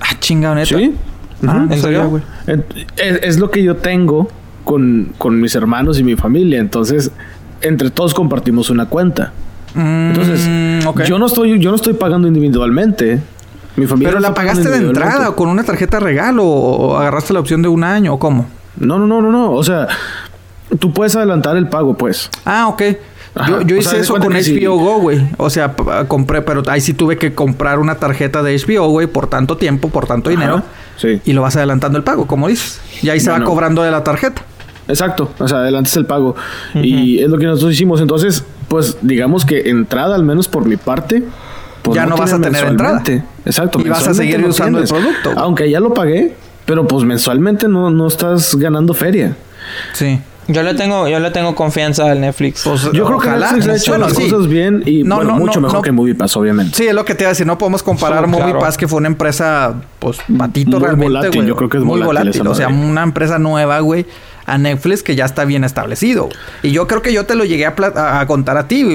Ah, 0.00 0.14
chingada, 0.20 0.54
neta. 0.56 0.76
Sí. 0.76 0.94
Ah. 1.46 1.66
¿en 1.70 1.80
serio? 1.80 2.20
Es, 2.46 2.60
es 3.22 3.38
lo 3.38 3.50
que 3.50 3.62
yo 3.62 3.76
tengo 3.76 4.28
con, 4.64 5.12
con 5.18 5.40
mis 5.40 5.54
hermanos 5.54 5.98
y 5.98 6.04
mi 6.04 6.16
familia. 6.16 6.58
Entonces, 6.60 7.10
entre 7.60 7.90
todos 7.90 8.14
compartimos 8.14 8.70
una 8.70 8.86
cuenta. 8.86 9.32
Entonces, 9.76 10.48
Mm, 10.48 10.86
ok. 10.86 11.02
yo 11.02 11.18
no 11.18 11.26
estoy, 11.26 11.58
yo 11.58 11.70
no 11.70 11.76
estoy 11.76 11.94
pagando 11.94 12.28
individualmente. 12.28 13.20
Mi 13.76 13.86
familia 13.86 14.10
Pero 14.10 14.20
no 14.20 14.28
la 14.28 14.34
pagaste 14.34 14.68
de 14.70 14.76
entrada 14.76 15.30
o 15.30 15.36
con 15.36 15.48
una 15.48 15.64
tarjeta 15.64 15.98
regalo 15.98 16.44
o 16.44 16.96
agarraste 16.96 17.32
la 17.32 17.40
opción 17.40 17.60
de 17.60 17.66
un 17.68 17.82
año 17.82 18.14
o 18.14 18.18
cómo? 18.20 18.46
No, 18.76 18.98
no, 19.00 19.06
no, 19.06 19.20
no, 19.20 19.32
no. 19.32 19.50
O 19.52 19.64
sea, 19.64 19.88
tú 20.78 20.92
puedes 20.92 21.16
adelantar 21.16 21.56
el 21.56 21.68
pago, 21.68 21.96
pues. 21.96 22.30
Ah, 22.44 22.68
ok. 22.68 22.82
Ajá. 23.34 23.50
Yo, 23.50 23.62
yo 23.62 23.76
hice 23.76 23.90
sea, 23.90 24.00
eso 24.00 24.14
con 24.14 24.42
sí. 24.42 24.60
HBO 24.60 24.76
Go, 24.76 24.98
güey. 25.00 25.26
O 25.38 25.50
sea, 25.50 25.74
ah, 25.90 26.04
compré, 26.06 26.42
pero 26.42 26.62
ahí 26.68 26.80
sí 26.80 26.94
tuve 26.94 27.18
que 27.18 27.34
comprar 27.34 27.78
una 27.78 27.96
tarjeta 27.96 28.42
de 28.42 28.56
HBO, 28.56 28.88
güey, 28.88 29.06
por 29.06 29.26
tanto 29.28 29.56
tiempo, 29.56 29.88
por 29.88 30.06
tanto 30.06 30.30
Ajá. 30.30 30.38
dinero. 30.38 30.62
Sí. 30.96 31.20
Y 31.24 31.32
lo 31.32 31.42
vas 31.42 31.56
adelantando 31.56 31.98
el 31.98 32.04
pago, 32.04 32.26
como 32.26 32.48
dices. 32.48 32.80
Y 33.02 33.08
ahí 33.08 33.20
se 33.20 33.30
va 33.30 33.42
cobrando 33.42 33.82
de 33.82 33.90
la 33.90 34.04
tarjeta. 34.04 34.42
Exacto, 34.86 35.30
o 35.38 35.48
sea, 35.48 35.58
adelantas 35.58 35.96
el 35.96 36.06
pago. 36.06 36.36
Y 36.74 37.18
es 37.20 37.28
lo 37.28 37.38
que 37.38 37.46
nosotros 37.46 37.72
hicimos. 37.72 38.00
Entonces, 38.00 38.44
pues 38.68 38.98
digamos 39.02 39.44
que 39.44 39.70
entrada, 39.70 40.14
al 40.14 40.24
menos 40.24 40.46
por 40.46 40.66
mi 40.66 40.76
parte, 40.76 41.22
pues, 41.84 41.96
Ya 41.96 42.06
no 42.06 42.16
vas 42.16 42.32
a 42.32 42.40
tener 42.40 42.64
entrada. 42.64 43.02
Exacto. 43.44 43.78
Y 43.78 43.88
vas 43.88 44.08
a 44.08 44.14
seguir 44.14 44.42
usando 44.44 44.78
el 44.78 44.88
producto. 44.88 45.32
Aunque 45.36 45.68
ya 45.70 45.80
lo 45.80 45.92
pagué, 45.92 46.34
pero 46.64 46.86
pues 46.88 47.04
mensualmente 47.04 47.68
no, 47.68 47.90
no 47.90 48.06
estás 48.06 48.56
ganando 48.56 48.94
feria. 48.94 49.36
Sí. 49.92 50.18
Yo 50.48 50.62
le 50.62 50.74
tengo, 50.74 51.08
yo 51.08 51.18
le 51.20 51.30
tengo 51.30 51.54
confianza 51.54 52.10
al 52.10 52.20
Netflix. 52.20 52.62
Pues, 52.64 52.82
Yo 52.92 53.04
creo 53.04 53.16
ojalá. 53.16 53.48
que 53.48 53.54
Netflix 53.56 53.68
ha 53.68 53.76
hecho 53.76 53.90
Bueno, 53.92 54.06
las 54.08 54.16
sí. 54.16 54.28
cosas 54.30 54.46
bien 54.48 54.82
y 54.86 55.02
No, 55.02 55.16
bueno, 55.16 55.32
no, 55.32 55.38
mucho 55.38 55.60
no, 55.60 55.66
mejor 55.68 55.78
no. 55.78 55.82
que 55.82 55.92
MoviePass, 55.92 56.36
obviamente. 56.36 56.76
Sí, 56.76 56.86
es 56.86 56.94
lo 56.94 57.04
que 57.04 57.14
te 57.14 57.24
iba 57.24 57.28
a 57.28 57.32
decir. 57.32 57.46
No 57.46 57.58
podemos 57.58 57.82
comparar 57.82 58.24
Sí, 58.24 58.30
claro. 58.30 58.46
MoviePass, 58.48 58.76
que 58.76 58.88
fue 58.88 58.98
una 58.98 59.08
empresa, 59.08 59.74
pues, 59.98 60.18
patito 60.38 60.72
Muy 60.78 60.80
realmente, 60.86 61.12
volátil, 61.12 61.46
yo 61.46 61.56
creo 61.56 61.68
que 61.68 61.78
es 61.78 61.84
Muy 61.84 62.00
volátil 62.02 62.46
O 62.46 62.54
sea, 62.54 62.68
una 62.68 63.02
empresa 63.02 63.38
nueva, 63.38 63.80
güey, 63.80 64.06
a 64.46 64.58
Netflix 64.58 65.02
que 65.02 65.16
ya 65.16 65.24
está 65.24 65.44
bien 65.46 65.64
establecido. 65.64 66.28
Y 66.62 66.70
yo 66.72 66.86
creo 66.86 67.00
que 67.00 67.12
yo 67.12 67.24
te 67.24 67.34
lo 67.34 67.44
llegué 67.44 67.64
a, 67.66 67.74
a- 67.96 68.20
a 68.20 68.26
contar 68.26 68.58
a 68.58 68.68
ti 68.68 68.86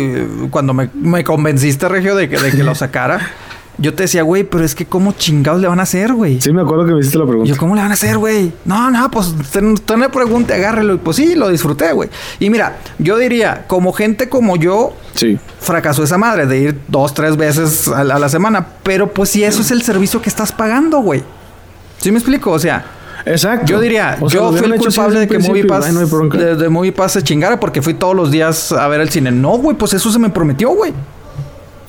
cuando 0.51 0.73
me, 0.73 0.89
me 0.93 1.23
convenciste, 1.23 1.89
Regio, 1.89 2.15
de 2.15 2.29
que, 2.29 2.37
de 2.37 2.51
que 2.51 2.63
lo 2.63 2.75
sacara. 2.75 3.19
Yo 3.81 3.93
te 3.93 4.03
decía, 4.03 4.23
güey, 4.23 4.43
pero 4.43 4.65
es 4.65 4.75
que 4.75 4.85
¿cómo 4.85 5.13
chingados 5.13 5.61
le 5.61 5.67
van 5.69 5.79
a 5.79 5.83
hacer, 5.83 6.11
güey? 6.13 6.41
Sí, 6.41 6.51
me 6.51 6.61
acuerdo 6.61 6.85
que 6.85 6.91
me 6.91 6.99
hiciste 6.99 7.17
la 7.17 7.25
pregunta. 7.25 7.49
Yo, 7.49 7.57
¿cómo 7.57 7.75
le 7.75 7.81
van 7.81 7.91
a 7.91 7.93
hacer, 7.93 8.17
güey? 8.17 8.51
No, 8.65 8.91
no, 8.91 9.09
pues 9.09 9.33
ten- 9.51 9.71
usted 9.71 9.95
no 9.95 10.03
le 10.03 10.09
pregunte, 10.09 10.53
agárrelo. 10.53 10.95
Y 10.95 10.97
pues 10.97 11.15
sí, 11.15 11.33
lo 11.35 11.47
disfruté, 11.47 11.93
güey. 11.93 12.09
Y 12.39 12.49
mira, 12.49 12.77
yo 12.97 13.17
diría, 13.17 13.63
como 13.67 13.93
gente 13.93 14.27
como 14.27 14.57
yo, 14.57 14.93
Sí. 15.15 15.37
fracasó 15.61 16.03
esa 16.03 16.17
madre 16.17 16.45
de 16.45 16.59
ir 16.59 16.79
dos, 16.89 17.13
tres 17.13 17.37
veces 17.37 17.87
a 17.87 18.03
la, 18.03 18.15
a 18.17 18.19
la 18.19 18.27
semana. 18.27 18.67
Pero 18.83 19.13
pues 19.13 19.29
si 19.29 19.43
eso 19.45 19.61
es 19.61 19.71
el 19.71 19.81
servicio 19.81 20.21
que 20.21 20.27
estás 20.29 20.51
pagando, 20.51 20.99
güey. 20.99 21.23
¿Sí 21.99 22.11
me 22.11 22.17
explico? 22.17 22.51
O 22.51 22.59
sea, 22.59 22.85
Exacto. 23.25 23.65
yo 23.65 23.79
diría, 23.79 24.17
O 24.19 24.29
sea, 24.29 24.41
lo 24.41 24.51
yo 24.51 24.57
fui 24.57 24.71
el 24.71 24.77
culpable 24.77 25.19
de 25.21 25.27
que 25.27 25.35
principio, 25.35 25.63
MoviePass, 25.63 25.85
ay, 25.85 25.93
no 25.93 26.29
de, 26.37 26.55
de 26.55 26.69
MoviePass 26.69 27.13
se 27.13 27.23
chingara 27.23 27.59
porque 27.59 27.81
fui 27.81 27.93
todos 27.93 28.15
los 28.15 28.29
días 28.31 28.71
a 28.73 28.87
ver 28.89 28.99
el 29.01 29.09
cine. 29.09 29.31
No, 29.31 29.51
güey, 29.57 29.77
pues 29.77 29.93
eso 29.93 30.11
se 30.11 30.19
me 30.19 30.29
prometió, 30.29 30.69
güey. 30.69 30.93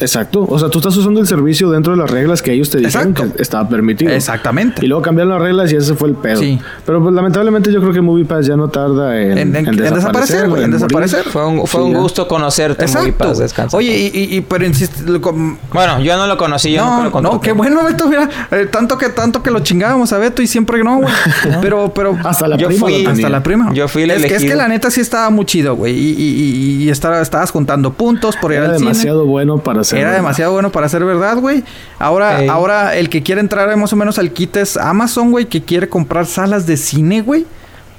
Exacto. 0.01 0.47
O 0.49 0.59
sea, 0.59 0.69
tú 0.69 0.79
estás 0.79 0.97
usando 0.97 1.21
el 1.21 1.27
servicio 1.27 1.71
dentro 1.71 1.93
de 1.93 1.99
las 1.99 2.11
reglas 2.11 2.43
que 2.43 2.53
ellos 2.53 2.71
te 2.71 2.79
dijeron 2.79 3.11
Exacto. 3.11 3.37
que 3.37 3.43
estaba 3.43 3.69
permitido. 3.69 4.11
Exactamente. 4.13 4.85
Y 4.85 4.89
luego 4.89 5.03
cambiaron 5.03 5.33
las 5.35 5.43
reglas 5.43 5.73
y 5.73 5.77
ese 5.77 5.95
fue 5.95 6.09
el 6.09 6.15
pedo. 6.15 6.41
Sí. 6.41 6.59
Pero 6.87 7.03
pues, 7.03 7.15
lamentablemente 7.15 7.73
yo 7.73 7.81
creo 7.81 7.93
que 7.93 8.01
MoviePass 8.01 8.47
ya 8.47 8.57
no 8.57 8.69
tarda 8.69 9.21
en, 9.21 9.39
En- 9.39 9.57
en- 9.57 9.67
en 9.69 9.77
desaparecer, 9.77 10.45
en 10.59 10.71
desaparecer. 10.71 11.25
Fue 11.25 11.47
un, 11.47 11.67
fue 11.67 11.81
Sí, 11.83 11.87
un 11.87 11.95
gusto 11.95 12.27
conocerte, 12.27 12.83
Exacto. 12.85 13.01
MoviePass. 13.09 13.39
Descansa. 13.39 13.77
Oye, 13.77 14.11
y, 14.13 14.41
pero 14.43 14.65
insiste, 14.67 15.03
lo 15.11 15.21
com- 15.21 15.57
bueno, 15.73 16.01
yo 16.01 16.17
no 16.17 16.27
lo 16.27 16.37
conocí, 16.37 16.73
yo 16.73 16.83
nunca 16.85 17.21
no, 17.21 17.29
lo 17.29 17.35
no, 17.35 17.41
qué 17.41 17.53
bueno, 17.53 17.85
Beto, 17.85 18.07
mira, 18.09 18.29
eh, 18.51 18.67
tanto 18.71 18.97
que 18.99 19.09
tanto 19.11 19.43
que 19.43 19.51
lo 19.51 19.61
chingábamos 19.61 20.13
a 20.13 20.19
Beto 20.19 20.43
y 20.43 20.47
siempre 20.47 20.83
no, 20.83 20.99
güey. 20.99 21.13
Pero, 21.61 21.93
pero 21.95 22.17
Hasta 22.25 22.49
la 22.49 22.57
Yo 22.57 22.69
prima 22.69 22.81
fui- 22.81 23.07
hasta 23.07 23.29
la 23.29 23.43
prima. 23.43 23.73
Yo 23.75 23.87
fui 23.89 24.03
el 24.05 24.11
es, 24.13 24.25
que- 24.27 24.37
es 24.37 24.45
que 24.45 24.55
la 24.55 24.69
neta 24.69 24.91
sí 24.91 25.01
estaba 25.01 25.29
muy 25.31 25.45
chido, 25.45 25.75
güey. 25.77 25.95
Y, 25.97 26.11
y, 26.13 26.25
y- 26.25 26.85
y 26.85 26.91
estaba- 26.91 27.21
estabas 27.21 27.51
juntando 27.51 27.93
puntos 27.93 28.37
por 28.37 28.53
ir 28.53 28.59
Era 28.59 28.67
al 28.71 28.79
cine. 28.79 28.91
demasiado 28.91 29.27
bueno 29.27 29.59
para 29.59 29.85
ser. 29.85 29.89
Era 29.96 30.11
verdad. 30.11 30.22
demasiado 30.22 30.53
bueno 30.53 30.70
para 30.70 30.88
ser 30.88 31.05
verdad, 31.05 31.37
güey. 31.38 31.62
Ahora, 31.98 32.40
ahora 32.50 32.96
el 32.96 33.09
que 33.09 33.22
quiere 33.22 33.40
entrar 33.40 33.74
más 33.76 33.92
o 33.92 33.96
menos 33.96 34.18
al 34.18 34.31
kit 34.33 34.57
es 34.57 34.76
Amazon, 34.76 35.31
güey, 35.31 35.46
que 35.46 35.62
quiere 35.62 35.88
comprar 35.88 36.26
salas 36.26 36.66
de 36.66 36.76
cine, 36.76 37.22
güey, 37.22 37.46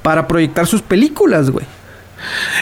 para 0.02 0.28
proyectar 0.28 0.68
sus 0.68 0.82
películas, 0.82 1.50
güey. 1.50 1.66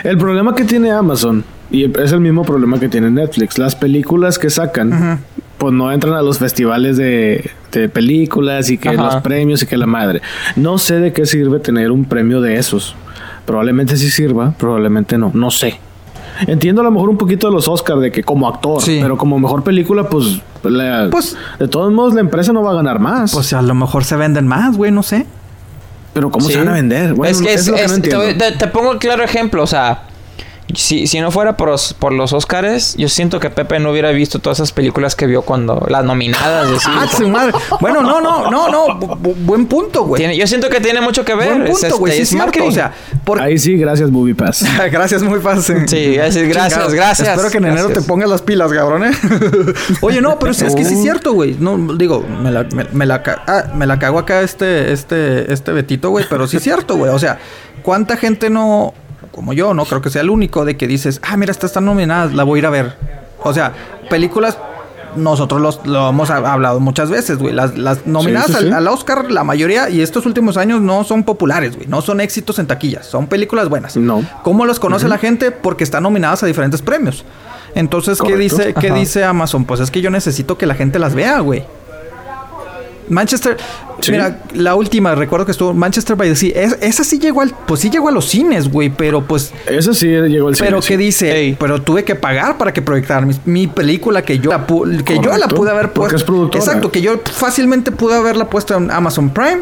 El 0.03 0.17
problema 0.17 0.55
que 0.55 0.63
tiene 0.63 0.91
Amazon, 0.91 1.43
y 1.69 1.85
es 1.99 2.11
el 2.11 2.21
mismo 2.21 2.43
problema 2.45 2.79
que 2.79 2.89
tiene 2.89 3.09
Netflix, 3.11 3.57
las 3.57 3.75
películas 3.75 4.39
que 4.39 4.49
sacan, 4.49 5.19
pues 5.57 5.73
no 5.73 5.91
entran 5.91 6.13
a 6.13 6.21
los 6.21 6.39
festivales 6.39 6.95
de, 6.97 7.51
de 7.71 7.89
películas 7.89 8.69
y 8.69 8.77
que 8.77 8.89
Ajá. 8.89 9.03
los 9.03 9.15
premios 9.17 9.61
y 9.61 9.65
que 9.65 9.77
la 9.77 9.85
madre. 9.85 10.21
No 10.55 10.77
sé 10.77 10.99
de 10.99 11.11
qué 11.11 11.25
sirve 11.25 11.59
tener 11.59 11.91
un 11.91 12.05
premio 12.05 12.39
de 12.41 12.57
esos. 12.57 12.95
Probablemente 13.45 13.97
sí 13.97 14.09
sirva, 14.09 14.53
probablemente 14.57 15.17
no, 15.17 15.31
no 15.33 15.51
sé. 15.51 15.79
Entiendo 16.47 16.81
a 16.81 16.83
lo 16.85 16.91
mejor 16.91 17.09
un 17.09 17.17
poquito 17.17 17.47
de 17.47 17.53
los 17.53 17.67
Oscars 17.67 18.01
de 18.01 18.11
que 18.11 18.23
como 18.23 18.47
actor, 18.47 18.81
Sí. 18.81 18.99
pero 19.01 19.17
como 19.17 19.37
mejor 19.39 19.63
película, 19.63 20.07
pues, 20.09 20.41
la- 20.63 21.07
Pues- 21.11 21.35
de 21.59 21.67
todos 21.67 21.91
modos 21.91 22.13
la 22.13 22.21
empresa 22.21 22.53
no 22.53 22.61
va 22.63 22.71
a 22.71 22.75
ganar 22.75 22.99
más. 22.99 23.33
Pues 23.33 23.51
a 23.53 23.61
lo 23.61 23.75
mejor 23.75 24.03
se 24.03 24.15
venden 24.15 24.47
más, 24.47 24.75
güey, 24.77 24.91
no 24.91 25.03
sé. 25.03 25.25
pero 26.11 26.31
¿cómo 26.31 26.47
Sí. 26.47 26.53
se 26.53 26.57
van 26.59 26.69
a 26.69 26.73
vender? 26.73 27.13
Bueno, 27.13 27.31
es 27.31 27.41
que 27.41 27.53
es, 27.53 27.67
lo 27.67 27.75
que 27.75 27.83
es- 27.83 27.87
no 27.91 28.01
te, 28.01 28.09
entiendo. 28.09 28.43
te- 28.45 28.57
te 28.57 28.67
pongo 28.67 28.91
el 28.93 28.97
claro 28.97 29.23
ejemplo, 29.23 29.61
o 29.63 29.67
sea, 29.67 30.01
si, 30.75 31.07
si 31.07 31.19
no 31.19 31.31
fuera 31.31 31.57
por 31.57 31.69
los, 31.69 31.93
por 31.93 32.11
los 32.13 32.31
Oscars, 32.33 32.95
yo 32.95 33.09
siento 33.09 33.39
que 33.39 33.49
Pepe 33.49 33.79
no 33.79 33.91
hubiera 33.91 34.11
visto 34.11 34.39
todas 34.39 34.59
esas 34.59 34.71
películas 34.71 35.15
que 35.15 35.25
vio 35.25 35.41
cuando 35.41 35.85
las 35.89 36.03
nominadas. 36.05 36.67
así, 36.69 36.89
Ah, 36.91 37.07
su 37.07 37.27
madre. 37.29 37.53
Bueno, 37.81 38.01
no, 38.01 38.21
no, 38.21 38.49
no, 38.51 38.69
no. 38.69 38.87
Bu- 38.99 39.17
bu- 39.19 39.35
buen 39.45 39.65
punto, 39.65 40.03
güey. 40.03 40.19
tiene- 40.19 40.37
yo 40.37 40.45
siento 40.47 40.69
que 40.69 40.79
tiene 40.79 41.01
mucho 41.01 41.25
que 41.25 41.33
ver. 41.35 41.49
Buen 41.49 41.61
es, 41.63 41.69
punto, 41.71 41.87
este, 41.87 41.99
güey. 41.99 42.13
Sí, 42.17 42.21
es 42.21 42.33
marketing. 42.33 42.67
O 42.67 42.71
sea, 42.71 42.93
por... 43.23 43.41
Ahí 43.41 43.57
sí, 43.57 43.77
gracias 43.77 44.11
Movie 44.11 44.35
Pass. 44.35 44.65
Gracias, 44.91 45.21
muy 45.23 45.39
fácil. 45.39 45.87
Sí, 45.87 46.13
gracias, 46.15 46.47
gracias, 46.47 46.93
gracias. 46.93 47.27
Espero 47.29 47.49
que 47.49 47.57
en 47.57 47.65
enero 47.65 47.89
te 47.89 48.01
pongas 48.01 48.29
las 48.29 48.41
pilas, 48.41 48.71
cabrón, 48.71 49.05
¿eh? 49.05 49.11
Oye, 50.01 50.21
no, 50.21 50.37
pero 50.39 50.51
es, 50.51 50.61
es 50.61 50.75
que 50.75 50.83
sí 50.85 50.93
es 50.95 51.01
cierto, 51.01 51.33
güey. 51.33 51.55
No, 51.59 51.77
digo, 51.95 52.25
me 52.41 52.51
la, 52.51 52.63
me, 52.63 52.85
me 52.91 53.05
la, 53.05 53.23
ca- 53.23 53.43
ah, 53.47 53.63
me 53.75 53.85
la 53.87 53.97
cago 53.99 54.19
acá 54.19 54.41
este, 54.41 54.91
este, 54.91 55.51
este 55.51 55.71
Betito, 55.71 56.09
güey. 56.09 56.25
Pero 56.29 56.47
sí 56.47 56.57
es 56.57 56.63
cierto, 56.63 56.95
güey. 56.97 57.11
O 57.11 57.19
sea, 57.19 57.39
¿cuánta 57.81 58.17
gente 58.17 58.49
no, 58.49 58.93
como 59.39 59.53
yo, 59.53 59.73
no 59.73 59.85
creo 59.85 60.01
que 60.01 60.09
sea 60.09 60.21
el 60.21 60.29
único, 60.29 60.65
de 60.65 60.75
que 60.75 60.85
dices, 60.85 61.21
ah, 61.23 61.37
mira, 61.37 61.53
esta 61.53 61.65
está 61.65 61.79
nominada, 61.79 62.25
la 62.25 62.43
voy 62.43 62.57
a 62.57 62.59
ir 62.59 62.65
a 62.65 62.69
ver? 62.69 62.97
O 63.41 63.53
sea, 63.53 63.71
películas 64.09 64.57
nosotros 65.15 65.61
los, 65.61 65.79
lo 65.87 66.09
hemos 66.09 66.29
ha- 66.29 66.51
hablado 66.51 66.81
muchas 66.81 67.09
veces, 67.09 67.37
güey. 67.37 67.53
Las, 67.53 67.77
las 67.77 68.05
nominadas 68.05 68.47
sí, 68.47 68.55
al, 68.57 68.63
sí. 68.67 68.71
al 68.73 68.85
Oscar, 68.89 69.31
la 69.31 69.45
mayoría, 69.45 69.89
y 69.89 70.01
estos 70.01 70.25
últimos 70.25 70.57
años 70.57 70.81
no 70.81 71.05
son 71.05 71.23
populares, 71.23 71.77
güey. 71.77 71.87
No 71.87 72.01
son 72.01 72.19
éxitos 72.19 72.59
en 72.59 72.67
taquillas, 72.67 73.05
son 73.05 73.27
películas 73.27 73.69
buenas. 73.69 73.95
No. 73.95 74.25
¿Cómo 74.43 74.65
los 74.65 74.77
conoce 74.77 75.07
la 75.07 75.17
gente? 75.17 75.51
Porque 75.51 75.85
están 75.85 76.03
nominadas 76.03 76.43
a 76.43 76.47
diferentes 76.47 76.81
premios. 76.81 77.23
Entonces, 77.75 78.19
¿qué 78.21 78.35
dice, 78.35 78.73
¿qué 78.73 78.91
dice 78.91 79.23
Amazon? 79.23 79.63
Pues 79.63 79.79
es 79.79 79.89
que 79.89 80.01
yo 80.01 80.09
necesito 80.09 80.57
que 80.57 80.65
la 80.65 80.75
gente 80.75 80.99
las 80.99 81.15
vea, 81.15 81.39
güey. 81.39 81.63
Manchester, 83.09 83.57
Sí. 84.01 84.11
mira, 84.11 84.39
la 84.53 84.75
última, 84.75 85.13
recuerdo 85.15 85.45
que 85.45 85.51
estuvo 85.51 85.73
Manchester 85.73 86.15
by 86.15 86.29
the 86.29 86.35
Sea. 86.35 86.51
Es- 86.55 86.77
esa 86.81 87.03
sí 87.03 87.19
llegó 87.19 87.41
al, 87.41 87.53
pues 87.67 87.81
sí 87.81 87.89
llegó 87.89 88.07
a 88.09 88.11
los 88.11 88.25
cines, 88.25 88.71
güey, 88.71 88.89
pero 88.89 89.23
pues 89.25 89.51
Eso 89.67 89.93
sí 89.93 90.07
llegó 90.07 90.47
al 90.49 90.55
cine, 90.55 90.67
pero 90.69 90.81
sí. 90.81 90.87
¿qué 90.89 90.97
dice? 90.97 91.35
Ey. 91.35 91.57
Pero 91.59 91.81
tuve 91.81 92.03
que 92.03 92.15
pagar 92.15 92.57
para 92.57 92.71
que 92.71 92.81
proyectaran 92.81 93.27
mi, 93.27 93.35
mi 93.45 93.67
película 93.67 94.21
que 94.21 94.39
yo 94.39 94.51
la 94.51 94.65
pu- 94.65 95.03
que 95.03 95.19
yo 95.19 95.35
la 95.37 95.47
pude 95.47 95.71
haber 95.71 95.91
porque 95.91 96.11
puesto. 96.11 96.15
es 96.17 96.23
productora. 96.23 96.63
Exacto, 96.63 96.91
que 96.91 97.01
yo 97.01 97.19
fácilmente 97.31 97.91
pude 97.91 98.15
haberla 98.15 98.49
puesto 98.49 98.75
en 98.75 98.89
Amazon 98.91 99.29
Prime. 99.31 99.61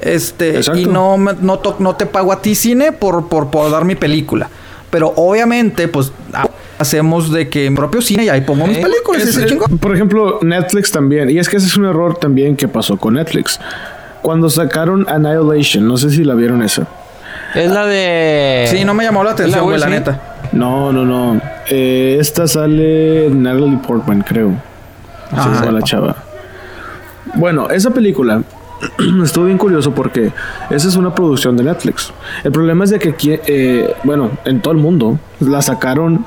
Este, 0.00 0.56
Exacto. 0.56 0.80
y 0.80 0.86
no, 0.86 1.16
me- 1.16 1.34
no, 1.40 1.60
no 1.78 1.94
te 1.96 2.06
pago 2.06 2.32
a 2.32 2.42
ti 2.42 2.54
cine 2.56 2.90
por, 2.92 3.28
por, 3.28 3.50
por 3.50 3.70
dar 3.70 3.84
mi 3.84 3.94
película. 3.94 4.48
Pero 4.90 5.12
obviamente, 5.16 5.86
pues 5.88 6.10
ha- 6.34 6.48
hacemos 6.82 7.32
de 7.32 7.48
que 7.48 7.64
en 7.66 7.74
propio 7.74 8.02
cine 8.02 8.24
y 8.24 8.28
ahí 8.28 8.42
pongo 8.42 8.66
mis 8.66 8.76
Ey. 8.76 8.82
películas. 8.84 9.22
Es- 9.22 9.36
ese 9.36 9.46
es- 9.46 9.54
por 9.80 9.94
ejemplo, 9.94 10.38
Netflix 10.42 10.90
también. 10.92 11.30
Y 11.30 11.38
es 11.38 11.48
que 11.48 11.56
ese 11.56 11.66
es 11.66 11.76
un 11.76 11.86
error 11.86 12.16
también 12.18 12.56
que 12.56 12.68
pasó 12.68 12.96
con 12.98 13.14
Netflix. 13.14 13.58
Cuando 14.20 14.48
sacaron 14.50 15.06
Annihilation, 15.08 15.86
no 15.88 15.96
sé 15.96 16.10
si 16.10 16.22
la 16.24 16.34
vieron 16.34 16.62
esa. 16.62 16.86
Es 17.54 17.70
la 17.70 17.86
de. 17.86 18.66
Sí, 18.68 18.84
no 18.84 18.94
me 18.94 19.04
llamó 19.04 19.24
la 19.24 19.32
atención, 19.32 19.70
la 19.72 19.78
Smith? 19.78 19.90
neta. 19.98 20.20
No, 20.52 20.92
no, 20.92 21.04
no. 21.04 21.40
Eh, 21.68 22.16
esta 22.20 22.46
sale 22.46 23.28
Natalie 23.30 23.78
Portman, 23.86 24.22
creo. 24.22 24.50
Así 25.30 25.48
Ajá. 25.48 25.54
se 25.58 25.64
llama 25.66 25.78
la 25.78 25.82
chava. 25.84 26.16
Bueno, 27.34 27.70
esa 27.70 27.90
película 27.90 28.42
estuvo 29.24 29.46
bien 29.46 29.58
curioso 29.58 29.94
porque 29.94 30.32
esa 30.70 30.88
es 30.88 30.96
una 30.96 31.14
producción 31.14 31.56
de 31.56 31.64
Netflix. 31.64 32.12
El 32.44 32.52
problema 32.52 32.84
es 32.84 32.90
de 32.90 32.98
que 32.98 33.10
aquí, 33.10 33.38
eh, 33.46 33.94
bueno, 34.04 34.30
en 34.44 34.60
todo 34.60 34.72
el 34.72 34.80
mundo 34.80 35.18
la 35.40 35.62
sacaron 35.62 36.24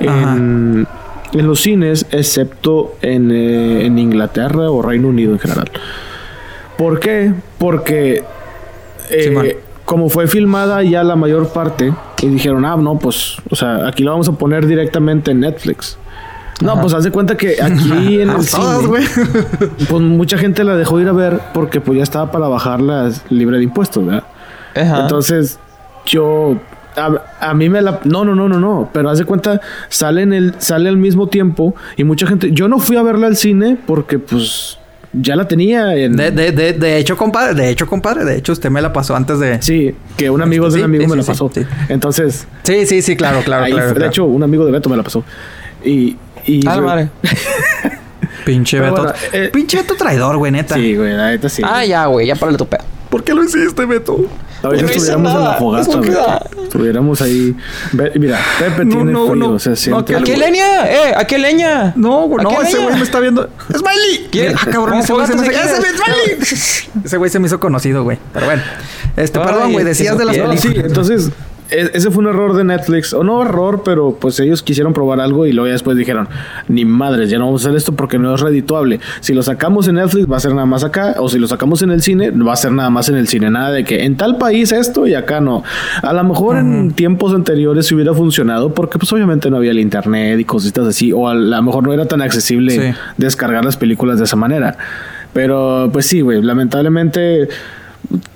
en, 0.00 0.86
en 1.32 1.46
los 1.46 1.60
cines, 1.60 2.06
excepto 2.10 2.96
en, 3.02 3.30
eh, 3.30 3.86
en 3.86 3.98
Inglaterra 3.98 4.70
o 4.70 4.82
Reino 4.82 5.08
Unido 5.08 5.32
en 5.32 5.38
general. 5.38 5.70
¿Por 6.76 7.00
qué? 7.00 7.32
Porque 7.58 8.24
eh, 9.10 9.60
como 9.84 10.08
fue 10.08 10.26
filmada 10.26 10.82
ya 10.82 11.02
la 11.04 11.16
mayor 11.16 11.48
parte 11.48 11.92
y 12.20 12.28
dijeron, 12.28 12.64
ah, 12.64 12.76
no, 12.76 12.98
pues, 12.98 13.36
o 13.50 13.56
sea, 13.56 13.86
aquí 13.86 14.02
lo 14.04 14.12
vamos 14.12 14.28
a 14.28 14.32
poner 14.32 14.66
directamente 14.66 15.32
en 15.32 15.40
Netflix. 15.40 15.98
No, 16.62 16.80
pues 16.80 16.94
haz 16.94 17.04
de 17.04 17.10
cuenta 17.10 17.36
que 17.36 17.60
aquí 17.62 18.20
en 18.20 18.30
el 18.30 18.42
cine, 18.42 18.86
güey. 18.86 19.04
pues 19.88 20.02
mucha 20.02 20.38
gente 20.38 20.64
la 20.64 20.76
dejó 20.76 21.00
ir 21.00 21.08
a 21.08 21.12
ver 21.12 21.40
porque 21.52 21.80
pues 21.80 21.96
ya 21.98 22.02
estaba 22.02 22.30
para 22.30 22.48
bajarla 22.48 23.10
libre 23.30 23.58
de 23.58 23.64
impuestos, 23.64 24.04
¿verdad? 24.06 24.24
Ajá. 24.74 25.02
Entonces, 25.02 25.58
yo 26.06 26.56
a, 26.96 27.10
a 27.50 27.54
mí 27.54 27.68
me 27.68 27.80
la 27.82 28.00
no, 28.04 28.24
no, 28.24 28.34
no, 28.34 28.48
no, 28.48 28.58
no, 28.60 28.90
pero 28.92 29.10
haz 29.10 29.18
de 29.18 29.24
cuenta 29.24 29.60
sale 29.88 30.22
en 30.22 30.32
el 30.32 30.54
sale 30.58 30.88
al 30.88 30.96
mismo 30.96 31.28
tiempo 31.28 31.74
y 31.96 32.04
mucha 32.04 32.26
gente 32.26 32.50
yo 32.52 32.68
no 32.68 32.78
fui 32.78 32.96
a 32.96 33.02
verla 33.02 33.26
al 33.26 33.36
cine 33.36 33.78
porque 33.86 34.18
pues 34.18 34.78
ya 35.14 35.36
la 35.36 35.46
tenía 35.46 35.94
en 35.94 36.16
De, 36.16 36.30
de, 36.30 36.52
de, 36.52 36.72
de 36.72 36.96
hecho, 36.96 37.18
compadre, 37.18 37.52
de 37.54 37.68
hecho, 37.68 37.86
compadre, 37.86 38.24
de 38.24 38.38
hecho, 38.38 38.52
usted 38.52 38.70
me 38.70 38.80
la 38.80 38.94
pasó 38.94 39.14
antes 39.14 39.38
de. 39.38 39.60
Sí, 39.60 39.94
que 40.16 40.30
un 40.30 40.40
amigo 40.40 40.70
de 40.70 40.78
un 40.78 40.84
amigo 40.84 41.04
sí, 41.04 41.10
me 41.10 41.16
la 41.16 41.22
pasó. 41.22 41.50
sí. 41.54 41.66
Entonces, 41.90 42.46
Sí, 42.62 42.86
sí, 42.86 43.02
sí, 43.02 43.14
claro, 43.14 43.40
claro, 43.44 43.64
ahí 43.64 43.72
claro. 43.72 43.88
fue- 43.88 43.92
de 43.94 43.98
claro. 43.98 44.10
hecho, 44.10 44.24
un 44.24 44.42
amigo 44.42 44.64
de 44.64 44.72
Beto 44.72 44.88
me 44.88 44.96
la 44.96 45.02
pasó. 45.02 45.22
Y, 45.84 46.16
y 46.46 46.66
Ah, 46.66 46.80
madre. 46.80 47.08
Pinche 48.44 48.78
Pero 48.80 48.90
Beto. 48.90 49.02
bueno, 49.04 49.18
eh, 49.32 49.50
Pinche 49.52 49.76
Beto 49.78 49.94
traidor, 49.94 50.36
güey, 50.36 50.50
neta. 50.52 50.74
Sí, 50.74 50.96
güey, 50.96 51.12
la 51.12 51.30
neta 51.30 51.48
sí. 51.48 51.62
Ah, 51.64 51.84
ya, 51.84 52.06
güey, 52.06 52.26
ya 52.26 52.34
para 52.34 52.56
tu 52.56 52.66
pedo. 52.66 52.82
¿Por 53.08 53.22
qué 53.22 53.34
lo 53.34 53.44
hiciste, 53.44 53.84
Beto? 53.84 54.26
Ahorita 54.62 54.82
no 54.84 54.88
hice 54.88 54.96
estuviéramos 54.98 55.32
en 55.34 55.44
la 55.44 55.52
fogata, 55.54 55.86
¿por 55.92 56.00
qué 56.02 56.08
Beto. 56.10 56.20
da? 56.22 56.46
Estuviéramos 56.62 57.22
ahí. 57.22 57.56
Ve- 57.92 58.12
mira, 58.16 58.38
Pepe 58.58 58.84
No, 58.84 58.94
tiene 58.96 59.12
no, 59.12 59.26
frío, 59.28 59.34
no. 59.36 59.58
se 59.58 59.70
No, 59.70 59.76
siente. 59.76 60.04
que 60.12 60.16
¿A 60.18 60.22
qué 60.22 60.34
güey- 60.34 60.38
leña? 60.38 60.90
¡Eh! 60.90 61.14
¿A 61.16 61.24
qué 61.26 61.38
leña? 61.38 61.92
No, 61.94 62.22
güey, 62.26 62.40
¿A 62.40 62.50
no, 62.50 62.62
ese 62.62 62.78
güey 62.78 62.94
me 62.96 63.02
está 63.02 63.20
viendo. 63.20 63.48
¡Smiley! 63.68 64.28
¿Quién? 64.30 64.54
Ah, 64.56 64.60
cabrón, 64.64 64.88
¿Cómo 64.90 65.02
ese 65.02 65.12
güey 65.12 65.26
se 65.26 65.34
me 65.36 65.42
hizo- 65.42 65.50
te 65.50 65.56
¡Ese 65.56 65.62
quieres? 65.62 65.78
güey, 65.80 65.92
Smiley! 66.40 67.04
Ese 67.04 67.16
güey 67.18 67.30
se 67.30 67.38
me 67.38 67.46
hizo 67.46 67.60
conocido, 67.60 68.02
güey. 68.02 68.18
Pero 68.32 68.46
bueno. 68.46 68.62
Este, 69.16 69.38
Ay, 69.38 69.44
perdón, 69.44 69.72
güey, 69.72 69.84
decías 69.84 70.16
de 70.16 70.24
las. 70.24 70.36
No, 70.38 70.52
sí, 70.52 70.60
películas. 70.62 70.86
entonces 70.86 71.30
ese 71.72 72.10
fue 72.10 72.22
un 72.22 72.28
error 72.30 72.54
de 72.54 72.64
Netflix, 72.64 73.12
o 73.14 73.24
no 73.24 73.42
error, 73.42 73.82
pero 73.84 74.16
pues 74.20 74.38
ellos 74.40 74.62
quisieron 74.62 74.92
probar 74.92 75.20
algo 75.20 75.46
y 75.46 75.52
luego 75.52 75.66
ya 75.66 75.72
después 75.72 75.96
dijeron, 75.96 76.28
ni 76.68 76.84
madres, 76.84 77.30
ya 77.30 77.38
no 77.38 77.46
vamos 77.46 77.64
a 77.64 77.68
hacer 77.68 77.76
esto 77.76 77.92
porque 77.94 78.18
no 78.18 78.34
es 78.34 78.40
redituable. 78.40 79.00
Si 79.20 79.32
lo 79.34 79.42
sacamos 79.42 79.88
en 79.88 79.96
Netflix 79.96 80.30
va 80.30 80.36
a 80.36 80.40
ser 80.40 80.54
nada 80.54 80.66
más 80.66 80.84
acá, 80.84 81.14
o 81.18 81.28
si 81.28 81.38
lo 81.38 81.48
sacamos 81.48 81.82
en 81.82 81.90
el 81.90 82.02
cine 82.02 82.30
va 82.30 82.52
a 82.52 82.56
ser 82.56 82.72
nada 82.72 82.90
más 82.90 83.08
en 83.08 83.16
el 83.16 83.26
cine, 83.28 83.50
nada 83.50 83.70
de 83.72 83.84
que 83.84 84.04
en 84.04 84.16
tal 84.16 84.36
país 84.38 84.72
esto 84.72 85.06
y 85.06 85.14
acá 85.14 85.40
no. 85.40 85.62
A 86.02 86.12
lo 86.12 86.24
mejor 86.24 86.56
en 86.58 86.92
tiempos 86.92 87.34
anteriores 87.34 87.86
si 87.86 87.94
hubiera 87.94 88.14
funcionado 88.14 88.74
porque 88.74 88.98
pues 88.98 89.12
obviamente 89.12 89.50
no 89.50 89.56
había 89.56 89.70
el 89.70 89.78
internet 89.80 90.38
y 90.40 90.44
cositas 90.44 90.86
así, 90.86 91.12
o 91.12 91.28
a 91.28 91.34
lo 91.34 91.62
mejor 91.62 91.82
no 91.84 91.92
era 91.92 92.06
tan 92.06 92.22
accesible 92.22 92.72
Sí. 92.72 92.98
descargar 93.16 93.64
las 93.64 93.76
películas 93.76 94.18
de 94.18 94.24
esa 94.24 94.36
manera. 94.36 94.76
Pero 95.32 95.88
pues 95.92 96.06
sí, 96.06 96.20
güey, 96.20 96.42
lamentablemente 96.42 97.48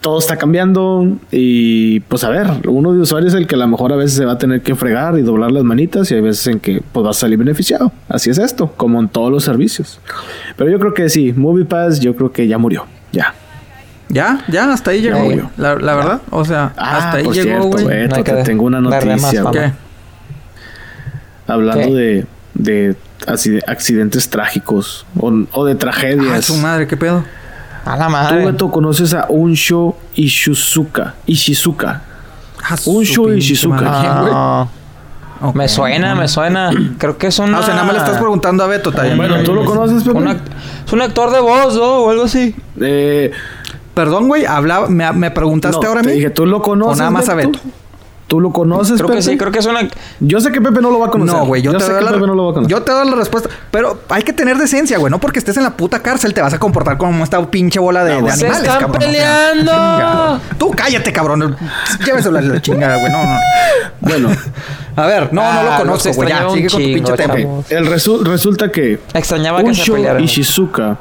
todo 0.01 0.19
está 0.19 0.37
cambiando 0.37 1.07
y 1.31 2.01
pues 2.01 2.25
a 2.25 2.31
ver, 2.31 2.47
uno 2.67 2.93
de 2.95 3.01
usuarios 3.01 3.35
es 3.35 3.39
el 3.41 3.47
que 3.47 3.57
a 3.57 3.59
lo 3.59 3.67
mejor 3.69 3.93
a 3.93 3.97
veces 3.97 4.15
se 4.17 4.25
va 4.25 4.33
a 4.33 4.39
tener 4.39 4.63
que 4.63 4.75
fregar 4.75 5.19
y 5.19 5.23
doblar 5.23 5.53
las 5.53 5.65
manitas 5.65 6.11
y 6.11 6.15
hay 6.15 6.21
veces 6.23 6.47
en 6.47 6.61
que 6.61 6.83
pues 6.93 7.05
va 7.05 7.11
a 7.11 7.15
salir 7.15 7.39
beneficiado. 7.39 7.93
Así 8.09 8.31
es 8.31 8.39
esto, 8.39 8.73
como 8.77 9.01
en 9.01 9.09
todos 9.09 9.31
los 9.31 9.45
servicios. 9.45 10.01
Pero 10.57 10.71
yo 10.71 10.79
creo 10.79 10.95
que 10.95 11.09
sí, 11.11 11.33
MoviePass 11.37 12.01
yo 12.01 12.17
creo 12.17 12.33
que 12.33 12.47
ya 12.49 12.57
murió, 12.59 12.87
ya. 13.13 13.35
Ya, 14.09 14.45
ya, 14.49 14.73
hasta 14.73 14.93
ahí 14.93 15.01
llegó, 15.03 15.31
Ya. 15.33 15.51
La, 15.57 15.75
la 15.75 15.95
verdad, 15.97 16.21
o 16.31 16.45
sea, 16.45 16.73
Ah, 16.77 16.97
hasta 16.99 17.17
ahí 17.19 17.25
por 17.25 17.35
llegó, 17.35 17.77
cierto, 17.77 18.17
No 18.17 18.23
te 18.25 18.33
tengo 18.45 18.65
una 18.65 18.81
más 18.81 19.05
noticia, 19.05 19.43
hablando 21.47 21.89
¿Qué? 21.89 21.93
de, 21.95 22.27
de 22.55 22.97
acci- 23.27 23.63
accidentes 23.67 24.29
trágicos 24.29 25.07
o, 25.19 25.33
o 25.53 25.65
de 25.65 25.73
Ah, 25.73 25.79
tragedias. 25.79 26.45
su 26.45 26.55
madre, 26.57 26.87
¿qué 26.87 26.97
pedo? 26.97 27.25
A 27.87 27.97
la 27.97 28.07
Tú, 28.07 28.11
madre. 28.13 28.45
Beto, 28.47 28.71
conoces 28.71 29.15
a 29.15 29.27
Unsho 29.29 29.97
Ishizuka. 30.15 31.15
Ishizuka. 31.27 32.03
Ah, 32.69 32.77
su 32.77 32.91
Un 32.99 33.05
show 33.05 33.29
y 33.29 33.33
pinche 33.33 33.49
Shizuka. 33.49 33.77
madre. 33.81 34.01
¿Quién, 34.01 34.21
güey? 34.23 34.33
Ah, 34.35 34.67
Ok. 35.41 35.55
Me 35.55 35.69
suena, 35.69 36.15
me 36.15 36.29
suena. 36.29 36.71
Creo 36.99 37.19
que 37.19 37.27
es 37.27 37.39
una... 37.39 37.59
Ah, 37.59 37.61
o 37.61 37.63
sea, 37.63 37.75
nada 37.75 37.87
más 37.87 37.95
le 37.95 38.01
estás 38.01 38.19
preguntando 38.19 38.65
a 38.65 38.67
Beto 38.67 38.91
también. 38.91 39.17
Bueno, 39.19 39.43
¿tú 39.43 39.53
lo 39.55 39.65
conoces, 39.67 40.07
un 40.07 40.27
act- 40.27 40.41
Es 40.87 40.93
un 40.93 41.03
actor 41.03 41.31
de 41.31 41.41
voz, 41.41 41.75
¿no? 41.77 41.85
O 41.99 42.11
algo 42.11 42.25
así. 42.25 42.57
Eh, 42.81 43.31
Perdón, 43.95 44.29
güey, 44.29 44.45
hablaba, 44.47 44.89
me, 44.89 45.11
me 45.13 45.31
preguntaste 45.31 45.81
no, 45.83 45.89
ahora 45.89 46.03
mí. 46.03 46.13
dije, 46.13 46.29
¿tú 46.31 46.45
lo 46.47 46.61
conoces? 46.63 46.97
O 46.97 46.99
nada 46.99 47.11
más 47.11 47.29
a 47.29 47.35
Beto? 47.35 47.59
¿Tú 48.27 48.41
lo 48.41 48.51
conoces, 48.51 49.01
Creo 49.01 49.15
que 49.15 49.23
sí, 49.23 49.39
creo 49.39 49.53
que 49.53 49.61
es 49.61 49.67
una... 49.67 49.89
Yo 50.19 50.41
sé 50.41 50.51
que 50.51 50.61
Pepe 50.61 50.81
no 50.81 50.91
lo 50.91 50.99
va 50.99 51.07
a 51.07 51.11
conocer. 51.11 51.37
No, 51.39 51.47
güey, 51.47 51.63
yo, 51.63 51.71
te 51.73 51.79
sé 51.79 51.93
doy 51.93 51.99
que 52.01 52.05
la, 52.07 52.11
Pepe 52.11 52.27
no 52.27 52.35
lo 52.35 52.45
va 52.47 52.51
a 52.51 52.55
conocer. 52.55 52.77
yo 52.77 52.83
te 52.83 52.91
doy 52.91 53.09
la 53.09 53.15
respuesta. 53.15 53.49
Pero 53.71 54.01
hay 54.09 54.25
que 54.25 54.33
tener 54.33 54.59
decencia, 54.59 54.99
güey. 54.99 55.13
No 55.13 55.21
porque 55.21 55.39
estés 55.39 55.57
en 55.59 55.63
la 55.63 55.77
puta 55.77 56.01
cárcel 56.03 56.35
te 56.35 56.43
vas 56.43 56.53
a 56.53 56.59
comportar 56.59 56.99
como 56.99 57.23
esta 57.23 57.41
pinche 57.49 57.79
bola 57.79 58.03
de, 58.03 58.11
No, 58.11 58.17
de 58.17 58.23
güey. 58.23 58.35
¡Se 58.37 58.47
animales, 58.47 58.67
están 58.69 58.81
cabrón. 58.81 58.97
O 58.97 59.01
sea, 59.01 59.13
peleando! 59.13 60.41
Tú 60.59 60.71
cállate, 60.73 61.13
cabrón. 61.13 61.57
Lléveselo 62.05 62.39
a 62.39 62.41
la 62.41 62.61
chingada, 62.61 62.97
güey. 62.99 63.13
No, 63.13 63.23
no. 63.23 63.39
Bueno, 64.01 64.29
A 64.97 65.07
ver, 65.07 65.33
no, 65.33 65.43
no 65.43 65.47
Ah, 65.49 65.63
lo 65.63 65.71
los 65.71 66.03
conozco, 66.03 66.13
güey. 66.15 66.29
Ya, 66.29 66.49
sigue 66.51 66.69
con 66.69 66.79
tu 66.81 66.85
chingo, 66.85 66.95
pinche 66.95 67.13
tema. 67.13 67.35
El 67.71 67.87
resu- 67.89 68.25
resulta 68.25 68.73
que 68.73 68.99
Extrañaba 69.15 69.63
que 69.63 69.73
se 69.73 69.93
pelearan. 69.93 70.25
Ishizuka 70.25 70.97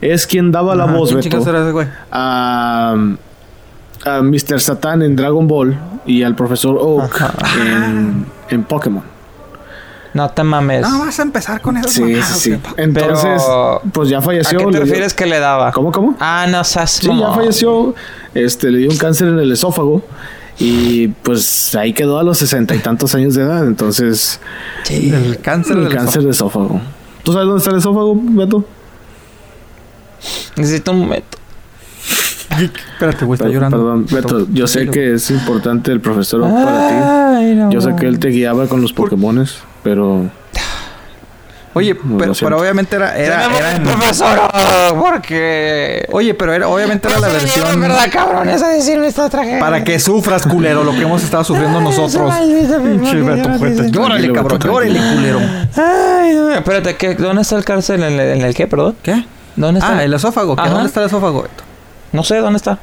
es 0.00 0.26
quien 0.26 0.50
daba 0.50 0.74
la 0.74 0.84
Ajá, 0.84 0.92
voz, 0.94 1.10
¿quién 1.10 1.20
Beto, 1.20 1.38
ese 1.38 1.70
güey? 1.70 1.86
a, 2.10 2.96
a 4.04 4.22
Mr. 4.22 4.60
Satan 4.60 5.02
en 5.02 5.14
Dragon 5.16 5.46
Ball 5.46 5.78
y 6.08 6.24
al 6.24 6.34
profesor 6.34 6.76
Oak 6.80 7.22
en, 7.60 8.26
en 8.50 8.64
Pokémon. 8.64 9.04
No 10.14 10.28
te 10.30 10.42
mames. 10.42 10.80
No, 10.88 10.98
vas 11.00 11.18
a 11.20 11.22
empezar 11.22 11.60
con 11.60 11.76
eso. 11.76 11.88
Sí, 11.90 12.16
sí, 12.22 12.40
sí. 12.40 12.58
Entonces, 12.78 13.42
Pero- 13.46 13.82
pues 13.92 14.08
ya 14.08 14.18
¿A 14.18 14.22
falleció. 14.22 14.58
qué 14.58 14.64
te 14.64 14.70
dio- 14.72 14.80
refieres 14.80 15.14
que 15.14 15.26
le 15.26 15.38
daba? 15.38 15.70
¿Cómo, 15.70 15.92
cómo? 15.92 16.16
Ah, 16.18 16.46
no 16.50 16.64
seas 16.64 16.90
Sí, 16.92 17.06
ya 17.06 17.30
falleció. 17.32 17.94
Este, 18.34 18.70
le 18.70 18.78
dio 18.78 18.90
un 18.90 18.96
cáncer 18.96 19.28
en 19.28 19.38
el 19.38 19.52
esófago. 19.52 20.02
Y 20.58 21.08
pues 21.08 21.74
ahí 21.76 21.92
quedó 21.92 22.18
a 22.18 22.24
los 22.24 22.38
sesenta 22.38 22.74
y 22.74 22.78
tantos 22.80 23.14
años 23.14 23.34
de 23.34 23.42
edad. 23.42 23.64
Entonces, 23.66 24.40
Sí. 24.82 25.12
El 25.14 25.38
cáncer 25.40 25.76
el 25.76 25.84
del 25.84 25.94
cáncer 25.94 26.22
de 26.24 26.30
esófago. 26.30 26.80
¿Tú 27.22 27.32
sabes 27.32 27.46
dónde 27.46 27.58
está 27.58 27.70
el 27.70 27.78
esófago, 27.78 28.14
Beto? 28.20 28.64
Necesito 30.56 30.90
un 30.92 31.00
momento. 31.00 31.37
Espérate, 32.50 33.24
güey, 33.24 33.36
está 33.36 33.48
llorando. 33.48 33.76
Perdón, 33.76 34.06
Beto, 34.10 34.46
yo 34.52 34.66
sé 34.66 34.88
que 34.88 35.14
es 35.14 35.30
importante 35.30 35.92
el 35.92 36.00
profesor 36.00 36.40
para 36.42 37.36
Ay, 37.38 37.54
no. 37.54 37.68
ti. 37.68 37.74
Yo 37.74 37.80
sé 37.80 37.94
que 37.96 38.06
él 38.06 38.18
te 38.18 38.28
guiaba 38.28 38.66
con 38.66 38.80
los 38.82 38.92
Pokémones, 38.92 39.58
pero 39.82 40.30
Oye, 41.78 41.94
pero, 41.94 42.58
obviamente 42.58 42.96
era... 42.96 43.16
era, 43.16 43.44
era 43.56 43.76
en- 43.76 43.84
profesor, 43.84 44.50
oh, 44.52 44.96
porque... 44.98 46.04
Oye, 46.10 46.34
pero 46.34 46.52
era, 46.52 46.66
obviamente 46.66 47.06
era 47.06 47.20
la 47.20 47.28
versión... 47.28 47.80
verdad, 47.80 48.08
cabrones, 48.10 48.60
a 48.62 48.68
decirme 48.70 49.06
esta 49.06 49.28
tragedia. 49.28 49.60
Para 49.60 49.84
que 49.84 50.00
sufras, 50.00 50.44
culero, 50.44 50.82
lo 50.82 50.90
que 50.90 51.02
hemos 51.02 51.22
estado 51.22 51.44
sufriendo 51.44 51.80
nosotros. 51.80 52.34
Pinche 52.34 53.22
Beto. 53.22 53.84
Llórale, 53.90 54.32
cabrón, 54.32 54.58
llórale, 54.58 55.00
culero. 55.14 55.38
Ay, 55.76 56.34
mío. 56.34 56.50
espérate, 56.50 56.96
¿qué, 56.96 57.14
¿dónde 57.14 57.42
está 57.42 57.56
el 57.56 57.64
cárcel? 57.64 58.02
¿En 58.02 58.14
el, 58.14 58.20
en 58.38 58.42
el 58.42 58.54
qué, 58.54 58.66
perdón? 58.66 58.96
¿Qué? 59.02 59.24
¿Dónde 59.54 59.78
está? 59.78 59.98
Ah, 59.98 60.04
el 60.04 60.12
esófago. 60.14 60.56
¿Dónde 60.56 60.86
está 60.86 61.00
el 61.00 61.06
esófago, 61.06 61.42
Beto? 61.42 61.67
No 62.12 62.22
sé, 62.24 62.36
¿dónde 62.38 62.56
está? 62.56 62.78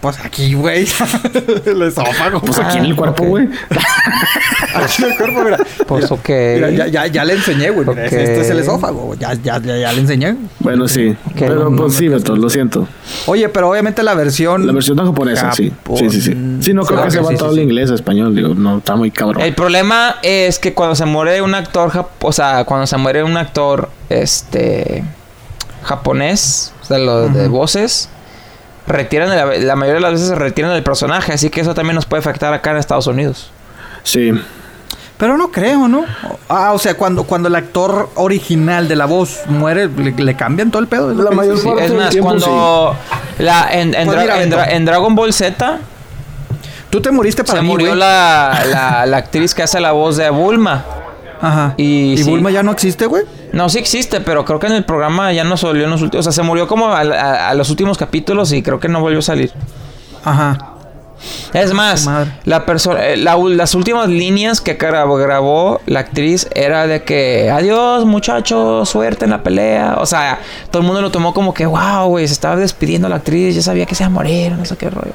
Pues 0.00 0.18
aquí, 0.18 0.52
güey. 0.54 0.84
el 1.64 1.82
esófago. 1.82 2.40
Pues 2.40 2.58
aquí 2.58 2.78
en 2.78 2.86
el 2.86 2.92
Ah, 2.92 2.96
cuerpo, 2.96 3.24
güey. 3.24 3.48
Aquí 4.74 5.02
en 5.04 5.10
el 5.12 5.16
cuerpo, 5.16 5.44
mira. 5.44 5.58
Pues 5.86 6.10
Mira, 6.10 6.14
ok. 6.14 6.28
Mira, 6.28 6.70
ya, 6.70 6.86
ya, 6.88 7.06
ya 7.06 7.24
le 7.24 7.34
enseñé, 7.34 7.70
güey. 7.70 7.86
Mira, 7.86 8.06
Ok. 8.06 8.12
Este 8.12 8.40
es 8.40 8.50
el 8.50 8.58
esófago. 8.58 9.00
güey. 9.02 9.18
Ya, 9.20 9.34
ya, 9.34 9.60
ya, 9.60 9.76
ya 9.76 9.92
le 9.92 10.00
enseñé. 10.00 10.34
Bueno, 10.58 10.88
sí. 10.88 11.14
Pero 11.38 11.70
no 11.70 11.76
pues 11.82 11.94
sí, 11.94 12.08
Beto, 12.08 12.34
lo 12.34 12.50
siento. 12.50 12.88
Oye, 13.26 13.48
pero 13.48 13.70
obviamente 13.70 14.02
la 14.02 14.14
versión... 14.14 14.66
La 14.66 14.72
versión 14.72 14.96
japonesa, 14.98 15.52
sí. 15.52 15.72
Sí, 15.96 16.10
sí, 16.10 16.20
sí. 16.20 16.36
Sí, 16.60 16.74
no 16.74 16.82
creo 16.84 17.04
que 17.04 17.10
se 17.12 17.20
va 17.20 17.28
sí, 17.30 17.36
todo 17.36 17.50
sí, 17.50 17.54
el 17.60 17.60
sí. 17.60 17.62
inglés, 17.70 17.90
español, 17.90 18.34
digo, 18.34 18.54
no, 18.54 18.78
está 18.78 18.96
muy 18.96 19.12
cabrón. 19.12 19.40
El 19.42 19.54
problema 19.54 20.16
es 20.22 20.58
que 20.58 20.74
cuando 20.74 20.96
se 20.96 21.04
muere 21.04 21.42
un 21.42 21.54
actor, 21.54 22.08
o 22.20 22.32
sea, 22.32 22.64
cuando 22.64 22.88
se 22.88 22.96
muere 22.96 23.22
un 23.22 23.36
actor, 23.36 23.88
este, 24.08 25.04
japonés, 25.82 26.72
o 26.82 26.84
sea, 26.84 26.98
lo 26.98 27.28
de 27.28 27.48
voces, 27.48 28.08
retiran, 28.86 29.28
la, 29.30 29.44
la 29.46 29.76
mayoría 29.76 29.96
de 29.96 30.00
las 30.00 30.12
veces 30.12 30.28
se 30.28 30.34
retiran 30.34 30.72
el 30.72 30.82
personaje, 30.82 31.32
así 31.32 31.50
que 31.50 31.60
eso 31.60 31.74
también 31.74 31.94
nos 31.94 32.06
puede 32.06 32.20
afectar 32.20 32.52
acá 32.52 32.70
en 32.72 32.76
Estados 32.78 33.06
Unidos. 33.06 33.50
Sí. 34.02 34.32
Pero 35.18 35.36
no 35.36 35.52
creo, 35.52 35.86
¿no? 35.86 36.04
Ah, 36.48 36.72
o 36.72 36.78
sea, 36.80 36.94
cuando, 36.94 37.22
cuando 37.22 37.46
el 37.48 37.54
actor 37.54 38.10
original 38.16 38.88
de 38.88 38.96
la 38.96 39.04
voz 39.06 39.40
muere, 39.46 39.88
le, 39.88 40.10
le 40.10 40.34
cambian 40.34 40.70
todo 40.72 40.82
el 40.82 40.88
pedo. 40.88 41.14
La 41.14 41.30
mayor 41.30 41.58
Sí, 41.58 41.68
parte 41.68 41.84
es 41.86 41.92
más, 41.94 42.10
tiempo, 42.10 42.28
cuando 42.30 42.96
la, 43.38 43.68
en, 43.72 43.94
en 43.94 44.08
Dra- 44.08 44.20
mira, 44.20 44.42
en 44.42 44.50
Dra- 44.50 44.56
Beto. 44.64 44.70
en 44.72 44.84
Dragon 44.84 45.14
Ball 45.14 45.32
Z 45.32 45.78
Tú 46.90 47.00
te 47.00 47.10
moriste 47.12 47.44
para 47.44 47.58
se 47.60 47.62
mí, 47.62 47.68
murió 47.68 47.94
la, 47.94 48.64
la, 48.68 49.06
la 49.06 49.16
actriz 49.16 49.54
que 49.54 49.62
hace 49.62 49.80
la 49.80 49.92
voz 49.92 50.16
de 50.18 50.28
Bulma. 50.28 50.84
Ajá. 51.42 51.74
Y 51.76 52.12
¿Y 52.12 52.18
sí. 52.18 52.30
Bulma 52.30 52.50
ya 52.50 52.62
no 52.62 52.70
existe, 52.72 53.04
güey? 53.06 53.24
No, 53.52 53.68
sí 53.68 53.78
existe, 53.78 54.20
pero 54.20 54.44
creo 54.46 54.58
que 54.58 54.68
en 54.68 54.72
el 54.74 54.84
programa 54.84 55.32
ya 55.32 55.44
no 55.44 55.56
salió 55.58 55.84
en 55.84 55.90
los 55.90 56.00
últimos. 56.00 56.26
O 56.26 56.30
sea, 56.30 56.42
se 56.42 56.48
murió 56.48 56.66
como 56.68 56.88
a, 56.88 57.00
a- 57.00 57.48
a 57.50 57.54
los 57.54 57.68
últimos 57.68 57.98
capítulos 57.98 58.52
y 58.52 58.62
creo 58.62 58.78
que 58.80 58.88
no 58.88 59.00
volvió 59.00 59.18
a 59.18 59.22
salir. 59.22 59.52
Ajá. 60.24 60.68
Es 61.52 61.72
más, 61.72 62.08
la 62.44 62.66
persona, 62.66 63.04
eh, 63.06 63.16
la- 63.16 63.36
las 63.36 63.74
últimas 63.76 64.08
líneas 64.08 64.60
que 64.60 64.74
grabó, 64.74 65.16
grabó 65.16 65.80
la 65.86 66.00
actriz 66.00 66.48
era 66.54 66.86
de 66.88 67.04
que 67.04 67.48
adiós 67.50 68.04
muchachos, 68.06 68.88
suerte 68.88 69.24
en 69.24 69.30
la 69.30 69.42
pelea. 69.44 69.96
O 70.00 70.06
sea, 70.06 70.40
todo 70.70 70.80
el 70.82 70.86
mundo 70.86 71.00
lo 71.00 71.10
tomó 71.12 71.32
como 71.32 71.54
que 71.54 71.64
wow, 71.66 72.06
güey, 72.08 72.26
se 72.26 72.32
estaba 72.34 72.56
despidiendo 72.56 73.08
la 73.08 73.16
actriz, 73.16 73.54
ya 73.54 73.62
sabía 73.62 73.86
que 73.86 73.94
se 73.94 74.02
iba 74.02 74.08
a 74.08 74.10
morir, 74.10 74.52
no 74.52 74.64
sé 74.64 74.76
qué 74.76 74.90
rollo. 74.90 75.12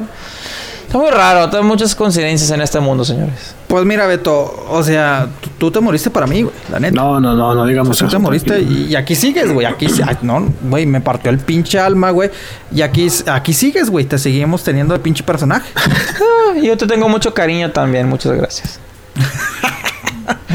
Está 0.87 0.99
muy 0.99 1.11
raro, 1.11 1.49
hay 1.55 1.63
muchas 1.63 1.93
coincidencias 1.93 2.49
en 2.49 2.61
este 2.61 2.79
mundo, 2.79 3.03
señores. 3.03 3.53
Pues 3.67 3.83
mira, 3.83 4.07
Beto, 4.07 4.65
o 4.69 4.81
sea, 4.83 5.27
tú, 5.41 5.49
tú 5.57 5.71
te 5.71 5.81
moriste 5.81 6.09
para 6.09 6.25
mí, 6.27 6.43
güey, 6.43 6.55
la 6.71 6.79
neta. 6.79 6.95
No, 6.95 7.19
no, 7.19 7.35
no, 7.35 7.53
no 7.53 7.65
digamos 7.65 7.97
Tú 7.97 8.05
te 8.05 8.09
eso, 8.09 8.19
moriste 8.21 8.51
tranquilo. 8.53 8.79
y, 8.87 8.91
y 8.93 8.95
aquí 8.95 9.13
sigues, 9.13 9.51
güey. 9.51 9.65
Aquí, 9.67 9.87
ay, 10.07 10.17
no, 10.21 10.47
güey, 10.61 10.85
me 10.85 11.01
partió 11.01 11.29
el 11.29 11.39
pinche 11.39 11.77
alma, 11.77 12.11
güey. 12.11 12.31
Y 12.73 12.81
aquí, 12.83 13.09
aquí 13.25 13.51
sigues, 13.51 13.89
güey. 13.89 14.05
Te 14.05 14.17
seguimos 14.17 14.63
teniendo 14.63 14.93
de 14.93 15.01
pinche 15.01 15.23
personaje. 15.25 15.69
Yo 16.63 16.77
te 16.77 16.87
tengo 16.87 17.09
mucho 17.09 17.33
cariño 17.33 17.69
también, 17.71 18.07
muchas 18.07 18.31
gracias. 18.33 18.79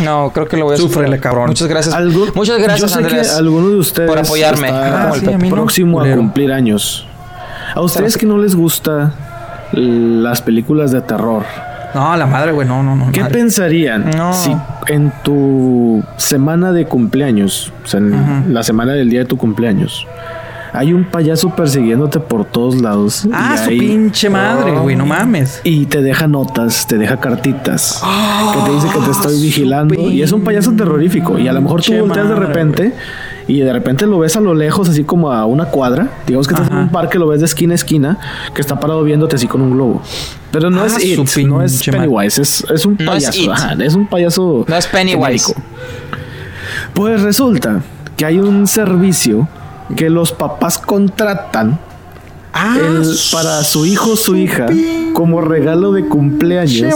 No, 0.03 0.33
creo 0.35 0.49
que 0.49 0.57
lo 0.57 0.65
voy 0.67 0.75
a 0.75 0.77
Súfrele, 0.79 1.19
cabrón. 1.21 1.47
Muchas 1.49 1.69
gracias. 1.69 1.95
Algún- 1.95 2.33
Muchas 2.35 2.59
Yo 2.59 2.65
gracias, 2.65 2.91
sé 2.91 2.99
Andrés. 2.99 3.31
que 3.31 3.37
alguno 3.37 3.71
de 3.71 3.77
ustedes 3.77 4.09
por 4.09 4.19
apoyarme. 4.19 4.67
está 4.67 5.11
Ah, 5.11 5.13
sí, 5.19 5.33
a 5.33 5.39
mí 5.39 5.49
no, 5.49 5.55
próximo 5.55 6.01
a 6.01 6.15
cumplir 6.15 6.51
años. 6.53 7.07
A 7.75 7.81
ustedes 7.81 8.17
que 8.17 8.27
no 8.27 8.37
les 8.39 8.55
gusta 8.57 9.15
las 9.73 10.43
películas 10.43 10.91
de 10.93 11.01
terror, 11.01 11.45
No, 11.95 12.17
la 12.17 12.27
madre, 12.27 12.53
güey. 12.53 12.67
No, 12.67 12.83
no, 12.83 12.97
no. 12.97 13.13
¿qué 13.13 13.21
madre. 13.21 13.35
pensarían 13.35 14.11
No. 14.17 14.33
si 14.33 14.57
en 14.89 15.13
tu 15.23 16.03
semana 16.17 16.73
de 16.73 16.87
cumpleaños, 16.87 17.71
o 17.85 17.87
sea, 17.87 18.01
en 18.01 18.55
la 18.55 18.63
semana 18.63 18.93
del 18.93 19.11
día 19.11 19.21
de 19.21 19.27
tu 19.27 19.37
cumpleaños, 19.37 20.07
hay 20.75 20.95
un 20.95 21.05
payaso 21.05 21.51
persiguiéndote 21.55 22.19
por 22.19 22.47
todos 22.47 22.81
lados? 22.81 23.29
Ah, 23.31 23.59
su 23.63 23.69
hay- 23.69 23.79
pinche 23.79 24.31
madre, 24.31 24.73
güey. 24.73 24.97
No 24.97 25.05
mames. 25.05 25.61
Y 25.65 25.85
te 25.85 26.01
deja 26.01 26.27
notas, 26.27 26.87
te 26.87 26.97
deja 26.97 27.19
cartitas, 27.21 28.03
que 28.55 28.71
te 28.71 28.75
dice 28.77 28.89
que 28.89 28.99
te 29.05 29.11
estoy 29.11 29.35
Ah, 29.35 29.37
su 29.37 29.43
vigilando. 29.43 29.95
Y 29.95 30.23
es 30.23 30.33
un 30.33 30.43
payaso 30.45 30.73
terrorífico. 30.73 31.39
Y 31.39 31.47
a 31.47 31.53
lo 31.53 31.61
mejor 31.61 31.83
tú 31.83 31.93
volteas 31.95 32.27
de 32.27 32.35
repente 32.37 32.95
y 33.49 33.61
de 33.61 33.73
repente 33.73 34.07
lo 34.07 34.19
ves 34.19 34.37
a 34.37 34.41
lo 34.41 34.55
lejos, 34.55 34.89
así 34.89 35.05
como 35.05 35.33
a 35.33 35.45
una 35.47 35.67
cuadra. 35.67 36.09
Digamos 36.27 36.47
que 36.49 36.55
estás 36.55 36.71
en 36.71 36.77
un 36.77 36.89
parque, 36.91 37.19
lo 37.19 37.27
ves 37.29 37.41
de 37.41 37.47
esquina 37.47 37.73
a 37.73 37.77
esquina, 37.77 38.19
que 38.55 38.61
está 38.61 38.79
parado 38.79 39.03
viéndote 39.05 39.37
así 39.37 39.47
con 39.47 39.61
un 39.63 39.73
globo. 39.73 40.03
Pero 40.51 40.71
no 40.71 40.83
Ah, 40.83 40.87
es 40.87 41.05
it, 41.05 41.47
no 41.47 41.63
es. 41.63 41.83
Pennywise, 41.83 42.41
es, 42.43 42.65
es 42.71 42.85
un 42.87 42.97
No 43.01 43.13
payaso. 43.13 43.53
Ajá, 43.53 43.75
es 43.83 43.95
un 43.95 44.07
payaso. 44.07 44.65
No 44.69 44.77
es 44.77 44.87
Pennywise. 44.87 45.19
genérico. 45.47 45.55
Pues 46.95 47.23
resulta 47.23 47.81
que 48.17 48.25
hay 48.27 48.39
un 48.39 48.67
servicio 48.67 49.49
que 49.97 50.11
los 50.11 50.33
papás 50.33 50.79
contratan 50.79 51.79
Ah, 52.65 52.77
el- 52.79 53.17
para 53.33 53.65
su 53.65 53.85
hijo 53.87 54.13
o 54.13 54.17
su 54.17 54.37
hija 54.37 54.67
como 55.15 55.41
regalo 55.41 55.93
de 55.93 56.07
cumpleaños. 56.07 56.95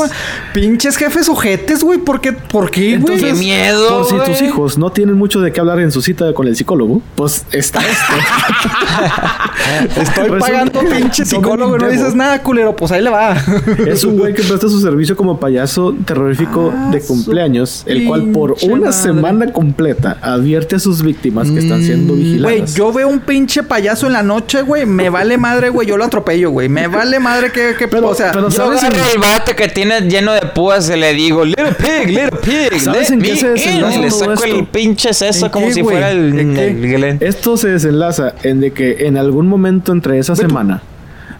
Pinches 0.54 0.96
jefes 0.96 1.28
ojetes, 1.28 1.82
güey. 1.82 1.98
¿Por 1.98 2.20
qué? 2.20 2.32
¿Por 2.32 2.70
qué, 2.70 2.98
güey? 2.98 3.18
Qué 3.20 3.32
miedo. 3.34 3.98
Por 3.98 4.06
si 4.08 4.14
güey. 4.14 4.26
tus 4.28 4.42
hijos 4.42 4.78
no 4.78 4.90
tienen 4.92 5.16
mucho 5.16 5.40
de 5.40 5.52
qué 5.52 5.60
hablar 5.60 5.80
en 5.80 5.90
su 5.90 6.00
cita 6.02 6.32
con 6.34 6.46
el 6.46 6.54
psicólogo, 6.56 7.02
pues 7.16 7.44
está 7.50 7.80
esto. 7.80 8.12
Estoy 10.00 10.28
Pues 10.28 10.42
pagando 10.42 10.80
un- 10.80 10.88
pinche 10.88 11.24
psicólogo 11.24 11.76
y 11.76 11.80
no 11.80 11.88
dices 11.88 12.14
nada, 12.14 12.42
culero. 12.42 12.74
Pues 12.76 12.92
ahí 12.92 13.02
le 13.02 13.10
va. 13.10 13.36
Es 13.86 14.04
un 14.04 14.18
güey 14.18 14.34
que 14.34 14.42
presta 14.42 14.68
su 14.68 14.80
servicio 14.80 15.16
como 15.16 15.38
payaso 15.40 15.94
terrorífico 16.04 16.72
Ah, 16.74 16.90
de 16.92 17.00
cumpleaños, 17.00 17.82
el 17.86 18.04
cual 18.06 18.30
por 18.32 18.56
una 18.62 18.76
madre. 18.76 18.92
semana 18.92 19.52
completa 19.52 20.18
advierte 20.22 20.76
a 20.76 20.78
sus 20.78 21.02
víctimas 21.02 21.50
que 21.50 21.58
están 21.58 21.82
siendo 21.82 22.14
Güey, 22.14 22.24
vigiladas. 22.24 22.74
yo 22.74 22.92
veo 22.92 23.08
un 23.08 23.20
pinche 23.20 23.62
payaso 23.62 24.06
en 24.06 24.12
la 24.14 24.22
noche, 24.22 24.62
güey. 24.62 24.86
Me 24.86 25.10
vale 25.10 25.36
madre, 25.56 25.70
güey. 25.70 25.86
Yo 25.88 25.96
lo 25.96 26.04
atropello, 26.04 26.50
güey. 26.50 26.68
Me 26.68 26.86
vale 26.86 27.18
madre 27.18 27.50
que, 27.50 27.74
que 27.78 27.88
Pero- 27.88 28.08
o 28.08 28.14
sea, 28.14 28.30
pero 28.32 28.48
Yo 28.48 28.56
¿Sabes 28.56 28.82
agarro 28.84 28.96
en- 29.04 29.10
el 29.12 29.18
bate 29.18 29.54
que 29.56 29.68
tiene 29.68 30.00
lleno 30.02 30.32
de 30.32 30.42
púas 30.42 30.88
y 30.90 30.96
le 30.96 31.12
digo, 31.14 31.44
little 31.44 31.72
pig, 31.72 32.08
little 32.08 32.38
pig, 32.42 32.80
¿Sabes 32.80 33.10
en 33.10 33.20
qué 33.20 33.36
se 33.36 33.48
desenlaza 33.50 33.94
in", 33.96 34.00
Y 34.00 34.04
le 34.04 34.10
saco 34.10 34.32
esto? 34.34 34.44
el 34.46 34.66
pinche 34.66 35.12
seso 35.14 35.46
¿En 35.46 35.52
como 35.52 35.66
qué, 35.66 35.72
si 35.74 35.82
fuera 35.82 36.10
el, 36.10 36.38
el. 36.58 37.16
Esto 37.20 37.56
se 37.56 37.68
desenlaza 37.68 38.34
en 38.42 38.60
de 38.60 38.72
que 38.72 39.06
en 39.06 39.16
algún 39.16 39.46
momento 39.48 39.92
entre 39.92 40.18
esa 40.18 40.36
semana 40.36 40.82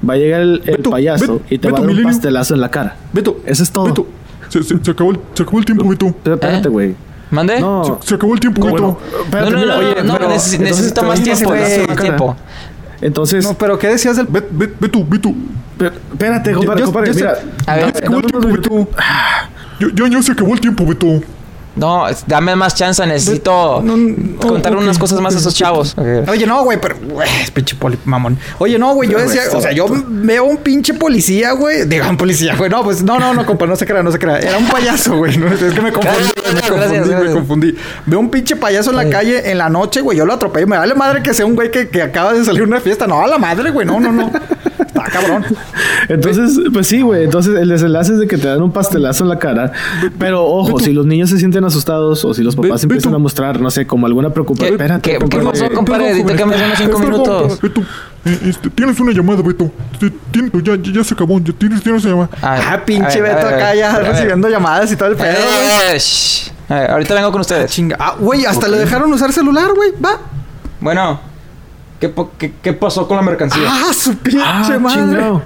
va 0.08 0.14
a 0.14 0.16
llegar 0.16 0.40
el, 0.42 0.60
Beto, 0.64 0.90
payaso 0.90 1.34
Beto, 1.34 1.42
y 1.50 1.58
te 1.58 1.68
va 1.70 1.78
a 1.78 1.80
dar 1.80 1.80
un 1.82 1.86
Milenio. 1.88 2.10
pastelazo 2.12 2.54
en 2.54 2.60
la 2.60 2.70
cara. 2.70 2.96
Beto. 3.12 3.40
Eso 3.46 3.62
es 3.62 3.70
todo. 3.70 4.06
Se, 4.48 4.62
se- 4.62 4.76
se 4.82 4.90
acabó 4.90 5.10
el, 5.10 5.18
se 5.34 5.42
acabó 5.42 5.58
el 5.58 5.64
tiempo, 5.64 5.88
Beto. 5.88 6.14
Pero 6.22 6.34
espérate, 6.36 6.68
¿Eh? 6.68 6.70
güey. 6.70 6.94
¿Mande? 7.28 7.58
No. 7.58 7.98
Se, 8.02 8.08
se 8.10 8.14
acabó 8.14 8.34
el 8.34 8.40
tiempo, 8.40 8.64
Beto. 8.64 8.78
no, 9.32 9.50
no, 9.50 9.66
no, 9.66 9.76
oye, 9.78 10.02
no, 10.04 10.12
pero- 10.16 10.30
neces- 10.30 10.54
entonces 10.54 10.60
necesito 10.60 11.02
más 11.02 11.18
necesito 11.20 11.52
tiempo. 12.00 12.36
Entonces, 13.00 13.44
No, 13.44 13.54
pero 13.54 13.78
¿qué 13.78 13.88
decías 13.88 14.16
del 14.16 14.26
Bet, 14.26 14.46
bet, 14.50 14.78
Beto, 14.80 15.04
Beto. 15.04 15.32
Pe- 15.78 15.86
Espérate, 16.12 16.52
compadre, 16.52 16.80
ya- 16.80 16.84
compadre, 16.86 17.14
mira. 17.14 17.34
A 17.66 17.74
ver, 17.76 17.86
Ya 17.86 17.92
se 17.92 17.98
acabó 17.98 18.16
el 18.18 18.22
dame 18.22 18.40
tiempo, 18.40 18.74
unos 18.74 18.86
Beto. 18.86 18.88
Ya, 19.80 19.88
ya, 19.94 20.08
ya 20.10 20.22
se 20.22 20.32
acabó 20.32 20.54
el 20.54 20.60
tiempo, 20.60 20.86
Beto. 20.86 21.20
No, 21.76 22.06
dame 22.26 22.56
más 22.56 22.74
chance, 22.74 23.06
necesito 23.06 23.82
No, 23.84 23.96
no, 23.96 24.36
contar 24.40 24.74
unas 24.74 24.98
cosas 24.98 25.20
más 25.20 25.34
a 25.34 25.38
esos 25.38 25.54
chavos. 25.54 25.94
Oye, 26.28 26.46
no, 26.46 26.64
güey, 26.64 26.80
pero, 26.80 26.96
güey, 27.10 27.28
es 27.42 27.50
pinche 27.50 27.76
poli 27.76 27.98
mamón. 28.04 28.38
Oye, 28.58 28.78
no, 28.78 28.94
güey, 28.94 29.10
yo 29.10 29.18
decía, 29.18 29.42
o 29.52 29.60
sea, 29.60 29.72
yo 29.72 29.86
veo 30.08 30.44
un 30.44 30.56
pinche 30.58 30.94
policía, 30.94 31.52
güey. 31.52 31.86
Digo, 31.86 32.08
un 32.08 32.16
policía, 32.16 32.56
güey. 32.56 32.70
No, 32.70 32.82
pues, 32.82 33.02
no, 33.02 33.18
no, 33.18 33.34
no, 33.34 33.44
compa, 33.44 33.66
no 33.66 33.76
se 33.76 33.86
crea, 33.86 34.02
no 34.02 34.10
se 34.10 34.18
crea. 34.18 34.38
Era 34.38 34.58
un 34.58 34.66
payaso, 34.68 35.16
güey. 35.16 35.36
No, 35.36 35.48
es 35.48 35.58
que 35.58 35.80
me 35.80 35.92
confundí, 35.92 36.18
me 36.18 36.52
gracias, 36.52 36.70
confundí, 36.70 36.98
gracias. 36.98 37.28
me 37.28 37.32
confundí. 37.32 37.74
Veo 38.06 38.20
un 38.20 38.30
pinche 38.30 38.56
payaso 38.56 38.90
en 38.90 38.96
la 38.96 39.10
calle 39.10 39.50
en 39.50 39.58
la 39.58 39.68
noche, 39.68 40.00
güey. 40.00 40.16
Yo 40.16 40.24
lo 40.24 40.32
atropello. 40.32 40.66
Me 40.66 40.78
vale 40.78 40.94
madre 40.94 41.22
que 41.22 41.34
sea 41.34 41.44
un 41.44 41.54
güey 41.54 41.70
que, 41.70 41.88
que 41.88 42.02
acaba 42.02 42.32
de 42.32 42.44
salir 42.44 42.62
una 42.62 42.80
fiesta. 42.80 43.06
No, 43.06 43.22
a 43.22 43.26
la 43.26 43.38
madre, 43.38 43.70
güey. 43.70 43.86
No, 43.86 44.00
no, 44.00 44.12
no. 44.12 44.30
Está 44.78 45.04
cabrón. 45.04 45.44
Entonces, 46.08 46.58
pues 46.72 46.86
sí, 46.86 47.02
güey. 47.02 47.24
Entonces, 47.24 47.54
el 47.58 47.68
desenlace 47.68 48.14
es 48.14 48.18
de 48.18 48.26
que 48.26 48.38
te 48.38 48.48
dan 48.48 48.62
un 48.62 48.72
pastelazo 48.72 49.24
en 49.24 49.30
la 49.30 49.38
cara. 49.38 49.72
Pero 50.18 50.44
ojo, 50.44 50.78
si 50.78 50.92
los 50.92 51.06
niños 51.06 51.30
se 51.30 51.38
sienten 51.38 51.64
asustados 51.66 52.24
o 52.24 52.32
si 52.34 52.42
los 52.42 52.56
papás 52.56 52.82
empiezan 52.82 53.14
a 53.14 53.18
mostrar, 53.18 53.60
no 53.60 53.70
sé, 53.70 53.86
como 53.86 54.06
alguna 54.06 54.28
¿Qué, 54.28 54.34
preocupación. 54.34 54.72
Espérate, 54.74 55.18
qué- 55.18 55.28
qué 55.28 55.38
pasó, 55.38 55.70
compadre? 55.74 56.14
Dite 56.14 56.34
que 56.34 56.44
me 56.46 56.56
unos 56.56 56.78
cinco 56.78 56.98
minutos. 56.98 57.60
Beto, 57.60 57.80
eh, 58.24 58.38
este, 58.48 58.70
tienes 58.70 58.98
una 59.00 59.12
llamada, 59.12 59.42
Beto. 59.42 59.70
Sí, 60.00 60.12
tien- 60.32 60.50
ya, 60.62 60.76
ya, 60.76 60.92
ya 60.92 61.04
se 61.04 61.14
acabó. 61.14 61.38
Ya 61.40 61.52
tienes, 61.52 61.82
tienes 61.82 62.04
una 62.04 62.12
llamada. 62.14 62.30
Ah, 62.42 62.80
pinche 62.84 63.18
a 63.18 63.22
ver, 63.22 63.34
Beto 63.34 63.46
ver, 63.46 63.54
acá 63.54 63.74
ya 63.74 63.98
recibiendo 63.98 64.48
llamadas 64.48 64.90
y 64.92 64.96
todo 64.96 65.08
el 65.08 65.14
Eh, 65.14 65.18
pedo, 65.18 65.32
eh, 65.32 65.94
eh, 65.94 65.98
shh. 65.98 66.50
A 66.68 66.74
ver, 66.74 66.90
ahorita 66.90 67.14
vengo 67.14 67.30
con 67.32 67.40
ustedes. 67.42 67.70
Chinga. 67.70 67.96
Ah, 68.00 68.14
güey, 68.18 68.44
hasta 68.46 68.66
le 68.68 68.78
dejaron 68.78 69.12
usar 69.12 69.32
celular, 69.32 69.68
güey. 69.74 69.92
Va. 70.04 70.18
Bueno, 70.80 71.20
¿qué, 72.00 72.08
po- 72.08 72.30
qué, 72.36 72.54
qué 72.62 72.72
pasó 72.72 73.06
con 73.06 73.16
la 73.16 73.22
mercancía? 73.22 73.62
Ah, 73.68 73.92
su 73.92 74.14
pinche 74.16 74.40
Ah, 74.44 74.78
madre. 74.80 75.22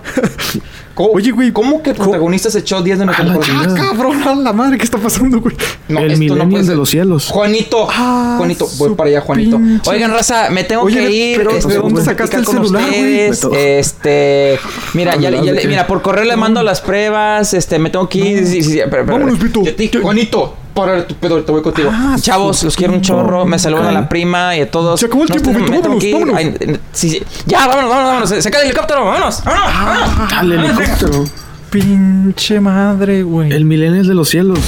¿Cómo, 0.94 1.10
Oye, 1.12 1.30
güey, 1.30 1.52
¿Cómo 1.52 1.82
que 1.82 1.90
el 1.90 1.96
protagonista 1.96 2.50
se 2.50 2.58
echó 2.58 2.82
10 2.82 2.98
de 2.98 3.04
nuestra 3.06 3.24
A 3.24 3.28
la 3.28 3.32
temporada? 3.40 3.66
chingada. 3.68 3.90
Cabrón, 3.90 4.22
a 4.28 4.34
la 4.34 4.52
madre, 4.52 4.76
¿qué 4.76 4.84
está 4.84 4.98
pasando, 4.98 5.40
güey? 5.40 5.56
No, 5.88 6.00
el 6.00 6.12
esto 6.12 6.34
no 6.36 6.62
de 6.62 6.74
los 6.76 6.90
cielos. 6.90 7.28
Juanito, 7.28 7.86
Ah, 7.90 8.34
Juanito, 8.38 8.68
voy 8.78 8.94
para 8.94 9.08
allá, 9.10 9.20
Juanito. 9.20 9.56
pinche- 9.58 9.88
Oigan, 9.90 10.10
raza, 10.12 10.50
me 10.50 10.64
tengo 10.64 10.82
Oye, 10.82 10.98
que 10.98 11.10
ir. 11.10 11.36
pero 11.38 11.50
este, 11.52 11.72
¿de 11.72 11.78
dónde 11.78 12.02
sacaste 12.04 12.36
el 12.36 12.46
celular, 12.46 12.84
güey? 12.88 13.20
Este, 13.56 14.58
mira, 14.94 15.16
ya, 15.16 15.30
ya 15.30 15.40
¿de 15.40 15.52
le- 15.52 15.66
mira, 15.68 15.86
por 15.86 16.02
correo 16.02 16.24
le 16.24 16.36
mando 16.36 16.62
las 16.62 16.80
pruebas. 16.80 17.54
Este, 17.54 17.78
me 17.78 17.90
tengo 17.90 18.08
que 18.08 18.18
ir. 18.18 18.46
Sí, 18.46 18.62
sí, 18.62 18.62
sí, 18.62 18.76
pero- 18.90 19.04
pero- 19.06 19.18
Vámonos, 19.18 19.38
Vito. 19.38 19.62
Yo 19.64 19.74
te 19.74 19.82
dije, 19.82 19.98
Ya- 19.98 20.02
Juanito, 20.02 20.54
para 20.80 21.06
tu 21.06 21.14
pedo, 21.14 21.42
te 21.42 21.52
voy 21.52 21.62
contigo. 21.62 21.90
Ah, 21.92 22.16
Chavos, 22.20 22.62
los 22.64 22.76
quiero 22.76 22.92
un 22.94 23.00
chorro. 23.00 23.44
Me 23.46 23.58
saludan 23.58 23.86
a 23.86 23.92
la 23.92 24.08
prima 24.08 24.56
y 24.56 24.60
a 24.62 24.70
todos. 24.70 24.98
Se 25.00 25.06
acabó 25.06 25.22
el 25.24 25.30
tiempo, 25.30 25.50
estoy- 25.50 25.62
Beto, 25.62 25.72
me 25.72 25.80
vámonos, 25.80 26.04
ir. 26.04 26.12
vámonos. 26.14 26.36
Ay, 26.36 26.80
sí, 26.92 27.10
sí. 27.10 27.22
Ya, 27.46 27.66
vámonos, 27.66 27.90
vámonos, 27.90 28.06
vámonos. 28.10 28.28
Se, 28.28 28.42
se 28.42 28.50
cae 28.50 28.62
el 28.62 28.66
helicóptero, 28.68 29.04
vámonos, 29.04 29.42
vámonos. 29.44 29.74
vámonos. 29.74 30.32
Al 30.32 30.52
helicóptero. 30.52 31.24
Pinche 31.70 32.58
madre, 32.60 33.22
güey. 33.22 33.52
El 33.52 33.64
millennial 33.64 34.06
de 34.06 34.14
los 34.14 34.28
cielos. 34.28 34.58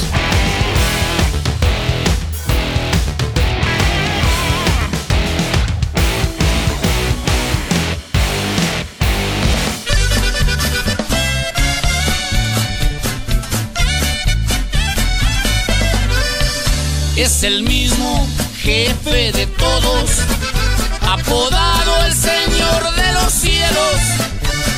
Es 17.23 17.43
el 17.43 17.63
mismo 17.63 18.27
jefe 18.57 19.31
de 19.31 19.47
todos, 19.47 20.09
apodado 21.01 22.05
el 22.05 22.13
Señor 22.13 22.95
de 22.95 23.13
los 23.13 23.31
cielos, 23.31 23.95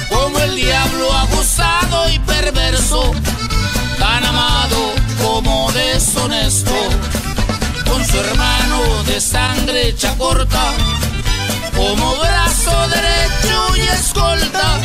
como 0.10 0.38
el 0.40 0.56
diablo 0.56 1.12
abusado 1.12 2.08
y 2.12 2.20
perverso, 2.20 3.14
tan 3.98 4.24
amado 4.24 4.94
como 5.24 5.72
deshonesto, 5.72 6.76
con 7.90 8.06
su 8.06 8.20
hermano 8.20 9.04
de 9.06 9.20
sangre 9.20 9.88
hecha 9.88 10.16
corta, 10.16 10.72
como 11.76 12.16
brazo 12.18 12.88
derecho 12.90 13.76
y 13.76 13.82
escolta, 13.82 14.80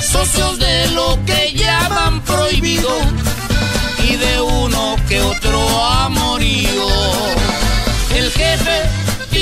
socios 0.00 0.58
de 0.58 0.86
lo 0.92 1.18
que 1.26 1.52
llaman 1.52 2.22
prohibido 2.22 2.90
y 4.02 4.16
de 4.16 4.40
uno 4.40 4.96
que 5.06 5.20
otro 5.20 5.45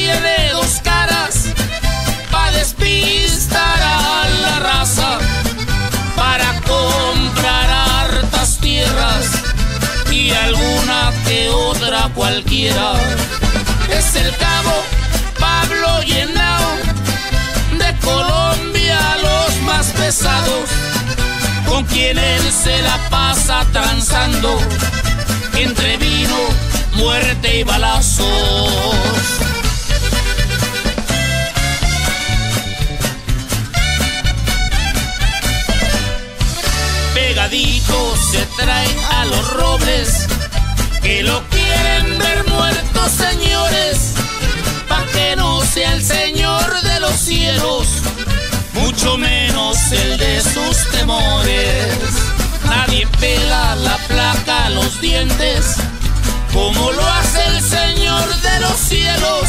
tiene 0.05 0.51
dos 0.53 0.81
caras 0.83 1.47
para 2.31 2.51
despistar 2.51 3.81
a 3.81 4.29
la 4.43 4.61
raza, 4.61 5.19
para 6.15 6.61
comprar 6.61 7.71
hartas 7.71 8.59
tierras 8.59 9.25
y 10.11 10.31
alguna 10.31 11.11
que 11.27 11.49
otra 11.49 12.11
cualquiera. 12.15 12.93
Es 13.89 14.15
el 14.17 14.31
cabo 14.37 14.75
Pablo 15.41 16.03
Llenao 16.03 16.71
de 17.79 17.91
Colombia, 18.01 19.01
los 19.23 19.57
más 19.63 19.87
pesados 19.87 20.69
con 21.67 21.83
quien 21.85 22.19
él 22.19 22.43
se 22.53 22.77
la 22.83 22.99
pasa 23.09 23.65
transando 23.73 24.59
entre 25.55 25.97
vino, 25.97 26.41
muerte 26.93 27.61
y 27.61 27.63
balazos. 27.63 29.44
Se 37.55 38.45
trae 38.57 38.89
a 39.13 39.27
los 39.27 39.53
robles 39.53 40.27
que 41.01 41.23
lo 41.23 41.41
quieren 41.51 42.19
ver 42.19 42.45
muerto, 42.49 43.09
señores, 43.09 44.15
pa' 44.89 45.05
que 45.13 45.37
no 45.37 45.61
sea 45.61 45.93
el 45.93 46.03
señor 46.03 46.83
de 46.83 46.99
los 46.99 47.13
cielos 47.13 47.87
mucho 48.73 49.17
menos 49.17 49.77
el 49.93 50.19
de 50.19 50.41
sus 50.41 50.91
temores. 50.91 51.97
Nadie 52.65 53.07
pela 53.21 53.77
la 53.77 53.99
placa 54.09 54.67
a 54.67 54.71
los 54.71 55.01
dientes, 55.01 55.77
como 56.53 56.91
lo 56.91 57.07
hace 57.07 57.47
el 57.47 57.63
Señor 57.63 58.27
de 58.41 58.61
los 58.61 58.77
cielos, 58.81 59.49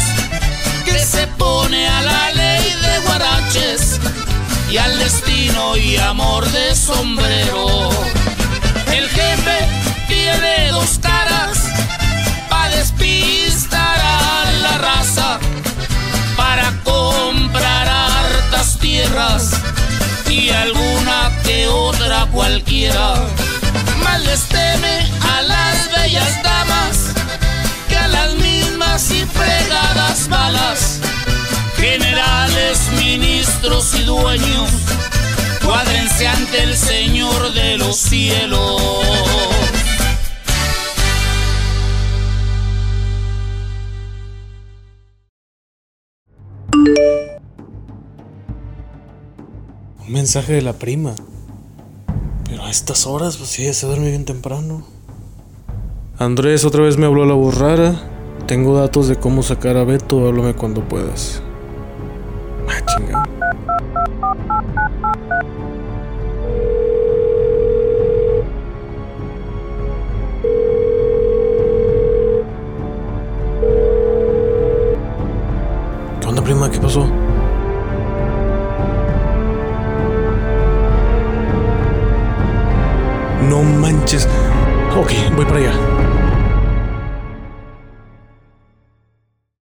que 0.84 0.98
se 1.00 1.26
pone 1.26 1.88
a 1.88 2.02
la 2.02 2.32
ley 2.34 2.72
de 2.82 2.98
guaraches 3.00 3.98
y 4.70 4.78
al 4.78 4.98
destino 4.98 5.76
y 5.76 5.96
amor 5.96 6.46
de 6.50 6.74
sombrero. 6.74 7.90
El 8.92 9.08
jefe 9.08 9.68
tiene 10.08 10.70
dos 10.70 10.98
caras 10.98 11.58
para 12.48 12.74
despistar 12.76 13.98
a 14.00 14.52
la 14.62 14.78
raza, 14.78 15.38
para 16.36 16.72
comprar 16.82 17.88
hartas 17.88 18.78
tierras 18.78 19.50
y 20.28 20.50
alguna 20.50 21.32
que 21.44 21.68
otra 21.68 22.26
cualquiera. 22.32 23.14
Más 24.02 24.20
les 24.22 24.42
teme 24.48 25.10
a 25.20 25.42
las 25.42 25.90
bellas 25.96 26.42
damas 26.42 27.12
que 27.88 27.96
a 27.96 28.08
las 28.08 28.34
mismas 28.34 29.10
y 29.10 29.24
fregadas 29.26 30.28
balas. 30.28 31.00
Generales, 31.98 32.90
ministros 32.98 33.94
y 33.98 34.04
dueños, 34.04 34.70
cuádrense 35.64 36.28
ante 36.28 36.62
el 36.62 36.76
Señor 36.76 37.54
de 37.54 37.78
los 37.78 37.96
cielos. 37.96 38.82
Un 49.98 50.12
mensaje 50.12 50.52
de 50.52 50.60
la 50.60 50.74
prima. 50.74 51.14
Pero 52.44 52.66
a 52.66 52.70
estas 52.70 53.06
horas, 53.06 53.38
pues 53.38 53.48
sí, 53.48 53.72
se 53.72 53.86
duerme 53.86 54.10
bien 54.10 54.26
temprano. 54.26 54.86
Andrés 56.18 56.66
otra 56.66 56.82
vez 56.82 56.98
me 56.98 57.06
habló 57.06 57.24
la 57.24 57.32
voz 57.32 57.56
rara. 57.56 57.94
Tengo 58.46 58.76
datos 58.76 59.08
de 59.08 59.16
cómo 59.16 59.42
sacar 59.42 59.78
a 59.78 59.84
Beto, 59.84 60.28
háblame 60.28 60.52
cuando 60.52 60.86
puedas. 60.86 61.40
Ah, 62.88 62.94
chinga. 62.96 63.22
¿Qué 76.20 76.26
onda, 76.28 76.42
prima? 76.42 76.70
¿Qué 76.70 76.78
pasó? 76.78 77.06
No 83.48 83.62
manches. 83.62 84.28
Ok, 84.96 85.12
voy 85.36 85.44
para 85.44 85.58
allá. 85.58 86.15